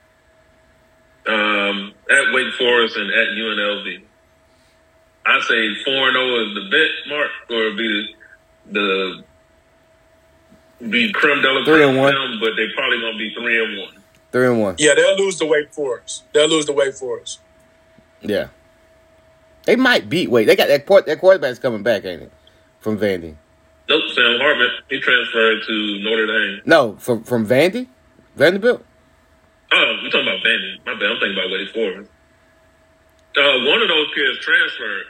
um, 1.34 1.94
at 2.12 2.34
Wake 2.34 2.54
Forest, 2.56 2.98
and 2.98 3.10
at 3.12 3.28
UNLV? 3.30 4.02
I 5.26 5.40
say 5.48 5.84
four 5.86 6.10
and 6.10 6.16
zero 6.16 6.46
is 6.48 6.54
the 6.56 6.76
benchmark, 6.76 7.30
or 7.50 7.76
be 7.78 8.16
the 8.72 9.24
be 10.90 11.14
creme 11.14 11.42
de 11.42 11.50
la 11.52 11.64
Three 11.64 11.82
and 11.84 11.92
creme, 11.94 11.98
one. 11.98 12.14
for 12.14 12.20
them, 12.20 12.40
but 12.42 12.56
they 12.58 12.68
probably 12.76 13.00
gonna 13.00 13.18
be 13.18 13.34
three 13.34 13.64
and 13.64 13.78
one. 13.80 14.04
Three 14.34 14.48
and 14.48 14.60
one. 14.60 14.76
yeah, 14.80 14.96
they'll 14.96 15.16
lose 15.18 15.38
the 15.40 15.46
Wake 15.46 15.72
Forest. 15.72 16.24
They'll 16.34 16.50
lose 16.50 16.66
the 16.66 16.74
Wake 16.74 16.94
Forest. 16.96 17.40
Yeah. 18.22 18.48
They 19.66 19.76
might 19.76 20.10
beat 20.10 20.30
Wake. 20.30 20.48
They 20.48 20.56
got 20.56 20.68
that 20.68 20.86
court. 20.86 21.06
That 21.06 21.20
quarterback's 21.20 21.60
coming 21.60 21.84
back, 21.84 22.04
ain't 22.06 22.24
it? 22.24 22.32
From 22.80 22.98
Vandy. 22.98 23.36
Nope, 23.90 24.04
Sam 24.14 24.40
Hartman. 24.40 24.70
He 24.90 25.00
transferred 25.00 25.60
to 25.68 26.00
Notre 26.04 26.28
Dame. 26.28 26.62
No, 26.66 26.96
from 26.98 27.24
from 27.24 27.48
Vandy, 27.48 27.88
Vanderbilt. 28.36 28.84
Oh, 29.72 30.00
we 30.04 30.10
talking 30.10 30.28
about 30.28 30.44
Vandy. 30.46 30.78
My 30.86 30.94
bad. 30.94 31.04
I'm 31.12 31.20
thinking 31.20 31.34
about 31.38 31.52
Wake 31.52 31.70
Forest. 31.74 32.10
Uh, 33.36 33.66
one 33.66 33.82
of 33.82 33.88
those 33.88 34.08
kids 34.14 34.40
transferred. 34.40 35.06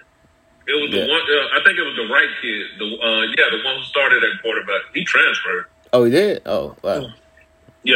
It 0.66 0.82
was 0.82 0.89
Yeah. 0.91 1.06
the 1.06 1.12
one. 1.12 1.22
Uh, 1.22 1.60
I 1.60 1.64
think 1.66 1.78
it 1.78 1.84
was 1.84 1.95
the 1.97 2.08
right 2.14 2.30
kid. 2.41 2.66
The 2.80 2.86
uh, 2.86 3.22
yeah, 3.36 3.49
the 3.58 3.64
one 3.66 3.78
who 3.78 3.84
started 3.84 4.24
at 4.24 4.41
quarterback. 4.41 4.82
He 4.93 5.04
transferred. 5.04 5.66
Oh, 5.91 6.06
he 6.06 6.12
did. 6.12 6.41
Oh, 6.45 6.76
wow. 6.82 7.08
Yeah. 7.84 7.95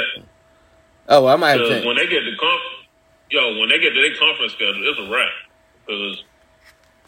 Oh, 1.09 1.23
well, 1.23 1.33
I 1.33 1.35
might 1.37 1.59
have 1.59 1.69
changed. 1.69 1.87
when 1.87 1.95
they 1.95 2.05
get 2.07 2.25
the 2.25 2.35
conf- 2.37 2.85
yo, 3.31 3.57
when 3.59 3.69
they 3.69 3.79
get 3.79 3.93
to 3.93 4.01
their 4.01 4.13
conference 4.19 4.51
schedule, 4.53 4.83
it's 4.83 4.99
a 4.99 5.09
wrap. 5.09 5.29
Because 5.87 6.23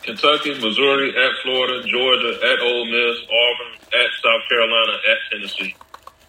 Kentucky, 0.04 0.54
Missouri, 0.60 1.10
at 1.10 1.32
Florida, 1.44 1.84
Georgia, 1.88 2.40
at 2.44 2.60
Ole 2.62 2.86
Miss, 2.86 3.18
Auburn, 3.26 3.74
at 3.94 4.10
South 4.24 4.48
Carolina, 4.50 4.94
at 4.94 5.18
Tennessee. 5.32 5.76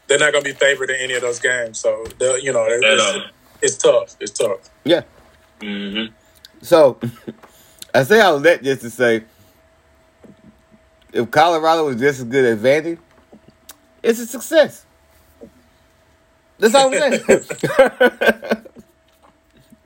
They're 0.06 0.18
not 0.18 0.32
going 0.32 0.44
to 0.44 0.52
be 0.52 0.56
favored 0.58 0.90
in 0.90 0.96
any 1.00 1.14
of 1.14 1.22
those 1.22 1.38
games. 1.38 1.78
So, 1.78 2.04
they're- 2.18 2.38
you 2.38 2.52
know, 2.52 2.64
At, 2.66 2.72
it's, 2.82 3.02
uh, 3.02 3.28
it's 3.62 3.76
tough. 3.76 4.16
It's 4.20 4.32
tough. 4.32 4.68
Yeah. 4.84 5.02
mm-hmm. 5.60 6.12
So, 6.62 6.98
I 7.94 8.02
say 8.02 8.20
all 8.20 8.40
that 8.40 8.62
just 8.62 8.82
to 8.82 8.90
say, 8.90 9.24
if 11.12 11.30
Colorado 11.30 11.86
was 11.86 11.96
just 11.96 12.20
as 12.20 12.24
good 12.24 12.44
as 12.44 12.58
Vandy, 12.58 12.98
it's 14.02 14.18
a 14.18 14.26
success. 14.26 14.84
That's 16.58 16.74
all 16.74 16.92
I'm 16.94 17.12
saying. 17.12 17.22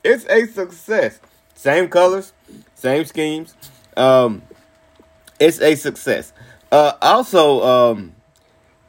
it's 0.04 0.24
a 0.26 0.46
success. 0.46 1.20
Same 1.54 1.88
colors, 1.88 2.32
same 2.74 3.04
schemes. 3.04 3.54
Um, 3.96 4.42
it's 5.38 5.60
a 5.60 5.74
success. 5.74 6.32
Uh, 6.70 6.92
also, 7.00 7.62
um, 7.62 8.14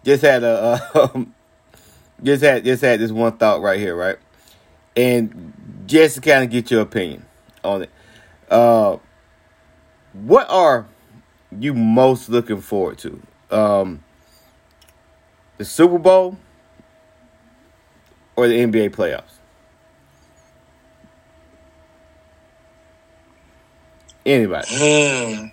just 0.03 0.21
had 0.23 0.43
a 0.43 0.81
uh, 0.93 1.23
just 2.23 2.43
had 2.43 2.63
just 2.63 2.81
had 2.81 2.99
this 2.99 3.11
one 3.11 3.37
thought 3.37 3.61
right 3.61 3.79
here, 3.79 3.95
right? 3.95 4.17
And 4.95 5.83
just 5.85 6.15
to 6.15 6.21
kind 6.21 6.43
of 6.43 6.49
get 6.49 6.71
your 6.71 6.81
opinion 6.81 7.25
on 7.63 7.83
it. 7.83 7.89
Uh, 8.49 8.97
what 10.13 10.49
are 10.49 10.87
you 11.59 11.73
most 11.73 12.29
looking 12.29 12.61
forward 12.61 12.97
to? 12.99 13.21
Um, 13.51 14.03
the 15.57 15.65
Super 15.65 15.97
Bowl 15.97 16.37
or 18.35 18.47
the 18.47 18.55
NBA 18.55 18.91
playoffs? 18.91 19.34
Anybody? 24.25 24.67
Hmm. 24.71 25.47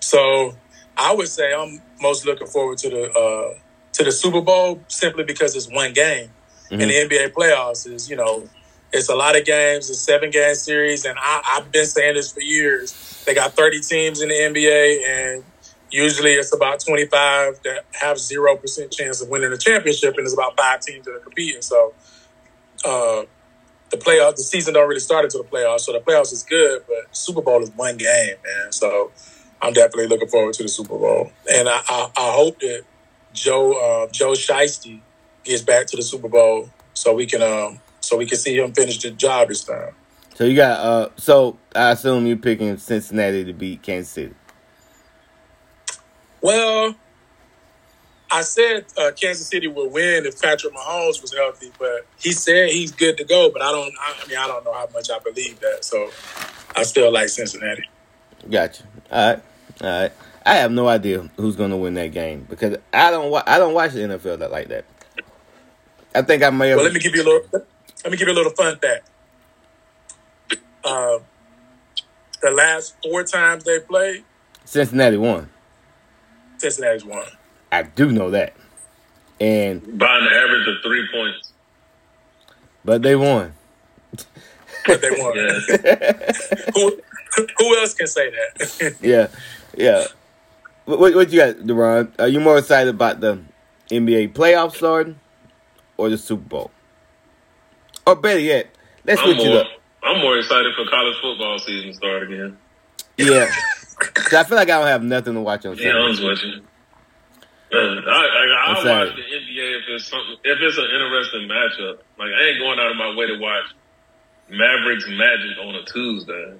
So 0.00 0.54
I 0.96 1.14
would 1.14 1.28
say 1.28 1.54
I'm 1.54 1.80
most 2.00 2.26
looking 2.26 2.46
forward 2.46 2.78
to 2.78 2.90
the 2.90 3.10
uh, 3.12 3.58
to 3.92 4.04
the 4.04 4.12
Super 4.12 4.40
Bowl 4.40 4.80
simply 4.88 5.24
because 5.24 5.54
it's 5.54 5.70
one 5.70 5.92
game, 5.92 6.30
and 6.70 6.80
the 6.80 6.94
NBA 6.94 7.32
playoffs 7.32 7.86
is 7.86 8.10
you 8.10 8.16
know 8.16 8.48
it's 8.92 9.08
a 9.08 9.14
lot 9.14 9.36
of 9.38 9.44
games, 9.44 9.88
a 9.88 9.94
seven 9.94 10.30
game 10.30 10.54
series, 10.54 11.04
and 11.04 11.16
I, 11.18 11.42
I've 11.54 11.70
been 11.70 11.86
saying 11.86 12.14
this 12.14 12.32
for 12.32 12.40
years. 12.40 13.22
They 13.24 13.34
got 13.34 13.52
30 13.52 13.80
teams 13.80 14.20
in 14.20 14.30
the 14.30 14.34
NBA, 14.34 15.06
and 15.06 15.44
usually 15.90 16.32
it's 16.32 16.52
about 16.52 16.80
25 16.80 17.62
that 17.62 17.84
have 17.92 18.18
zero 18.18 18.56
percent 18.56 18.90
chance 18.90 19.22
of 19.22 19.28
winning 19.28 19.50
the 19.50 19.58
championship, 19.58 20.16
and 20.16 20.24
it's 20.24 20.34
about 20.34 20.56
five 20.56 20.80
teams 20.80 21.04
that 21.06 21.12
are 21.12 21.20
competing. 21.20 21.62
So. 21.62 21.94
Uh, 22.82 23.24
the 23.90 23.96
playoff, 23.96 24.36
the 24.36 24.42
season 24.42 24.74
don't 24.74 24.88
really 24.88 25.00
start 25.00 25.24
until 25.24 25.42
the 25.42 25.48
playoffs, 25.48 25.80
so 25.80 25.92
the 25.92 26.00
playoffs 26.00 26.32
is 26.32 26.42
good, 26.42 26.82
but 26.86 27.14
Super 27.16 27.42
Bowl 27.42 27.62
is 27.62 27.70
one 27.72 27.96
game, 27.96 28.36
man. 28.44 28.72
So 28.72 29.10
I'm 29.60 29.72
definitely 29.72 30.06
looking 30.06 30.28
forward 30.28 30.54
to 30.54 30.62
the 30.62 30.68
Super 30.68 30.96
Bowl, 30.96 31.32
and 31.52 31.68
I, 31.68 31.80
I, 31.88 32.10
I 32.16 32.32
hope 32.32 32.60
that 32.60 32.84
Joe 33.32 33.72
uh, 33.72 34.08
Joe 34.10 34.32
Shiesty 34.32 35.00
gets 35.44 35.62
back 35.62 35.86
to 35.88 35.96
the 35.96 36.02
Super 36.02 36.28
Bowl 36.28 36.70
so 36.94 37.14
we 37.14 37.26
can 37.26 37.42
um 37.42 37.80
so 38.00 38.16
we 38.16 38.26
can 38.26 38.38
see 38.38 38.56
him 38.58 38.72
finish 38.72 38.98
the 38.98 39.10
job 39.10 39.48
this 39.48 39.64
time. 39.64 39.94
So 40.34 40.44
you 40.44 40.56
got 40.56 40.80
uh 40.80 41.08
so 41.16 41.58
I 41.74 41.92
assume 41.92 42.26
you're 42.26 42.36
picking 42.36 42.76
Cincinnati 42.76 43.44
to 43.44 43.52
beat 43.52 43.82
Kansas 43.82 44.12
City. 44.12 44.34
Well, 46.42 46.94
I 48.32 48.42
said 48.42 48.84
uh, 48.96 49.10
Kansas 49.20 49.48
City 49.48 49.66
would 49.66 49.90
win 49.90 50.24
if 50.24 50.40
Patrick 50.40 50.72
Mahomes 50.72 51.20
was 51.20 51.34
healthy, 51.34 51.72
but 51.78 52.06
he 52.18 52.32
said 52.32 52.70
he's 52.70 52.92
good 52.92 53.16
to 53.18 53.24
go. 53.24 53.50
But 53.50 53.62
I 53.62 53.72
don't. 53.72 53.92
I 54.00 54.26
mean, 54.28 54.38
I 54.38 54.46
don't 54.46 54.64
know 54.64 54.72
how 54.72 54.88
much 54.92 55.10
I 55.10 55.18
believe 55.18 55.58
that. 55.60 55.84
So 55.84 56.10
I 56.76 56.84
still 56.84 57.12
like 57.12 57.28
Cincinnati. 57.28 57.88
Gotcha. 58.48 58.84
All 59.10 59.34
right. 59.34 59.42
All 59.82 59.88
right. 60.02 60.12
I 60.46 60.54
have 60.54 60.70
no 60.70 60.88
idea 60.88 61.28
who's 61.36 61.56
going 61.56 61.70
to 61.70 61.76
win 61.76 61.94
that 61.94 62.12
game 62.12 62.46
because 62.48 62.78
I 62.92 63.10
don't 63.10 63.30
wa- 63.30 63.42
I 63.46 63.58
don't 63.58 63.74
watch 63.74 63.92
the 63.92 64.00
NFL 64.00 64.38
that 64.38 64.50
like 64.50 64.68
that. 64.68 64.84
I 66.14 66.22
think 66.22 66.42
I 66.42 66.50
may 66.50 66.68
have 66.68 66.76
Well, 66.76 66.84
let 66.84 66.94
me 66.94 67.00
give 67.00 67.14
you 67.14 67.22
a 67.22 67.24
little. 67.24 67.48
Let 67.52 68.12
me 68.12 68.16
give 68.16 68.28
you 68.28 68.34
a 68.34 68.36
little 68.36 68.52
fun 68.52 68.78
fact. 68.78 69.10
Uh, 70.82 71.18
the 72.40 72.50
last 72.50 72.96
four 73.02 73.24
times 73.24 73.64
they 73.64 73.80
played, 73.80 74.24
Cincinnati 74.64 75.16
won. 75.18 75.50
Cincinnati's 76.56 77.04
won. 77.04 77.26
I 77.72 77.82
do 77.82 78.10
know 78.10 78.30
that. 78.30 78.54
And 79.40 79.98
By 79.98 80.18
an 80.18 80.26
average 80.26 80.68
of 80.68 80.82
three 80.82 81.08
points. 81.12 81.52
but 82.84 83.02
they 83.02 83.16
won. 83.16 83.52
But 84.86 85.00
they 85.00 85.10
won. 85.10 85.36
Who, 86.74 87.46
who 87.58 87.78
else 87.78 87.94
can 87.94 88.06
say 88.06 88.30
that? 88.30 88.96
Yeah. 89.00 89.28
Yeah. 89.76 90.04
What, 90.84 90.98
what, 90.98 91.14
what 91.14 91.32
you 91.32 91.38
got, 91.38 91.56
Derron? 91.58 92.10
Are 92.18 92.28
you 92.28 92.40
more 92.40 92.58
excited 92.58 92.92
about 92.92 93.20
the 93.20 93.38
NBA 93.90 94.32
playoffs 94.32 94.76
starting 94.76 95.18
or 95.96 96.08
the 96.10 96.18
Super 96.18 96.42
Bowl? 96.42 96.70
Or 98.06 98.16
better 98.16 98.40
yet, 98.40 98.66
let's 99.04 99.20
I'm 99.20 99.26
switch 99.26 99.46
it 99.46 99.56
up. 99.56 99.66
I'm 100.02 100.18
more 100.20 100.38
excited 100.38 100.74
for 100.74 100.84
college 100.90 101.14
football 101.22 101.58
season 101.58 101.90
to 101.90 101.94
start 101.94 102.22
again. 102.24 102.56
Yeah. 103.16 103.48
I 104.32 104.44
feel 104.44 104.56
like 104.56 104.70
I 104.70 104.78
don't 104.78 104.86
have 104.86 105.02
nothing 105.04 105.34
to 105.34 105.40
watch 105.40 105.64
on 105.66 105.76
To 105.76 105.82
be 105.82 105.90
honest 105.90 106.20
Sunday. 106.20 106.62
Uh, 107.72 107.76
I, 107.76 108.10
I, 108.10 108.74
I'll 108.74 108.84
watch 108.84 109.14
the 109.14 109.22
NBA 109.22 109.78
if 109.78 109.84
it's 109.88 110.08
something, 110.08 110.36
if 110.42 110.58
it's 110.60 110.76
an 110.76 110.90
interesting 110.90 111.46
matchup. 111.48 111.98
Like 112.18 112.30
I 112.34 112.50
ain't 112.50 112.58
going 112.58 112.78
out 112.80 112.90
of 112.90 112.96
my 112.96 113.14
way 113.14 113.26
to 113.28 113.38
watch 113.38 113.64
Mavericks 114.50 115.06
Magic 115.08 115.56
on 115.62 115.76
a 115.76 115.84
Tuesday, 115.84 116.54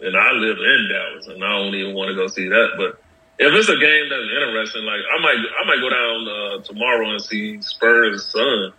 and 0.00 0.16
I 0.16 0.30
live 0.32 0.58
in 0.58 0.88
Dallas, 0.92 1.26
and 1.28 1.42
I 1.42 1.48
don't 1.48 1.74
even 1.74 1.94
want 1.94 2.08
to 2.08 2.14
go 2.14 2.26
see 2.28 2.48
that. 2.48 2.76
But 2.76 3.00
if 3.38 3.54
it's 3.54 3.68
a 3.68 3.78
game 3.78 4.08
that's 4.10 4.28
interesting, 4.36 4.84
like 4.84 5.00
I 5.00 5.20
might, 5.22 5.40
I 5.40 5.66
might 5.66 5.80
go 5.80 5.88
down 5.88 6.28
uh, 6.28 6.62
tomorrow 6.62 7.10
and 7.10 7.22
see 7.22 7.62
Spurs 7.62 8.26
Sun, 8.26 8.72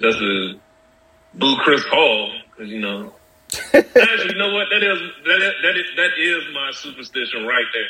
just 0.00 0.18
to 0.18 0.60
boo 1.32 1.56
Chris 1.64 1.84
Paul, 1.88 2.32
because 2.50 2.70
you 2.70 2.80
know. 2.80 3.14
Actually, 3.72 4.34
you 4.34 4.38
know 4.38 4.52
what? 4.52 4.68
That 4.68 4.82
is 4.82 4.98
that 5.24 5.40
is, 5.40 5.52
that 5.62 5.76
is 5.78 5.86
that 5.96 6.10
is 6.18 6.44
my 6.52 6.70
superstition 6.72 7.46
right 7.46 7.64
there. 7.72 7.88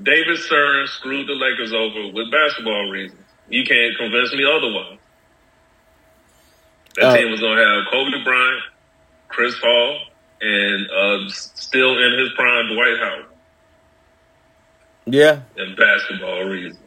David 0.00 0.38
Stern 0.38 0.86
screwed 0.88 1.26
the 1.28 1.34
Lakers 1.34 1.72
over 1.72 2.12
with 2.12 2.30
basketball 2.30 2.88
reasons. 2.90 3.20
You 3.48 3.64
can't 3.64 3.96
convince 3.98 4.32
me 4.32 4.44
otherwise. 4.44 4.98
That 6.96 7.04
Uh, 7.04 7.16
team 7.16 7.30
was 7.30 7.40
going 7.40 7.56
to 7.56 7.64
have 7.64 7.86
Kobe 7.90 8.22
Bryant, 8.24 8.62
Chris 9.28 9.58
Paul, 9.60 9.98
and 10.40 10.90
uh, 10.90 11.28
still 11.30 11.98
in 11.98 12.18
his 12.18 12.30
prime 12.34 12.68
Dwight 12.74 12.98
Howard, 12.98 13.26
Yeah. 15.06 15.40
and 15.56 15.76
basketball 15.76 16.44
reasons. 16.44 16.78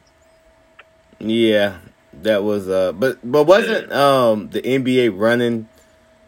Yeah. 1.20 1.78
That 2.22 2.44
was 2.44 2.70
uh 2.70 2.94
but 2.94 3.18
but 3.30 3.44
wasn't 3.44 3.92
um 3.92 4.50
the 4.50 4.62
NBA 4.62 5.10
running 5.20 5.68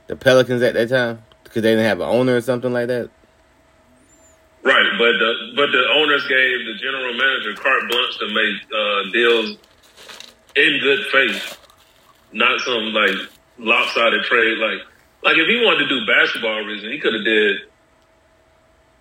the 0.08 0.18
Pelicans 0.18 0.62
at 0.62 0.74
that 0.74 0.90
time? 0.90 1.24
Because 1.46 1.64
they 1.64 1.70
didn't 1.72 1.86
have 1.86 2.02
an 2.02 2.10
owner 2.10 2.36
or 2.36 2.42
something 2.42 2.74
like 2.74 2.88
that? 2.88 3.10
Right, 4.68 4.92
but 4.98 5.14
the 5.18 5.32
but 5.56 5.72
the 5.72 5.84
owners 5.96 6.28
gave 6.28 6.66
the 6.68 6.76
general 6.84 7.14
manager 7.14 7.54
carte 7.56 7.90
blanche 7.90 8.18
to 8.20 8.28
make 8.28 8.58
uh, 8.68 9.12
deals 9.14 9.58
in 10.58 10.80
good 10.82 11.06
faith, 11.08 11.58
not 12.34 12.60
some 12.60 12.92
like 12.92 13.16
lopsided 13.58 14.24
trade. 14.24 14.58
Like 14.58 14.82
like 15.24 15.38
if 15.38 15.48
he 15.48 15.64
wanted 15.64 15.88
to 15.88 15.88
do 15.88 16.06
basketball 16.06 16.66
reason, 16.66 16.92
he 16.92 17.00
could 17.00 17.14
have 17.14 17.24
did 17.24 17.62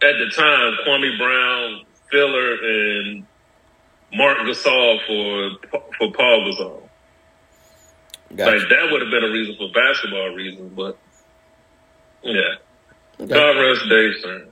at 0.02 0.14
the 0.22 0.30
time 0.30 0.76
Kwame 0.86 1.18
Brown, 1.18 1.84
Filler, 2.12 2.54
and 2.62 3.26
Marc 4.14 4.38
Gasol 4.46 5.04
for 5.04 5.80
for 5.98 6.12
Paul 6.12 6.46
Gasol. 6.46 6.82
Gotcha. 8.36 8.56
Like 8.56 8.68
that 8.68 8.92
would 8.92 9.02
have 9.02 9.10
been 9.10 9.24
a 9.24 9.32
reason 9.32 9.56
for 9.58 9.72
basketball 9.72 10.28
reasons, 10.28 10.72
but 10.76 10.96
yeah. 12.22 12.54
Okay. 13.18 13.34
God 13.34 13.58
rest 13.58 13.82
Dave 13.88 14.14
Stern. 14.20 14.48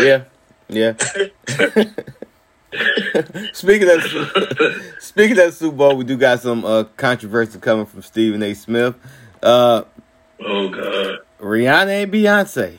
Yeah, 0.00 0.24
yeah. 0.72 0.94
speaking 3.52 3.90
of 3.90 4.02
speaking 4.98 5.38
of 5.38 5.54
Super 5.54 5.76
Bowl, 5.76 5.96
we 5.96 6.04
do 6.04 6.16
got 6.16 6.40
some 6.40 6.64
uh, 6.64 6.84
controversy 6.96 7.58
coming 7.58 7.86
from 7.86 8.02
Stephen 8.02 8.42
A. 8.42 8.54
Smith. 8.54 8.94
Uh, 9.42 9.82
Oh 10.44 10.68
God. 10.70 11.18
Rihanna 11.40 12.02
and 12.04 12.12
Beyonce 12.12 12.78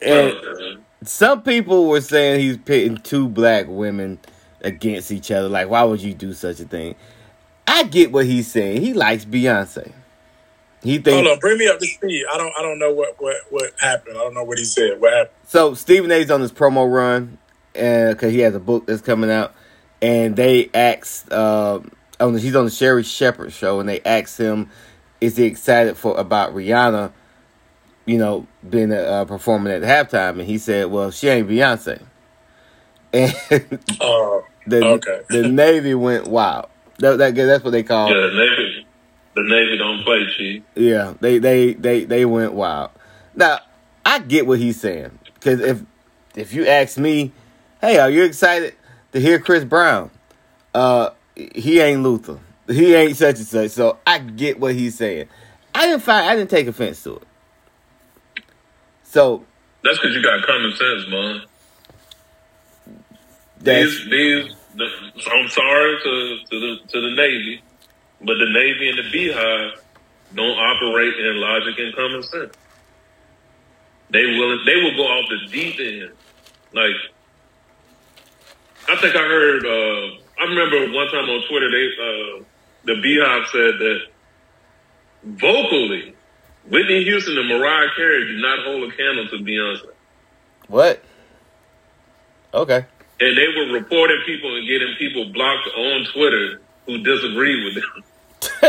And 0.00 0.32
Okay. 0.32 0.78
some 1.04 1.42
people 1.42 1.88
were 1.88 2.00
saying 2.00 2.40
he's 2.40 2.56
pitting 2.56 2.96
two 2.98 3.28
black 3.28 3.66
women 3.68 4.18
against 4.62 5.10
each 5.12 5.30
other. 5.30 5.48
Like, 5.48 5.68
why 5.68 5.84
would 5.84 6.00
you 6.00 6.14
do 6.14 6.32
such 6.32 6.60
a 6.60 6.64
thing? 6.64 6.94
I 7.66 7.82
get 7.84 8.12
what 8.12 8.26
he's 8.26 8.50
saying. 8.50 8.80
He 8.80 8.92
likes 8.94 9.24
Beyonce. 9.24 9.92
He 10.82 10.98
thinks 10.98 11.10
Hold 11.10 11.26
on, 11.26 11.38
bring 11.40 11.58
me 11.58 11.66
up 11.68 11.78
to 11.80 11.86
speed. 11.86 12.24
I 12.32 12.38
don't 12.38 12.52
I 12.58 12.62
don't 12.62 12.78
know 12.78 12.92
what 12.92 13.14
what 13.18 13.36
what 13.50 13.72
happened. 13.80 14.16
I 14.16 14.20
don't 14.20 14.34
know 14.34 14.44
what 14.44 14.58
he 14.58 14.64
said. 14.64 15.00
What 15.00 15.12
happened? 15.12 15.34
So 15.46 15.74
Stephen 15.74 16.10
A's 16.10 16.30
on 16.30 16.40
this 16.40 16.52
promo 16.52 16.90
run, 16.90 17.38
and 17.74 18.14
because 18.14 18.32
he 18.32 18.40
has 18.40 18.54
a 18.54 18.60
book 18.60 18.86
that's 18.86 19.02
coming 19.02 19.30
out, 19.30 19.54
and 20.02 20.36
they 20.36 20.70
asked, 20.74 21.32
uh, 21.32 21.80
on 22.20 22.34
the, 22.34 22.40
he's 22.40 22.54
on 22.54 22.64
the 22.64 22.70
Sherri 22.70 23.02
Shepherd 23.02 23.52
show, 23.52 23.80
and 23.80 23.88
they 23.88 24.00
asked 24.02 24.38
him, 24.38 24.70
"Is 25.20 25.36
he 25.36 25.44
excited 25.44 25.96
for 25.96 26.16
about 26.18 26.54
Rihanna?" 26.54 27.12
You 28.06 28.18
know, 28.18 28.46
being 28.68 28.92
uh, 28.92 29.24
performing 29.24 29.72
at 29.72 29.82
halftime, 29.82 30.38
and 30.38 30.42
he 30.42 30.58
said, 30.58 30.86
"Well, 30.90 31.10
she 31.10 31.28
ain't 31.28 31.48
Beyonce." 31.48 32.02
And 33.14 33.34
Oh, 34.02 34.42
the 34.66 34.84
Okay. 34.84 35.20
the 35.30 35.48
Navy 35.48 35.94
went 35.94 36.28
wild. 36.28 36.66
That, 36.98 37.16
that 37.18 37.34
that's 37.34 37.64
what 37.64 37.70
they 37.70 37.82
call. 37.82 38.10
Yeah, 38.10 38.20
the 38.20 38.34
Navy, 38.34 38.87
the 39.42 39.48
Navy 39.48 39.78
don't 39.78 40.02
play, 40.02 40.26
chief. 40.36 40.62
Yeah, 40.74 41.14
they 41.20 41.38
they 41.38 41.74
they 41.74 42.04
they 42.04 42.24
went 42.24 42.52
wild. 42.52 42.90
Now 43.34 43.60
I 44.04 44.18
get 44.18 44.46
what 44.46 44.58
he's 44.58 44.80
saying 44.80 45.18
because 45.34 45.60
if 45.60 45.82
if 46.34 46.52
you 46.52 46.66
ask 46.66 46.98
me, 46.98 47.32
hey, 47.80 47.98
are 47.98 48.10
you 48.10 48.24
excited 48.24 48.74
to 49.12 49.20
hear 49.20 49.38
Chris 49.38 49.64
Brown? 49.64 50.10
Uh, 50.74 51.10
he 51.34 51.80
ain't 51.80 52.02
Luther. 52.02 52.38
He 52.68 52.94
ain't 52.94 53.16
such 53.16 53.36
and 53.36 53.46
such. 53.46 53.70
So 53.70 53.98
I 54.06 54.18
get 54.18 54.60
what 54.60 54.74
he's 54.74 54.96
saying. 54.96 55.28
I 55.74 55.86
didn't 55.86 56.02
find 56.02 56.28
I 56.28 56.36
didn't 56.36 56.50
take 56.50 56.66
offense 56.66 57.02
to 57.04 57.16
it. 57.16 57.22
So 59.04 59.44
That's 59.82 59.98
because 59.98 60.14
you 60.14 60.22
got 60.22 60.42
common 60.44 60.72
sense, 60.72 61.08
man. 61.08 61.42
These, 63.60 64.08
these. 64.10 64.54
The, 64.76 64.84
I'm 65.32 65.48
sorry 65.48 65.96
to 66.02 66.38
to 66.50 66.60
the 66.60 66.76
to 66.88 67.00
the 67.00 67.10
Navy, 67.16 67.62
but 68.20 68.34
the 68.34 68.50
Navy 68.50 68.88
and 68.90 68.98
the 68.98 69.10
Beehive 69.10 69.82
don't 70.34 70.58
operate 70.58 71.14
in 71.18 71.36
logic 71.36 71.78
and 71.78 71.94
common 71.94 72.22
sense. 72.22 72.54
They 74.10 74.24
will 74.24 74.64
they 74.64 74.76
will 74.76 74.96
go 74.96 75.02
off 75.02 75.28
the 75.28 75.48
deep 75.48 75.78
end. 75.78 76.12
Like 76.72 76.96
I 78.88 78.96
think 78.96 79.14
I 79.14 79.20
heard. 79.20 79.64
Uh, 79.66 80.18
I 80.40 80.44
remember 80.44 80.92
one 80.92 81.08
time 81.08 81.28
on 81.28 81.48
Twitter, 81.48 81.70
they 81.70 81.86
uh, 82.00 82.44
the 82.84 83.00
Beehive 83.02 83.46
said 83.48 83.78
that 83.78 84.00
vocally, 85.24 86.14
Whitney 86.68 87.04
Houston 87.04 87.36
and 87.38 87.48
Mariah 87.48 87.88
Carey 87.96 88.26
do 88.28 88.40
not 88.40 88.64
hold 88.64 88.90
a 88.90 88.96
candle 88.96 89.28
to 89.28 89.36
Beyonce. 89.38 89.90
what? 90.68 91.02
Okay. 92.54 92.86
And 93.20 93.36
they 93.36 93.48
were 93.56 93.72
reporting 93.72 94.22
people 94.24 94.56
and 94.56 94.66
getting 94.66 94.94
people 94.96 95.32
blocked 95.32 95.68
on 95.76 96.06
Twitter 96.14 96.60
who 96.86 96.98
disagree 96.98 97.64
with 97.64 97.74
them. 97.74 98.04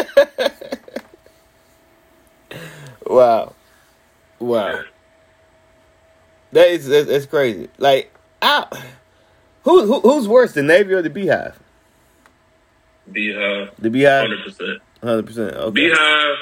Wow. 3.06 3.54
Wow. 4.40 4.82
That 6.52 6.68
is 6.70 6.88
that's, 6.88 7.08
that's 7.08 7.26
crazy. 7.26 7.70
Like, 7.80 8.14
I, 8.42 8.66
who, 9.64 9.86
who 9.86 10.00
who's 10.02 10.28
worse, 10.28 10.54
the 10.54 10.62
Navy 10.64 10.94
or 10.94 11.02
the 11.02 11.10
Beehive? 11.10 11.60
Beehive, 13.12 13.72
The 13.80 13.90
Beehive, 13.90 14.28
hundred 14.30 14.44
percent. 14.44 14.82
hundred 15.02 15.26
percent. 15.26 15.56
Okay. 15.56 15.72
Beehive. 15.74 16.38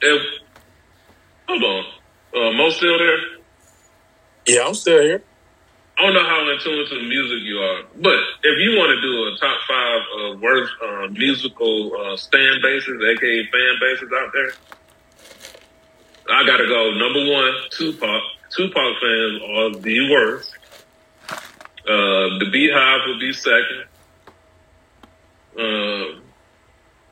If 0.00 0.22
hold 1.48 1.62
on, 1.62 1.84
uh, 2.34 2.52
Mo 2.52 2.70
still 2.70 2.98
there? 2.98 3.18
yeah, 4.46 4.64
I'm 4.66 4.74
still 4.74 5.02
here. 5.02 5.22
I 5.98 6.02
don't 6.02 6.14
know 6.14 6.24
how 6.24 6.48
in 6.48 6.58
tune 6.60 6.86
to 6.86 7.08
music 7.08 7.40
you 7.42 7.58
are, 7.58 7.82
but 7.96 8.14
if 8.44 8.58
you 8.60 8.78
want 8.78 8.94
to 8.94 9.00
do 9.02 9.26
a 9.26 9.36
top 9.36 9.58
five 9.66 10.00
uh, 10.14 10.36
worst 10.40 10.72
uh, 10.80 11.08
musical 11.08 11.90
uh, 12.00 12.16
stand 12.16 12.62
bases, 12.62 13.02
aka 13.02 13.42
fan 13.50 13.74
bases 13.80 14.08
out 14.14 14.32
there, 14.32 14.52
I 16.30 16.46
gotta 16.46 16.68
go. 16.68 16.92
Number 16.92 17.32
one, 17.32 17.52
Tupac. 17.70 18.22
Tupac 18.48 18.94
fans 19.02 19.42
are 19.42 19.70
the 19.80 20.10
worst. 20.12 20.54
Uh, 21.30 22.38
the 22.38 22.48
Beehive 22.52 23.00
would 23.08 23.18
be 23.18 23.32
second. 23.32 23.84
Uh, 25.58 26.20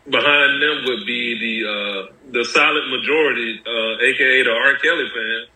behind 0.09 0.62
them 0.62 0.84
would 0.84 1.05
be 1.05 1.34
the 1.41 1.66
uh, 1.68 2.07
the 2.30 2.45
silent 2.45 2.89
majority, 2.91 3.61
uh, 3.66 3.99
aka 4.01 4.43
the 4.45 4.53
R. 4.53 4.76
Kelly 4.78 5.11
fans. 5.16 5.49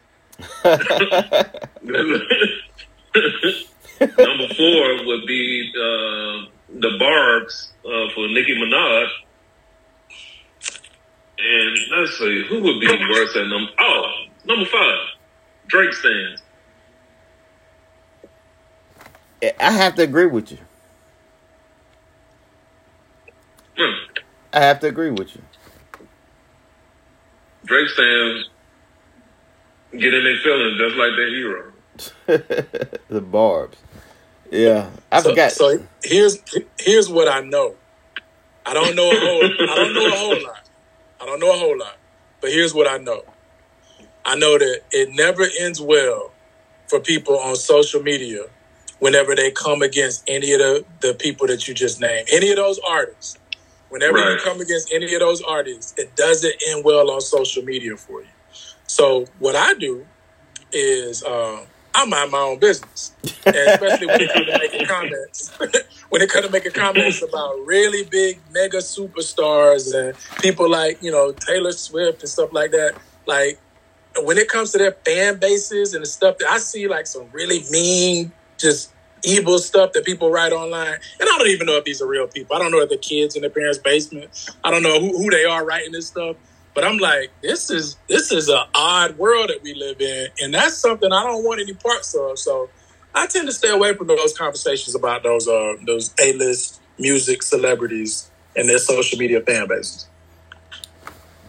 Number 4.01 4.49
four 4.55 5.07
would 5.07 5.27
be 5.27 5.73
uh, 5.75 6.47
the 6.79 6.97
Barbs 6.99 7.73
uh, 7.85 8.13
for 8.15 8.29
Nicki 8.29 8.55
Minaj. 8.55 9.09
And 11.39 11.79
let's 11.99 12.19
see, 12.19 12.45
who 12.49 12.63
would 12.63 12.81
be 12.81 12.87
worse 12.87 13.35
than 13.35 13.49
number? 13.51 13.73
Oh, 13.79 14.05
number 14.45 14.67
five, 14.67 14.99
Drake 15.69 15.93
stands. 15.95 16.43
I 19.59 19.73
have 19.73 19.95
to 19.97 20.03
agree 20.03 20.27
with 20.27 20.53
you. 20.53 20.59
Hmm. 23.77 24.13
I 24.53 24.61
have 24.61 24.81
to 24.81 24.89
agree 24.89 25.11
with 25.11 25.35
you. 25.35 25.43
Drake 27.65 27.89
stands 27.89 28.51
get 29.93 30.15
in 30.15 30.25
their 30.25 30.39
feelings 30.39 30.79
just 30.79 30.97
like 30.97 31.13
their 31.17 31.29
hero. 31.29 31.70
the 32.26 33.20
Barbs. 33.20 33.78
Yeah, 34.51 34.90
I 35.12 35.20
so, 35.22 35.30
forgot. 35.30 35.53
So 35.53 35.78
here's 36.03 36.38
here's 36.78 37.09
what 37.09 37.28
I 37.28 37.40
know. 37.40 37.76
I 38.66 38.74
don't 38.74 38.96
know 38.96 39.11
a 39.11 39.18
whole 39.20 39.42
I 39.68 39.76
don't 39.76 39.94
know 39.94 40.07
a 40.12 40.16
whole 40.16 40.42
lot. 40.42 40.68
I 41.20 41.26
don't 41.26 41.40
know 41.40 41.53
a 41.55 41.59
whole 41.59 41.78
lot. 41.78 41.96
But 42.40 42.51
here's 42.51 42.74
what 42.74 42.88
I 42.88 42.98
know. 42.98 43.22
I 44.24 44.36
know 44.36 44.59
that 44.59 44.80
it 44.92 45.11
never 45.12 45.46
ends 45.61 45.80
well 45.80 46.32
for 46.88 47.01
people 47.01 47.38
on 47.38 47.57
social 47.57 48.03
media 48.03 48.44
whenever 48.98 49.34
they 49.34 49.51
come 49.51 49.82
against 49.82 50.24
any 50.28 50.53
of 50.53 50.59
the, 50.59 50.84
the 51.01 51.14
people 51.14 51.46
that 51.46 51.66
you 51.68 51.74
just 51.74 52.01
named, 52.01 52.28
any 52.32 52.51
of 52.51 52.57
those 52.57 52.78
artists. 52.88 53.38
Whenever 53.88 54.18
Right. 54.18 54.32
you 54.32 54.38
come 54.44 54.61
against 54.61 54.92
any 54.92 55.12
of 55.14 55.20
those 55.20 55.42
artists, 55.42 55.94
it 55.98 56.14
doesn't 56.16 56.55
end 56.68 56.84
well 56.84 57.11
on 57.11 57.20
social 57.20 57.62
media 57.64 57.96
for 57.96 58.20
you. 58.22 58.28
So 58.86 59.26
what 59.38 59.57
I 59.57 59.74
do 59.74 60.07
is 60.72 61.24
uh, 61.24 61.64
I 61.95 62.05
mind 62.07 62.30
my 62.30 62.38
own 62.38 62.59
business, 62.59 63.12
and 63.45 63.57
especially 63.57 64.07
when 64.07 64.20
it 64.20 64.32
comes 64.32 64.47
to 64.47 64.59
making 64.59 64.86
comments. 64.86 65.59
when 66.09 66.22
it 66.22 66.30
comes 66.30 66.47
to 66.47 66.53
making 66.53 66.72
comments 66.72 67.22
about 67.22 67.55
really 67.64 68.05
big 68.05 68.41
mega 68.53 68.78
superstars 68.78 69.95
and 69.95 70.16
people 70.41 70.70
like 70.70 71.03
you 71.03 71.11
know 71.11 71.32
Taylor 71.32 71.72
Swift 71.72 72.20
and 72.22 72.28
stuff 72.28 72.53
like 72.53 72.70
that, 72.72 72.95
like 73.26 73.59
when 74.22 74.38
it 74.38 74.49
comes 74.49 74.72
to 74.72 74.78
their 74.78 74.93
fan 74.93 75.38
bases 75.38 75.95
and 75.95 76.03
the 76.03 76.07
stuff 76.07 76.38
that 76.38 76.49
I 76.49 76.59
see, 76.59 76.86
like 76.86 77.07
some 77.07 77.28
really 77.32 77.64
mean, 77.70 78.32
just 78.59 78.93
evil 79.24 79.59
stuff 79.59 79.93
that 79.93 80.05
people 80.05 80.30
write 80.30 80.53
online, 80.53 80.95
and 80.95 81.28
I 81.28 81.38
don't 81.38 81.49
even 81.49 81.66
know 81.66 81.76
if 81.76 81.84
these 81.84 82.01
are 82.01 82.07
real 82.07 82.26
people. 82.26 82.57
I 82.57 82.59
don't 82.59 82.72
know 82.72 82.80
if 82.80 82.88
they're 82.88 82.99
kids 82.99 83.34
in 83.36 83.43
their 83.43 83.51
parents' 83.51 83.78
basement. 83.78 84.51
I 84.64 84.70
don't 84.70 84.82
know 84.82 85.01
who, 85.01 85.16
who 85.16 85.30
they 85.30 85.45
are 85.45 85.64
writing 85.64 85.93
this 85.93 86.07
stuff. 86.07 86.36
But 86.75 86.85
I'm 86.85 86.99
like, 86.99 87.31
this 87.43 87.71
is 87.71 87.97
this 88.09 88.31
is 88.31 88.49
an 88.49 88.62
odd 88.75 89.18
world 89.18 89.49
that 89.49 89.62
we 89.62 89.75
live 89.75 90.01
in, 90.01 90.29
and 90.41 90.55
that's 90.55 90.77
something 90.77 91.12
I 91.12 91.25
don't 91.25 91.45
want 91.45 91.61
any 91.61 91.75
parts 91.75 92.14
of. 92.14 92.39
So 92.39 92.71
I 93.14 93.27
tend 93.27 93.49
to 93.49 93.53
stay 93.53 93.71
away 93.71 93.95
from 93.95 94.07
those 94.07 94.37
conversations 94.37 94.95
about 94.95 95.23
those 95.23 95.49
uh 95.49 95.75
those 95.85 96.14
A 96.23 96.33
list 96.35 96.81
music 96.99 97.43
celebrities 97.43 98.31
and 98.57 98.68
their 98.68 98.79
social 98.79 99.18
media 99.18 99.41
fan 99.41 99.66
bases. 99.66 100.07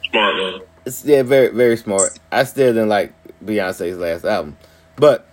Smart 0.09 0.35
man. 0.35 0.61
It's, 0.85 1.05
yeah, 1.05 1.21
very 1.21 1.49
very 1.49 1.77
smart. 1.77 2.17
I 2.31 2.43
still 2.43 2.73
didn't 2.73 2.89
like 2.89 3.13
Beyonce's 3.45 3.97
last 3.97 4.25
album, 4.25 4.57
but 4.95 5.27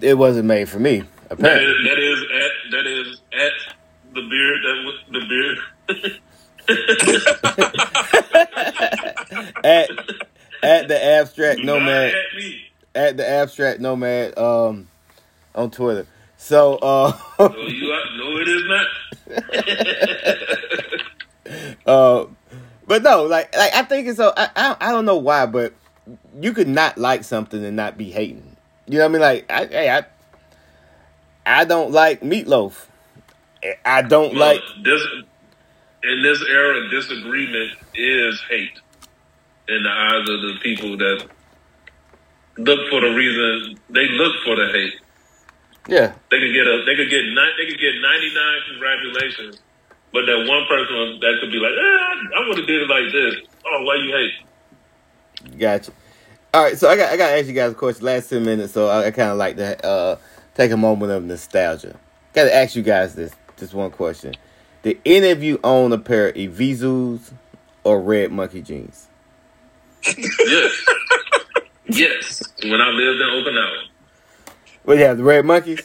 it 0.00 0.16
wasn't 0.16 0.46
made 0.46 0.68
for 0.68 0.78
me. 0.78 1.02
Apparently, 1.28 1.72
is, 1.72 1.84
that 1.84 1.98
is 1.98 2.22
at 2.22 2.70
that 2.70 2.86
is 2.86 3.20
at 3.34 3.52
the 4.14 4.22
beard 4.22 4.60
that 4.64 4.84
was 4.84 4.98
the 5.10 5.20
beard. 5.28 6.20
at 9.64 9.90
at 10.62 10.88
the 10.88 10.98
abstract 11.04 11.58
Do 11.60 11.64
nomad 11.66 12.14
at 12.14 12.34
me. 12.36 12.62
at 12.94 13.16
the 13.16 13.28
abstract 13.28 13.80
nomad 13.80 14.38
um 14.38 14.88
on 15.54 15.70
Twitter. 15.70 16.06
So 16.36 16.76
uh 16.76 17.16
No, 17.38 17.54
you 17.66 17.90
are, 17.92 18.04
no, 18.16 18.36
it 18.40 18.48
is 18.48 18.64
not. 18.68 18.86
uh 21.86 22.26
but 22.86 23.02
no, 23.02 23.24
like 23.24 23.54
like 23.56 23.74
I 23.74 23.82
think 23.82 24.06
it's 24.08 24.16
so 24.18 24.32
I, 24.36 24.48
I 24.54 24.76
I 24.80 24.92
don't 24.92 25.04
know 25.04 25.16
why, 25.16 25.46
but 25.46 25.72
you 26.40 26.52
could 26.52 26.68
not 26.68 26.98
like 26.98 27.24
something 27.24 27.64
and 27.64 27.74
not 27.76 27.98
be 27.98 28.10
hating. 28.10 28.56
You 28.86 28.98
know 28.98 29.04
what 29.04 29.08
I 29.08 29.12
mean? 29.12 29.20
Like 29.22 29.50
I 29.50 29.66
hey, 29.66 29.90
I 29.90 30.04
I 31.44 31.64
don't 31.64 31.90
like 31.92 32.20
meatloaf. 32.20 32.86
I 33.84 34.02
don't 34.02 34.36
like 34.36 34.60
this 34.84 35.02
in 36.06 36.22
this 36.22 36.42
era. 36.48 36.88
Disagreement 36.90 37.72
is 37.94 38.40
hate 38.48 38.78
in 39.68 39.82
the 39.82 39.90
eyes 39.90 40.28
of 40.28 40.40
the 40.42 40.54
people 40.62 40.96
that 40.96 41.26
look 42.58 42.88
for 42.90 43.00
the 43.00 43.10
reason 43.14 43.78
they 43.90 44.08
look 44.10 44.34
for 44.44 44.56
the 44.56 44.68
hate. 44.72 44.94
Yeah, 45.88 46.14
They 46.30 46.38
could 46.40 46.52
get 46.52 46.66
a 46.66 46.82
they 46.86 46.96
could 46.96 47.10
get 47.10 47.22
ni- 47.24 47.54
they 47.58 47.66
could 47.70 47.80
get 47.80 47.94
ninety 48.02 48.34
nine 48.34 48.60
congratulations, 48.72 49.60
but 50.12 50.26
that 50.26 50.38
one 50.48 50.66
person 50.68 51.20
that 51.20 51.38
could 51.40 51.52
be 51.52 51.58
like, 51.58 51.72
eh, 51.72 51.78
I, 51.78 52.42
I 52.42 52.48
would 52.48 52.58
have 52.58 52.66
did 52.66 52.82
it 52.82 52.88
like 52.90 53.12
this. 53.12 53.48
Oh, 53.66 53.84
why 53.84 53.96
you 53.96 54.12
hate? 54.16 55.58
gotcha. 55.58 55.92
All 56.54 56.62
right, 56.64 56.78
so 56.78 56.88
I 56.88 56.96
got 56.96 57.12
I 57.12 57.16
got 57.16 57.30
to 57.30 57.38
ask 57.38 57.46
you 57.46 57.52
guys 57.52 57.72
a 57.72 57.74
question. 57.74 58.04
Last 58.04 58.30
ten 58.30 58.44
minutes, 58.44 58.72
so 58.72 58.88
I, 58.88 59.06
I 59.06 59.10
kind 59.12 59.30
of 59.30 59.36
like 59.38 59.56
to 59.56 59.86
uh, 59.86 60.16
take 60.54 60.72
a 60.72 60.76
moment 60.76 61.12
of 61.12 61.22
nostalgia. 61.24 61.94
Got 62.32 62.44
to 62.44 62.54
ask 62.54 62.74
you 62.74 62.82
guys 62.82 63.14
this 63.14 63.32
this 63.56 63.72
one 63.74 63.90
question: 63.92 64.34
Did 64.86 65.00
any 65.04 65.30
of 65.30 65.42
you 65.42 65.58
own 65.64 65.92
a 65.92 65.98
pair 65.98 66.28
of 66.28 66.36
Evisus 66.36 67.32
or 67.82 68.00
Red 68.00 68.30
Monkey 68.30 68.62
jeans? 68.62 69.08
Yes, 70.16 70.86
yes. 71.88 72.42
When 72.62 72.80
I 72.80 72.90
lived 72.90 73.20
in 73.20 73.26
Okinawa, 73.26 73.82
What 74.84 74.98
you 74.98 75.02
have 75.02 75.16
the 75.16 75.24
Red 75.24 75.44
Monkeys? 75.44 75.84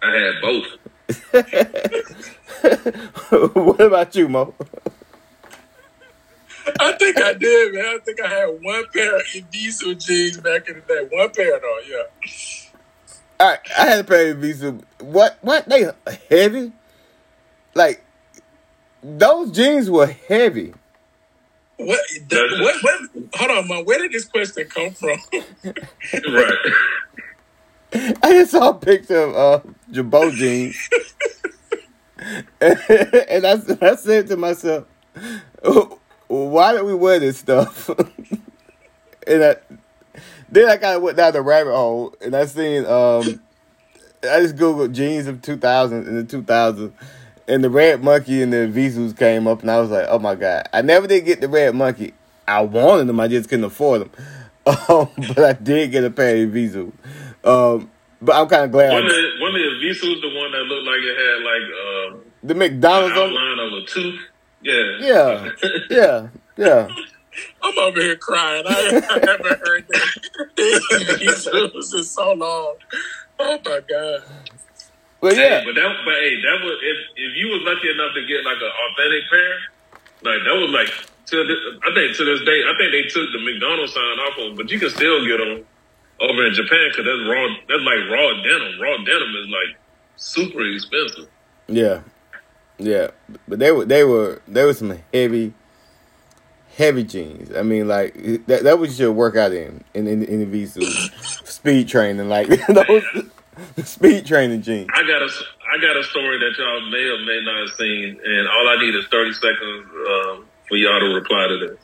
I 0.00 0.14
had 0.14 0.34
both. 0.40 0.66
what 3.56 3.80
about 3.80 4.14
you, 4.14 4.28
Mo? 4.28 4.54
I 6.78 6.92
think 6.92 7.20
I 7.20 7.32
did, 7.32 7.74
man. 7.74 7.86
I 7.86 7.98
think 8.04 8.20
I 8.20 8.28
had 8.28 8.62
one 8.62 8.84
pair 8.94 9.16
of 9.16 9.50
diesel 9.50 9.94
jeans 9.94 10.36
back 10.36 10.68
in 10.68 10.76
the 10.76 10.82
day. 10.82 11.08
One 11.10 11.30
pair, 11.30 11.58
though, 11.58 11.78
yeah. 11.88 12.04
All 13.40 13.48
right, 13.48 13.58
I 13.76 13.86
had 13.86 13.98
a 13.98 14.04
pair 14.04 14.30
of 14.30 14.36
Evisus. 14.36 14.80
What? 15.00 15.38
What? 15.40 15.68
They 15.68 15.90
heavy? 16.30 16.70
Like 17.74 18.04
those 19.02 19.50
jeans 19.52 19.90
were 19.90 20.06
heavy. 20.06 20.74
What, 21.76 22.00
That's- 22.28 22.60
what, 22.60 22.82
what, 22.82 23.24
hold 23.34 23.50
on, 23.52 23.68
man. 23.68 23.84
Where 23.84 23.98
did 23.98 24.12
this 24.12 24.26
question 24.26 24.66
come 24.68 24.90
from? 24.92 25.18
Right. 26.14 26.54
I 28.22 28.32
just 28.32 28.52
saw 28.52 28.70
a 28.70 28.74
picture 28.74 29.18
of 29.18 29.36
uh, 29.36 29.70
Jabot 29.90 30.32
jeans, 30.34 30.88
and 32.60 33.46
I, 33.46 33.60
I 33.82 33.96
said 33.96 34.28
to 34.28 34.36
myself, 34.36 34.84
"Why 36.28 36.72
did 36.72 36.84
we 36.84 36.94
wear 36.94 37.18
this 37.18 37.38
stuff?" 37.38 37.88
and 39.26 39.44
I, 39.44 39.56
then 40.48 40.68
I 40.68 40.76
kind 40.76 40.96
of 40.96 41.02
went 41.02 41.16
down 41.16 41.32
the 41.32 41.42
rabbit 41.42 41.74
hole, 41.74 42.14
and 42.20 42.36
I 42.36 42.46
seen 42.46 42.86
um, 42.86 43.40
I 44.22 44.40
just 44.40 44.56
googled 44.56 44.92
jeans 44.94 45.26
of 45.26 45.42
2000 45.42 46.06
in 46.06 46.16
the 46.16 46.24
2000s, 46.24 46.92
and 47.50 47.64
the 47.64 47.70
red 47.70 48.02
monkey 48.02 48.42
and 48.42 48.52
the 48.52 48.68
Visus 48.68 49.16
came 49.16 49.46
up, 49.46 49.62
and 49.62 49.70
I 49.70 49.80
was 49.80 49.90
like, 49.90 50.06
"Oh 50.08 50.18
my 50.18 50.34
god!" 50.34 50.68
I 50.72 50.82
never 50.82 51.06
did 51.06 51.24
get 51.26 51.40
the 51.40 51.48
red 51.48 51.74
monkey. 51.74 52.14
I 52.48 52.62
wanted 52.62 53.06
them, 53.06 53.20
I 53.20 53.28
just 53.28 53.48
couldn't 53.48 53.64
afford 53.64 54.02
them. 54.02 54.10
Um, 54.66 55.08
but 55.16 55.38
I 55.38 55.52
did 55.54 55.90
get 55.90 56.04
a 56.04 56.10
pair 56.10 56.44
of 56.44 56.50
Visus. 56.50 56.92
Um, 57.42 57.90
but 58.20 58.36
I'm 58.36 58.46
kind 58.46 58.66
of 58.66 58.70
glad. 58.70 58.92
One 58.92 59.04
of 59.04 59.10
the, 59.10 59.30
one 59.40 59.50
of 59.50 59.60
the 59.62 59.88
Visus, 59.88 60.20
the 60.20 60.38
one 60.38 60.52
that 60.52 60.62
looked 60.64 60.86
like 60.86 61.00
it 61.00 61.16
had 61.16 61.42
like 61.42 62.14
um, 62.14 62.32
the 62.44 62.52
an 62.52 62.58
McDonald's 62.58 63.16
on. 63.16 63.30
outline 63.30 63.58
of 63.58 63.72
a 63.72 63.86
tooth. 63.86 64.20
Yeah. 64.62 64.98
Yeah, 65.00 65.50
yeah, 65.90 66.28
yeah. 66.56 66.88
I'm 67.62 67.78
over 67.78 68.00
here 68.00 68.16
crying. 68.16 68.64
I, 68.66 69.02
I 69.10 69.30
haven't 69.30 69.66
heard 69.66 69.86
that. 69.88 71.18
Jesus, 71.18 71.94
in 71.94 72.04
so 72.04 72.32
long. 72.32 72.76
Oh, 73.38 73.58
my 73.64 73.80
God. 73.88 74.22
But 75.20 75.36
Hey, 75.36 75.50
yeah, 75.50 75.64
but 75.64 75.74
that, 75.74 75.96
but 76.04 76.14
hey, 76.14 76.40
that 76.40 76.58
was 76.64 76.76
if 76.80 76.98
if 77.16 77.36
you 77.36 77.48
was 77.48 77.60
lucky 77.62 77.90
enough 77.92 78.14
to 78.14 78.24
get 78.24 78.44
like 78.44 78.56
an 78.56 78.72
authentic 78.72 79.24
pair, 79.28 79.52
like 80.24 80.40
that 80.44 80.56
was 80.56 80.70
like 80.72 80.88
to 81.30 81.44
this, 81.44 81.60
I 81.84 81.94
think 81.94 82.16
to 82.16 82.24
this 82.24 82.40
day, 82.44 82.64
I 82.64 82.72
think 82.76 82.90
they 82.92 83.04
took 83.08 83.30
the 83.32 83.40
McDonald's 83.44 83.92
sign 83.92 84.18
off 84.24 84.38
of, 84.38 84.56
but 84.56 84.70
you 84.70 84.80
can 84.80 84.90
still 84.90 85.24
get 85.26 85.38
them 85.38 85.64
over 86.20 86.46
in 86.46 86.52
Japan 86.54 86.90
because 86.90 87.04
that's 87.04 87.28
raw. 87.28 87.46
That's 87.68 87.82
like 87.82 88.02
raw 88.10 88.42
denim. 88.42 88.80
Raw 88.80 88.96
denim 89.04 89.32
is 89.36 89.48
like 89.48 89.76
super 90.16 90.60
expensive. 90.66 91.28
yeah, 91.68 92.00
yeah. 92.78 93.08
But 93.46 93.58
they 93.58 93.72
were 93.72 93.84
they 93.84 94.04
were 94.04 94.42
there 94.48 94.66
was 94.66 94.78
some 94.78 94.98
heavy, 95.12 95.54
heavy 96.76 97.04
jeans. 97.04 97.54
I 97.54 97.62
mean, 97.62 97.88
like 97.88 98.14
that 98.46 98.64
that 98.64 98.78
was 98.78 98.98
your 98.98 99.12
workout 99.12 99.52
in 99.52 99.84
in 99.94 100.06
in, 100.06 100.22
in 100.24 100.50
the 100.50 100.64
Visus 100.64 100.82
uh, 100.82 101.44
speed 101.44 101.88
training, 101.88 102.28
like 102.28 102.48
those 102.68 103.04
speed 103.84 104.26
training 104.26 104.62
jeans. 104.62 104.88
I 104.94 105.02
got 105.02 105.22
a 105.22 105.30
I 105.74 105.80
got 105.80 105.96
a 105.96 106.04
story 106.04 106.38
that 106.38 106.56
y'all 106.58 106.90
may 106.90 107.04
or 107.04 107.18
may 107.24 107.40
not 107.44 107.68
have 107.68 107.76
seen, 107.76 108.20
and 108.22 108.48
all 108.48 108.68
I 108.68 108.76
need 108.80 108.94
is 108.94 109.06
thirty 109.10 109.32
seconds 109.32 109.86
um, 110.08 110.46
for 110.68 110.76
y'all 110.76 111.00
to 111.00 111.14
reply 111.14 111.46
to 111.48 111.58
this. 111.58 111.78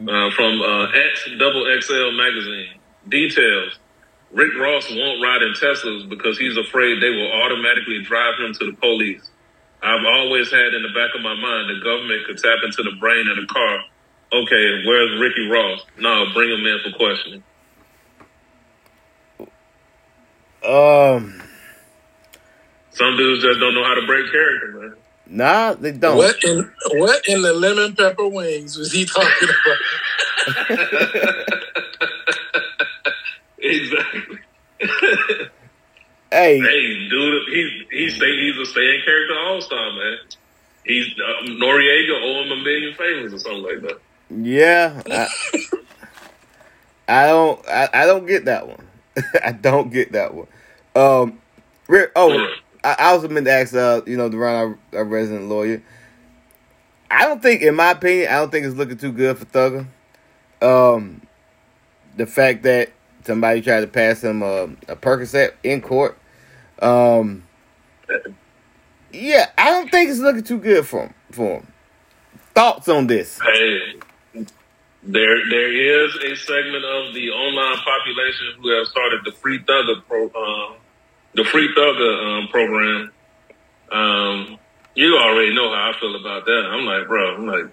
Uh, 0.00 0.30
from 0.32 0.60
uh, 0.60 0.90
X 0.90 1.28
Double 1.38 1.64
XL 1.80 2.12
magazine, 2.12 2.80
details. 3.08 3.78
Rick 4.32 4.58
Ross 4.58 4.90
won't 4.90 5.22
ride 5.22 5.42
in 5.42 5.52
Teslas 5.54 6.08
because 6.08 6.36
he's 6.36 6.56
afraid 6.56 7.00
they 7.00 7.10
will 7.10 7.30
automatically 7.44 8.02
drive 8.02 8.34
him 8.40 8.52
to 8.54 8.66
the 8.66 8.76
police. 8.78 9.22
I've 9.80 10.04
always 10.04 10.50
had 10.50 10.74
in 10.74 10.82
the 10.82 10.90
back 10.90 11.14
of 11.14 11.22
my 11.22 11.34
mind 11.34 11.70
the 11.70 11.78
government 11.84 12.26
could 12.26 12.38
tap 12.38 12.58
into 12.64 12.82
the 12.82 12.96
brain 12.98 13.28
of 13.28 13.36
the 13.36 13.46
car. 13.46 13.78
Okay, 14.32 14.82
where's 14.84 15.20
Ricky 15.20 15.46
Ross? 15.46 15.86
No, 15.98 16.26
bring 16.34 16.50
him 16.50 16.66
in 16.66 16.80
for 16.82 16.96
questioning. 16.98 17.44
Um, 20.64 21.42
Some 22.92 23.16
dudes 23.16 23.42
just 23.42 23.60
don't 23.60 23.74
know 23.74 23.84
how 23.84 23.94
to 23.94 24.06
break 24.06 24.30
character, 24.32 24.68
man. 24.80 24.94
nah, 25.26 25.74
they 25.74 25.92
don't. 25.92 26.16
What 26.16 26.42
in, 26.44 26.70
what 26.92 27.26
in 27.28 27.42
the 27.42 27.52
lemon 27.52 27.94
pepper 27.94 28.26
wings 28.28 28.76
was 28.78 28.92
he 28.92 29.04
talking 29.04 29.48
about? 29.48 29.78
exactly. 33.58 34.38
Hey, 36.30 36.58
Hey, 36.58 37.08
dude, 37.08 37.42
he's 37.52 37.70
he's 37.90 38.18
say 38.18 38.26
he's 38.36 38.56
a 38.58 38.66
staying 38.66 39.02
character 39.04 39.34
all 39.38 39.60
star, 39.60 39.92
man. 39.92 40.18
He's 40.84 41.06
uh, 41.18 41.46
Noriega 41.46 42.20
owe 42.22 42.42
him 42.42 42.52
a 42.52 42.56
million 42.62 42.94
favors 42.94 43.32
or 43.32 43.38
something 43.38 43.62
like 43.62 43.80
that. 43.82 43.98
yeah, 44.30 45.00
I, 45.10 45.28
I 47.08 47.26
don't, 47.26 47.68
I, 47.68 47.88
I 47.94 48.06
don't 48.06 48.26
get 48.26 48.44
that 48.46 48.66
one. 48.68 48.86
I 49.44 49.52
don't 49.52 49.92
get 49.92 50.12
that 50.12 50.34
one. 50.34 50.46
Um, 50.94 51.40
oh, 52.16 52.46
I, 52.82 52.96
I 52.98 53.04
also 53.06 53.28
meant 53.28 53.46
to 53.46 53.52
ask, 53.52 53.74
uh, 53.74 54.02
you 54.06 54.16
know, 54.16 54.30
Derron, 54.30 54.78
our, 54.92 54.98
our 54.98 55.04
resident 55.04 55.48
lawyer. 55.48 55.82
I 57.10 57.26
don't 57.26 57.42
think, 57.42 57.62
in 57.62 57.74
my 57.74 57.92
opinion, 57.92 58.28
I 58.28 58.36
don't 58.36 58.50
think 58.50 58.66
it's 58.66 58.76
looking 58.76 58.96
too 58.98 59.12
good 59.12 59.38
for 59.38 59.44
Thugger. 59.44 59.86
Um, 60.60 61.22
the 62.16 62.26
fact 62.26 62.62
that 62.64 62.90
somebody 63.24 63.60
tried 63.60 63.80
to 63.80 63.86
pass 63.86 64.22
him 64.22 64.42
a, 64.42 64.64
a 64.88 64.96
Percocet 64.96 65.52
in 65.62 65.80
court. 65.80 66.18
Um, 66.80 67.44
yeah, 69.12 69.50
I 69.56 69.70
don't 69.70 69.90
think 69.90 70.10
it's 70.10 70.20
looking 70.20 70.42
too 70.42 70.58
good 70.58 70.86
for 70.86 71.06
him. 71.06 71.14
For 71.30 71.58
him. 71.58 71.72
Thoughts 72.54 72.88
on 72.88 73.06
this? 73.06 73.40
Hey, 73.40 73.93
there 75.06 75.36
there 75.50 76.06
is 76.06 76.16
a 76.16 76.36
segment 76.36 76.84
of 76.84 77.14
the 77.14 77.30
online 77.30 77.78
population 77.78 78.54
who 78.62 78.70
have 78.78 78.86
started 78.86 79.20
the 79.24 79.32
free 79.32 79.58
thugger 79.60 80.04
pro, 80.08 80.24
um, 80.24 80.76
the 81.34 81.44
free 81.44 81.68
thugger 81.76 82.24
um, 82.42 82.48
program. 82.48 83.12
Um, 83.92 84.58
you 84.94 85.16
already 85.18 85.54
know 85.54 85.70
how 85.74 85.92
I 85.94 86.00
feel 86.00 86.16
about 86.16 86.44
that. 86.46 86.68
I'm 86.72 86.84
like, 86.86 87.08
bro, 87.08 87.34
I'm 87.36 87.46
like, 87.46 87.66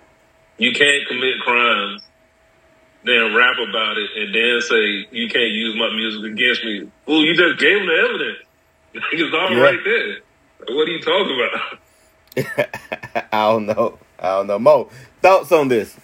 you 0.57 0.73
can't 0.73 1.07
commit 1.07 1.39
crimes, 1.43 2.01
then 3.05 3.33
rap 3.35 3.55
about 3.57 3.97
it, 3.97 4.09
and 4.17 4.35
then 4.35 4.61
say 4.61 5.07
you 5.11 5.29
can't 5.29 5.51
use 5.51 5.75
my 5.77 5.89
music 5.95 6.31
against 6.31 6.65
me. 6.65 6.91
Well, 7.07 7.21
you 7.21 7.35
just 7.35 7.59
gave 7.59 7.77
them 7.77 7.87
the 7.87 8.09
evidence. 8.09 8.39
it's 9.13 9.33
all 9.35 9.51
Yeah. 9.51 9.61
right 9.63 9.79
there. 9.83 10.07
Like, 10.59 10.69
what 10.69 10.87
are 10.87 10.91
you 10.91 11.01
talking 11.01 11.39
about? 11.39 11.79
I 13.33 13.51
don't 13.51 13.65
know. 13.67 13.99
I 14.19 14.27
don't 14.37 14.47
know. 14.47 14.59
Mo, 14.59 14.89
thoughts 15.21 15.51
on 15.51 15.67
this? 15.69 15.97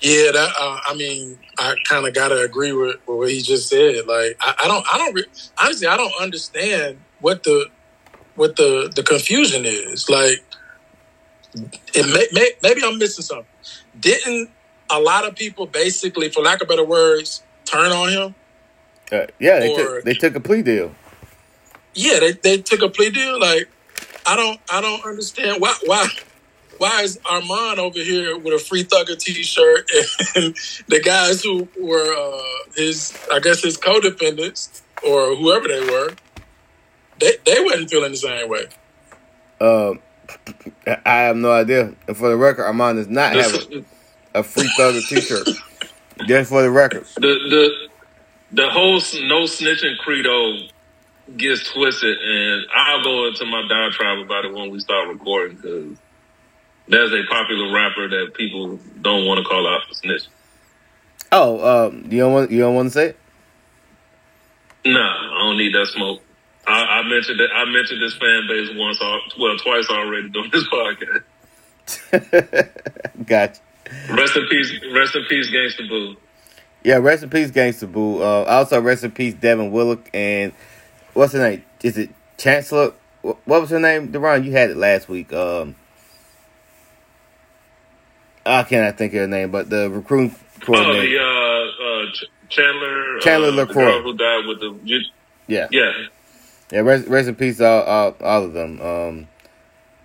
Yeah, 0.00 0.32
that, 0.32 0.52
uh, 0.58 0.80
I 0.88 0.94
mean, 0.94 1.38
I 1.58 1.74
kind 1.86 2.06
of 2.06 2.14
gotta 2.14 2.40
agree 2.42 2.72
with, 2.72 2.96
with 3.06 3.18
what 3.18 3.30
he 3.30 3.42
just 3.42 3.68
said. 3.68 4.06
Like, 4.06 4.36
I, 4.40 4.54
I 4.64 4.68
don't, 4.68 4.84
I 4.92 4.98
don't, 4.98 5.14
re- 5.14 5.26
honestly, 5.58 5.86
I 5.86 5.96
don't 5.96 6.14
understand 6.20 6.98
what 7.20 7.42
the, 7.42 7.66
what 8.34 8.56
the 8.56 8.90
the 8.96 9.02
confusion 9.02 9.64
is. 9.66 10.08
Like, 10.08 10.42
it 11.94 12.06
may, 12.14 12.26
may, 12.32 12.50
maybe 12.62 12.80
I'm 12.82 12.96
missing 12.98 13.24
something. 13.24 13.46
Didn't 13.98 14.50
a 14.88 14.98
lot 14.98 15.26
of 15.26 15.36
people 15.36 15.66
basically, 15.66 16.30
for 16.30 16.42
lack 16.42 16.62
of 16.62 16.68
better 16.68 16.84
words, 16.84 17.42
turn 17.66 17.92
on 17.92 18.08
him? 18.08 18.34
Uh, 19.12 19.26
yeah, 19.38 19.58
they 19.60 19.70
Or- 19.70 19.76
took 19.76 20.04
they 20.04 20.14
took 20.14 20.34
a 20.34 20.40
plea 20.40 20.62
deal. 20.62 20.94
Yeah, 21.94 22.20
they, 22.20 22.32
they 22.32 22.62
took 22.62 22.82
a 22.82 22.88
plea 22.88 23.10
deal. 23.10 23.38
Like, 23.38 23.68
I 24.24 24.36
don't, 24.36 24.60
I 24.72 24.80
don't 24.80 25.04
understand 25.04 25.60
why, 25.60 25.74
why. 25.84 26.08
Why 26.80 27.02
is 27.02 27.18
Armond 27.18 27.76
over 27.76 27.98
here 27.98 28.38
with 28.38 28.54
a 28.54 28.58
free 28.58 28.84
thugger 28.84 29.14
T-shirt 29.18 29.90
and 30.34 30.56
the 30.88 30.98
guys 30.98 31.42
who 31.42 31.68
were 31.78 32.14
uh, 32.14 32.42
his, 32.74 33.14
I 33.30 33.38
guess 33.38 33.62
his 33.62 33.76
co-defendants 33.76 34.80
or 35.06 35.36
whoever 35.36 35.68
they 35.68 35.80
were, 35.80 36.14
they 37.18 37.32
they 37.44 37.62
wasn't 37.62 37.90
feeling 37.90 38.12
the 38.12 38.16
same 38.16 38.48
way. 38.48 38.68
Um, 39.60 40.00
I 41.04 41.18
have 41.18 41.36
no 41.36 41.52
idea. 41.52 41.94
And 42.08 42.16
for 42.16 42.30
the 42.30 42.36
record, 42.38 42.62
Armond 42.62 42.94
does 42.94 43.08
not 43.08 43.34
have 43.34 43.54
a, 43.54 44.38
a 44.38 44.42
free 44.42 44.72
thugger 44.78 45.06
T-shirt. 45.06 45.48
Just 46.26 46.48
for 46.48 46.62
the 46.62 46.70
record. 46.70 47.04
The 47.16 47.20
the 47.20 47.88
the 48.52 48.70
whole 48.70 48.94
no 48.94 49.42
snitching 49.42 49.98
credo 49.98 50.66
gets 51.36 51.70
twisted, 51.70 52.16
and 52.16 52.64
I'll 52.74 53.04
go 53.04 53.26
into 53.26 53.44
my 53.44 53.68
diatribe 53.68 54.20
about 54.20 54.46
it 54.46 54.54
when 54.54 54.70
we 54.70 54.80
start 54.80 55.08
recording 55.08 55.56
because 55.56 55.98
there's 56.90 57.12
a 57.12 57.22
popular 57.28 57.72
rapper 57.72 58.08
that 58.08 58.34
people 58.34 58.78
don't 59.00 59.24
want 59.26 59.38
to 59.38 59.44
call 59.44 59.66
out 59.66 59.86
for 59.88 59.94
snitching. 59.94 60.28
Oh, 61.32 61.86
um, 61.86 62.06
you 62.10 62.18
don't 62.18 62.32
want 62.32 62.50
you 62.50 62.58
don't 62.58 62.74
want 62.74 62.88
to 62.88 62.90
say 62.90 63.06
it? 63.10 63.16
Nah, 64.84 65.36
I 65.36 65.38
don't 65.44 65.58
need 65.58 65.72
that 65.74 65.86
smoke. 65.86 66.22
I, 66.66 67.00
I 67.00 67.02
mentioned 67.08 67.38
that 67.40 67.48
I 67.54 67.64
mentioned 67.66 68.02
this 68.02 68.16
fan 68.16 68.46
base 68.48 68.70
once, 68.74 68.98
well, 69.38 69.56
twice 69.58 69.88
already 69.88 70.28
during 70.32 70.50
this 70.50 70.68
podcast. 70.68 71.22
gotcha. 73.26 73.60
Rest 74.10 74.36
in 74.36 74.46
peace, 74.48 74.72
rest 74.92 75.16
in 75.16 75.24
peace, 75.28 75.50
Gangsta 75.50 75.88
Boo. 75.88 76.16
Yeah, 76.82 76.96
rest 76.96 77.22
in 77.22 77.30
peace, 77.30 77.50
Gangsta 77.50 77.90
Boo. 77.90 78.22
Uh, 78.22 78.44
also, 78.44 78.80
rest 78.80 79.04
in 79.04 79.10
peace, 79.10 79.34
Devin 79.34 79.70
Willock, 79.70 80.08
and 80.14 80.52
what's 81.14 81.32
her 81.32 81.50
name? 81.50 81.64
Is 81.82 81.98
it 81.98 82.10
Chancellor? 82.38 82.94
What 83.22 83.46
was 83.46 83.70
her 83.70 83.80
name? 83.80 84.12
Derron, 84.12 84.44
you 84.44 84.52
had 84.52 84.70
it 84.70 84.76
last 84.76 85.08
week. 85.08 85.32
Um, 85.32 85.74
I 88.46 88.62
cannot 88.64 88.96
think 88.96 89.12
of 89.14 89.20
her 89.20 89.26
name, 89.26 89.50
but 89.50 89.70
the 89.70 89.90
recruiting 89.90 90.34
coordinator. 90.60 91.18
Oh, 91.20 91.72
the 91.74 92.06
uh, 92.06 92.08
uh, 92.08 92.26
Chandler. 92.48 93.20
Chandler 93.20 93.48
uh, 93.48 93.66
LeCroy. 93.66 94.02
who 94.02 94.16
died 94.16 94.46
with 94.46 94.60
the. 94.60 95.04
Yeah. 95.46 95.68
Yeah. 95.70 95.92
Yeah, 96.72 96.80
rest, 96.80 97.08
rest 97.08 97.28
in 97.28 97.34
peace, 97.34 97.60
all, 97.60 97.82
all, 97.82 98.16
all 98.20 98.44
of 98.44 98.52
them. 98.52 98.80
Um, 98.80 99.28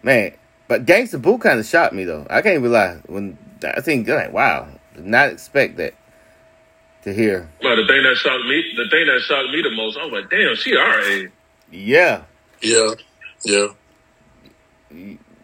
man, 0.02 0.34
but 0.68 0.86
Gangsta 0.86 1.22
Boo 1.22 1.38
kind 1.38 1.60
of 1.60 1.66
shocked 1.66 1.94
me 1.94 2.06
though. 2.06 2.26
I 2.30 2.42
can't 2.42 2.56
even 2.56 2.72
lie. 2.72 2.98
When 3.06 3.38
I 3.64 3.82
think 3.82 4.08
like, 4.08 4.34
wow, 4.34 4.68
did 4.96 5.06
not 5.06 5.30
expect 5.30 5.78
that 5.78 5.94
to 7.04 7.14
hear. 7.14 7.48
Well, 7.62 7.76
the 7.76 7.86
thing 7.86 8.02
that 8.02 8.16
shocked 8.16 8.46
me, 8.46 8.64
the 8.76 8.90
thing 8.90 9.06
that 9.06 9.22
shocked 9.28 9.52
me 9.52 9.62
the 9.62 9.72
most, 9.72 9.98
I 9.98 10.06
was 10.06 10.14
like, 10.14 10.30
damn, 10.32 10.56
she 10.56 10.76
our 10.76 11.02
age. 11.02 11.32
Yeah. 11.72 12.24
Yeah. 12.62 12.94
Yeah. 13.44 13.68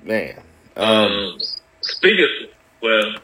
Man. 0.03 0.41
Um, 0.75 0.87
um 0.87 1.39
speaking, 1.81 2.47
well, 2.81 3.15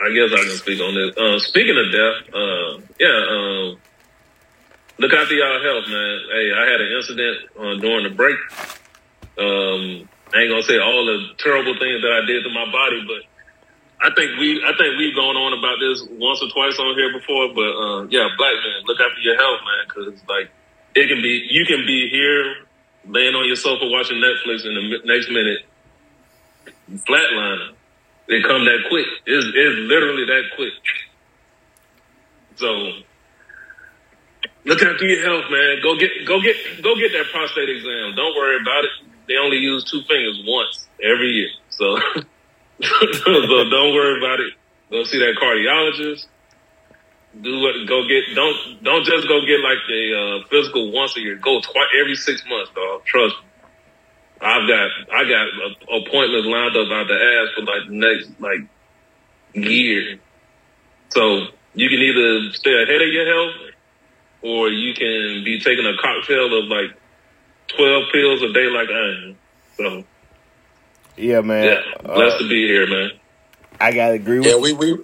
I 0.00 0.10
guess 0.10 0.32
I 0.32 0.42
can 0.42 0.56
speak 0.56 0.80
on 0.80 0.94
this. 0.94 1.16
Uh, 1.16 1.38
speaking 1.38 1.76
of 1.78 1.92
death, 1.92 2.34
uh, 2.34 2.70
yeah, 2.98 3.18
um, 3.30 3.78
look 4.98 5.12
after 5.12 5.34
y'all 5.34 5.62
health, 5.62 5.86
man. 5.88 6.18
Hey, 6.32 6.52
I 6.52 6.64
had 6.66 6.80
an 6.80 6.90
incident 6.96 7.36
uh, 7.54 7.74
during 7.78 8.04
the 8.04 8.14
break. 8.14 8.36
Um, 9.38 10.08
I 10.34 10.42
ain't 10.42 10.50
gonna 10.50 10.62
say 10.62 10.78
all 10.78 11.04
the 11.04 11.36
terrible 11.38 11.78
things 11.78 12.02
that 12.02 12.12
I 12.12 12.26
did 12.26 12.42
to 12.44 12.50
my 12.50 12.66
body, 12.72 13.04
but 13.06 13.22
I 14.00 14.10
think 14.14 14.40
we, 14.40 14.64
I 14.64 14.72
think 14.74 14.98
we've 14.98 15.14
gone 15.14 15.36
on 15.36 15.54
about 15.54 15.78
this 15.78 16.02
once 16.18 16.42
or 16.42 16.50
twice 16.50 16.78
on 16.80 16.96
here 16.96 17.12
before. 17.12 17.54
But 17.54 17.70
uh, 17.70 18.00
yeah, 18.10 18.26
black 18.36 18.56
man, 18.58 18.82
look 18.86 18.98
after 18.98 19.20
your 19.20 19.36
health, 19.36 19.60
man, 19.62 19.82
because 19.86 20.28
like 20.28 20.50
it 20.96 21.06
can 21.06 21.22
be, 21.22 21.46
you 21.50 21.64
can 21.64 21.86
be 21.86 22.08
here 22.08 22.66
laying 23.06 23.34
on 23.34 23.46
your 23.46 23.56
sofa 23.56 23.86
watching 23.86 24.18
Netflix, 24.18 24.66
and 24.66 24.74
the 24.74 24.98
next 25.04 25.30
minute 25.30 25.62
flatlining. 27.06 27.74
They 28.32 28.40
come 28.40 28.64
that 28.64 28.88
quick. 28.88 29.04
It's, 29.26 29.44
it's 29.44 29.76
literally 29.92 30.24
that 30.24 30.56
quick. 30.56 30.72
So 32.56 33.04
look 34.64 34.80
after 34.80 35.04
your 35.04 35.20
health, 35.20 35.52
man. 35.52 35.82
Go 35.82 35.98
get 35.98 36.24
go 36.24 36.40
get 36.40 36.56
go 36.80 36.96
get 36.96 37.12
that 37.12 37.26
prostate 37.30 37.68
exam. 37.68 38.16
Don't 38.16 38.34
worry 38.34 38.56
about 38.56 38.84
it. 38.84 38.90
They 39.28 39.36
only 39.36 39.58
use 39.58 39.84
two 39.84 40.00
fingers 40.08 40.40
once 40.46 40.88
every 41.04 41.28
year. 41.28 41.50
So 41.68 41.96
so 42.80 43.68
don't 43.68 43.92
worry 43.92 44.16
about 44.16 44.40
it. 44.40 44.54
Go 44.90 45.04
see 45.04 45.18
that 45.18 45.36
cardiologist. 45.36 46.24
Do 47.42 47.60
what? 47.60 47.86
Go 47.86 48.08
get. 48.08 48.34
Don't 48.34 48.82
don't 48.82 49.04
just 49.04 49.28
go 49.28 49.44
get 49.44 49.60
like 49.60 49.84
the 49.88 50.02
uh, 50.16 50.48
physical 50.48 50.90
once 50.90 51.18
a 51.18 51.20
year. 51.20 51.36
Go 51.36 51.60
twice 51.60 51.92
every 52.00 52.16
six 52.16 52.42
months, 52.48 52.70
dog. 52.74 53.04
Trust 53.04 53.36
me. 53.42 53.51
I've 54.42 54.66
got 54.66 54.90
I 55.12 55.24
got 55.28 55.48
appointments 55.82 56.48
lined 56.48 56.76
up 56.76 56.90
out 56.90 57.06
the 57.06 57.14
ass 57.14 57.54
for 57.54 57.62
like 57.62 57.88
the 57.88 57.94
next 57.94 58.40
like 58.40 58.60
year. 59.54 60.18
So 61.10 61.46
you 61.74 61.88
can 61.88 61.98
either 61.98 62.52
stay 62.52 62.82
ahead 62.82 63.02
of 63.02 63.08
your 63.08 63.26
health, 63.26 63.54
or 64.42 64.68
you 64.68 64.94
can 64.94 65.44
be 65.44 65.60
taking 65.60 65.86
a 65.86 65.96
cocktail 66.02 66.58
of 66.58 66.64
like 66.64 66.90
twelve 67.68 68.04
pills 68.12 68.42
a 68.42 68.52
day, 68.52 68.66
like 68.66 68.88
I 68.88 69.28
am. 69.28 69.38
So 69.76 70.04
yeah, 71.16 71.40
man. 71.40 71.64
Yeah, 71.64 72.02
blessed 72.02 72.36
uh, 72.36 72.38
to 72.38 72.48
be 72.48 72.66
here, 72.66 72.88
man. 72.88 73.10
I 73.80 73.92
gotta 73.92 74.14
agree 74.14 74.38
with. 74.38 74.48
Yeah, 74.48 74.56
we 74.56 74.72
we 74.72 74.98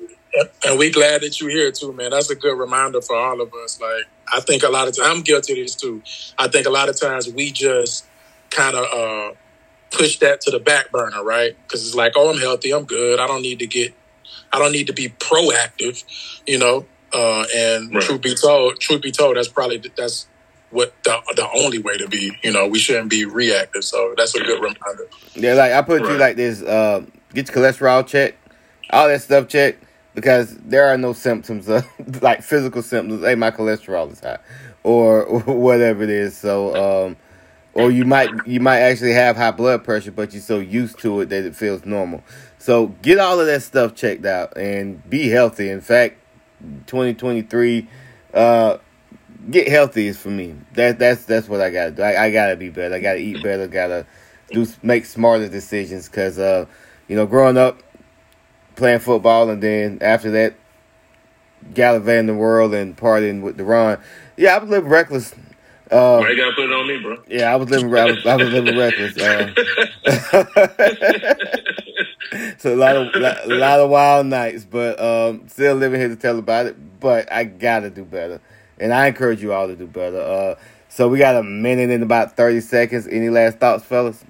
and 0.66 0.78
we 0.78 0.90
glad 0.90 1.20
that 1.22 1.40
you're 1.40 1.50
here 1.50 1.70
too, 1.70 1.92
man. 1.92 2.10
That's 2.10 2.30
a 2.30 2.34
good 2.34 2.58
reminder 2.58 3.00
for 3.00 3.14
all 3.14 3.40
of 3.40 3.52
us. 3.64 3.80
Like 3.80 4.04
I 4.32 4.40
think 4.40 4.64
a 4.64 4.68
lot 4.68 4.88
of 4.88 4.96
times 4.96 5.08
I'm 5.08 5.22
guilty 5.22 5.52
of 5.52 5.58
this 5.58 5.76
too. 5.76 6.02
I 6.36 6.48
think 6.48 6.66
a 6.66 6.70
lot 6.70 6.88
of 6.88 6.98
times 7.00 7.28
we 7.32 7.52
just 7.52 8.04
kind 8.50 8.76
of 8.76 8.84
uh, 8.84 9.34
push 9.90 10.18
that 10.18 10.40
to 10.42 10.50
the 10.50 10.58
back 10.58 10.90
burner, 10.90 11.22
right? 11.22 11.56
Because 11.62 11.86
it's 11.86 11.94
like, 11.94 12.12
oh, 12.16 12.30
I'm 12.30 12.38
healthy, 12.38 12.72
I'm 12.72 12.84
good. 12.84 13.20
I 13.20 13.26
don't 13.26 13.42
need 13.42 13.58
to 13.60 13.66
get, 13.66 13.94
I 14.52 14.58
don't 14.58 14.72
need 14.72 14.86
to 14.88 14.92
be 14.92 15.08
proactive, 15.08 16.04
you 16.46 16.58
know. 16.58 16.86
Uh, 17.12 17.44
and 17.56 17.94
right. 17.94 18.02
truth 18.02 18.20
be 18.20 18.34
told, 18.34 18.78
truth 18.80 19.00
be 19.00 19.10
told, 19.10 19.36
that's 19.36 19.48
probably 19.48 19.82
that's 19.96 20.26
what 20.70 20.92
the 21.04 21.18
the 21.36 21.48
only 21.54 21.78
way 21.78 21.96
to 21.96 22.06
be. 22.08 22.36
You 22.42 22.52
know, 22.52 22.66
we 22.68 22.78
shouldn't 22.78 23.08
be 23.08 23.24
reactive. 23.24 23.84
So 23.84 24.14
that's 24.16 24.34
a 24.34 24.40
good 24.40 24.62
reminder. 24.62 25.08
Yeah, 25.34 25.54
like 25.54 25.72
I 25.72 25.80
put 25.80 26.02
right. 26.02 26.12
you 26.12 26.18
like 26.18 26.36
this: 26.36 26.62
uh, 26.62 27.04
get 27.32 27.48
your 27.48 27.56
cholesterol 27.56 28.06
checked, 28.06 28.36
all 28.90 29.08
that 29.08 29.22
stuff 29.22 29.48
checked, 29.48 29.84
because 30.14 30.54
there 30.58 30.86
are 30.86 30.98
no 30.98 31.14
symptoms 31.14 31.66
of 31.68 31.86
like 32.22 32.42
physical 32.42 32.82
symptoms. 32.82 33.24
Hey, 33.24 33.36
my 33.36 33.50
cholesterol 33.50 34.12
is 34.12 34.20
high, 34.20 34.38
or, 34.82 35.24
or 35.24 35.40
whatever 35.58 36.02
it 36.02 36.10
is. 36.10 36.36
So. 36.36 37.06
Um, 37.06 37.16
or 37.78 37.92
you 37.92 38.04
might 38.04 38.28
you 38.44 38.58
might 38.58 38.80
actually 38.80 39.12
have 39.12 39.36
high 39.36 39.52
blood 39.52 39.84
pressure, 39.84 40.10
but 40.10 40.32
you're 40.32 40.42
so 40.42 40.58
used 40.58 40.98
to 40.98 41.20
it 41.20 41.28
that 41.28 41.44
it 41.44 41.54
feels 41.54 41.84
normal. 41.84 42.24
So 42.58 42.88
get 43.02 43.18
all 43.18 43.38
of 43.38 43.46
that 43.46 43.62
stuff 43.62 43.94
checked 43.94 44.26
out 44.26 44.56
and 44.56 45.08
be 45.08 45.28
healthy. 45.28 45.70
In 45.70 45.80
fact, 45.80 46.18
2023, 46.86 47.86
uh, 48.34 48.78
get 49.48 49.68
healthy 49.68 50.08
is 50.08 50.18
for 50.18 50.30
me. 50.30 50.56
That 50.74 50.98
that's 50.98 51.24
that's 51.24 51.48
what 51.48 51.60
I 51.60 51.70
gotta 51.70 51.92
do. 51.92 52.02
I, 52.02 52.24
I 52.24 52.30
gotta 52.32 52.56
be 52.56 52.68
better. 52.68 52.96
I 52.96 53.00
gotta 53.00 53.20
eat 53.20 53.44
better. 53.44 53.68
Gotta 53.68 54.06
do 54.50 54.66
make 54.82 55.04
smarter 55.04 55.48
decisions 55.48 56.08
because 56.08 56.38
uh, 56.38 56.66
you 57.06 57.14
know, 57.14 57.26
growing 57.26 57.56
up 57.56 57.80
playing 58.74 59.00
football 59.00 59.50
and 59.50 59.62
then 59.62 59.98
after 60.00 60.30
that 60.32 60.54
gallivanting 61.74 62.26
the 62.26 62.34
world 62.34 62.74
and 62.74 62.96
partying 62.96 63.42
with 63.42 63.56
Derron. 63.56 64.00
Yeah, 64.36 64.56
I've 64.56 64.68
living 64.68 64.90
reckless 64.90 65.34
um, 65.90 66.20
Why 66.20 66.30
you 66.30 66.36
gotta 66.36 66.54
put 66.54 66.66
it 66.66 66.72
on 66.72 66.86
me, 66.86 66.98
bro? 66.98 67.22
Yeah, 67.28 67.50
I 67.52 67.56
was 67.56 67.70
living. 67.70 67.94
I 67.94 68.04
was, 68.04 68.26
I 68.26 68.36
was 68.36 68.50
living 68.50 68.76
reckless. 68.76 69.16
Uh, 69.16 69.54
so 72.58 72.74
a 72.74 72.76
lot 72.76 72.96
of 72.96 73.14
a 73.14 73.54
lot 73.54 73.80
of 73.80 73.88
wild 73.88 74.26
nights, 74.26 74.66
but 74.66 75.00
um, 75.00 75.48
still 75.48 75.76
living 75.76 75.98
here 75.98 76.08
to 76.08 76.16
tell 76.16 76.38
about 76.38 76.66
it. 76.66 77.00
But 77.00 77.32
I 77.32 77.44
gotta 77.44 77.88
do 77.88 78.04
better, 78.04 78.40
and 78.78 78.92
I 78.92 79.06
encourage 79.06 79.42
you 79.42 79.54
all 79.54 79.66
to 79.66 79.76
do 79.76 79.86
better. 79.86 80.20
Uh, 80.20 80.56
so 80.90 81.08
we 81.08 81.18
got 81.18 81.36
a 81.36 81.42
minute 81.42 81.88
and 81.88 82.02
about 82.02 82.36
thirty 82.36 82.60
seconds. 82.60 83.06
Any 83.06 83.30
last 83.30 83.58
thoughts, 83.58 83.84
fellas? 83.84 84.22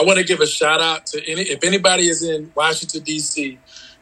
I 0.00 0.04
want 0.04 0.18
to 0.18 0.24
give 0.24 0.40
a 0.40 0.46
shout 0.46 0.80
out 0.80 1.04
to 1.06 1.30
any 1.30 1.42
if 1.42 1.64
anybody 1.64 2.08
is 2.08 2.22
in 2.22 2.50
Washington 2.54 3.02
D.C. 3.02 3.58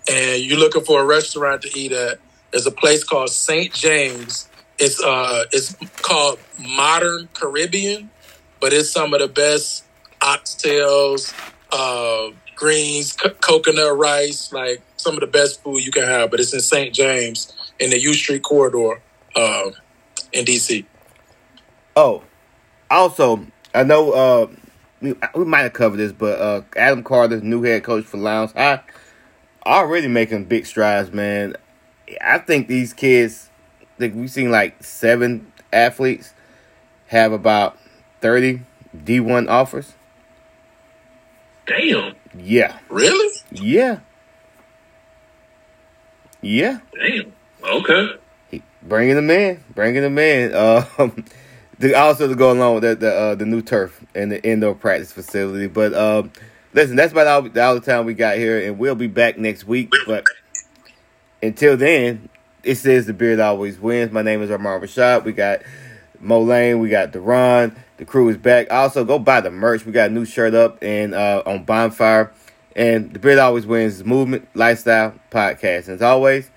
and 0.08 0.40
you're 0.40 0.58
looking 0.58 0.84
for 0.84 1.00
a 1.00 1.04
restaurant 1.04 1.62
to 1.62 1.78
eat 1.78 1.90
at. 1.90 2.20
There's 2.52 2.66
a 2.66 2.72
place 2.72 3.04
called 3.04 3.30
St. 3.30 3.72
James 3.72 4.49
it's 4.80 5.02
uh, 5.02 5.44
it's 5.52 5.76
called 6.02 6.38
Modern 6.58 7.28
Caribbean, 7.34 8.10
but 8.60 8.72
it's 8.72 8.90
some 8.90 9.12
of 9.12 9.20
the 9.20 9.28
best 9.28 9.84
oxtails, 10.20 11.34
uh, 11.70 12.34
greens, 12.56 13.12
co- 13.12 13.30
coconut 13.30 13.96
rice, 13.96 14.52
like 14.52 14.82
some 14.96 15.14
of 15.14 15.20
the 15.20 15.26
best 15.26 15.62
food 15.62 15.84
you 15.84 15.92
can 15.92 16.04
have. 16.04 16.30
But 16.30 16.40
it's 16.40 16.54
in 16.54 16.60
St. 16.60 16.94
James 16.94 17.52
in 17.78 17.90
the 17.90 18.00
U 18.00 18.14
Street 18.14 18.42
corridor 18.42 19.02
uh, 19.36 19.70
in 20.32 20.46
DC. 20.46 20.86
Oh, 21.94 22.22
also, 22.90 23.46
I 23.74 23.82
know 23.82 24.12
uh, 24.12 24.46
we, 25.02 25.14
we 25.34 25.44
might 25.44 25.62
have 25.62 25.74
covered 25.74 25.98
this, 25.98 26.12
but 26.12 26.40
uh, 26.40 26.62
Adam 26.74 27.04
Carter's 27.04 27.42
new 27.42 27.62
head 27.62 27.84
coach 27.84 28.04
for 28.04 28.16
Lowndes 28.16 28.52
High, 28.52 28.80
already 29.66 30.08
making 30.08 30.46
big 30.46 30.64
strides, 30.64 31.12
man. 31.12 31.56
I 32.22 32.38
think 32.38 32.66
these 32.66 32.92
kids 32.92 33.49
think 34.00 34.14
we've 34.16 34.30
seen 34.30 34.50
like 34.50 34.82
seven 34.82 35.52
athletes 35.72 36.34
have 37.06 37.32
about 37.32 37.78
30 38.20 38.62
D1 38.96 39.48
offers. 39.48 39.94
Damn. 41.66 42.14
Yeah. 42.36 42.78
Really? 42.88 43.36
Yeah. 43.52 44.00
Yeah. 46.40 46.80
Damn. 46.94 47.32
Okay. 47.62 48.08
He, 48.50 48.62
bringing 48.82 49.16
them 49.16 49.30
in, 49.30 49.62
bringing 49.74 50.02
them 50.02 50.18
in. 50.18 50.52
Um, 50.98 51.24
the, 51.78 51.94
also 51.94 52.28
to 52.28 52.34
go 52.34 52.52
along 52.52 52.74
with 52.74 52.82
the 52.82 52.94
the, 52.94 53.14
uh, 53.14 53.34
the 53.34 53.46
new 53.46 53.62
turf 53.62 54.04
and 54.14 54.30
the 54.30 54.42
indoor 54.44 54.74
practice 54.74 55.12
facility. 55.12 55.66
But 55.66 55.94
um, 55.94 56.30
listen, 56.74 56.96
that's 56.96 57.12
about 57.12 57.26
all, 57.26 57.60
all 57.60 57.74
the 57.74 57.80
time 57.80 58.04
we 58.04 58.14
got 58.14 58.36
here, 58.36 58.66
and 58.66 58.78
we'll 58.78 58.94
be 58.94 59.06
back 59.06 59.38
next 59.38 59.64
week. 59.64 59.90
But 60.06 60.26
until 61.42 61.78
then, 61.78 62.28
it 62.62 62.76
says 62.76 63.06
the 63.06 63.12
beard 63.12 63.40
always 63.40 63.78
wins. 63.78 64.12
My 64.12 64.22
name 64.22 64.42
is 64.42 64.50
Armond 64.50 64.82
Rashad. 64.82 65.24
We 65.24 65.32
got 65.32 65.62
Mo 66.20 66.40
Lane, 66.40 66.80
we 66.80 66.88
got 66.88 67.12
Derron. 67.12 67.74
The 67.96 68.04
crew 68.04 68.28
is 68.28 68.36
back. 68.36 68.72
Also, 68.72 69.04
go 69.04 69.18
buy 69.18 69.40
the 69.40 69.50
merch. 69.50 69.84
We 69.84 69.92
got 69.92 70.10
a 70.10 70.12
new 70.12 70.24
shirt 70.24 70.54
up 70.54 70.78
and 70.82 71.14
uh, 71.14 71.42
on 71.46 71.64
Bonfire. 71.64 72.32
And 72.76 73.12
the 73.12 73.18
beard 73.18 73.38
always 73.38 73.66
wins 73.66 74.04
movement, 74.04 74.48
lifestyle, 74.54 75.14
podcast. 75.30 75.86
And 75.86 75.96
as 75.96 76.02
always, 76.02 76.50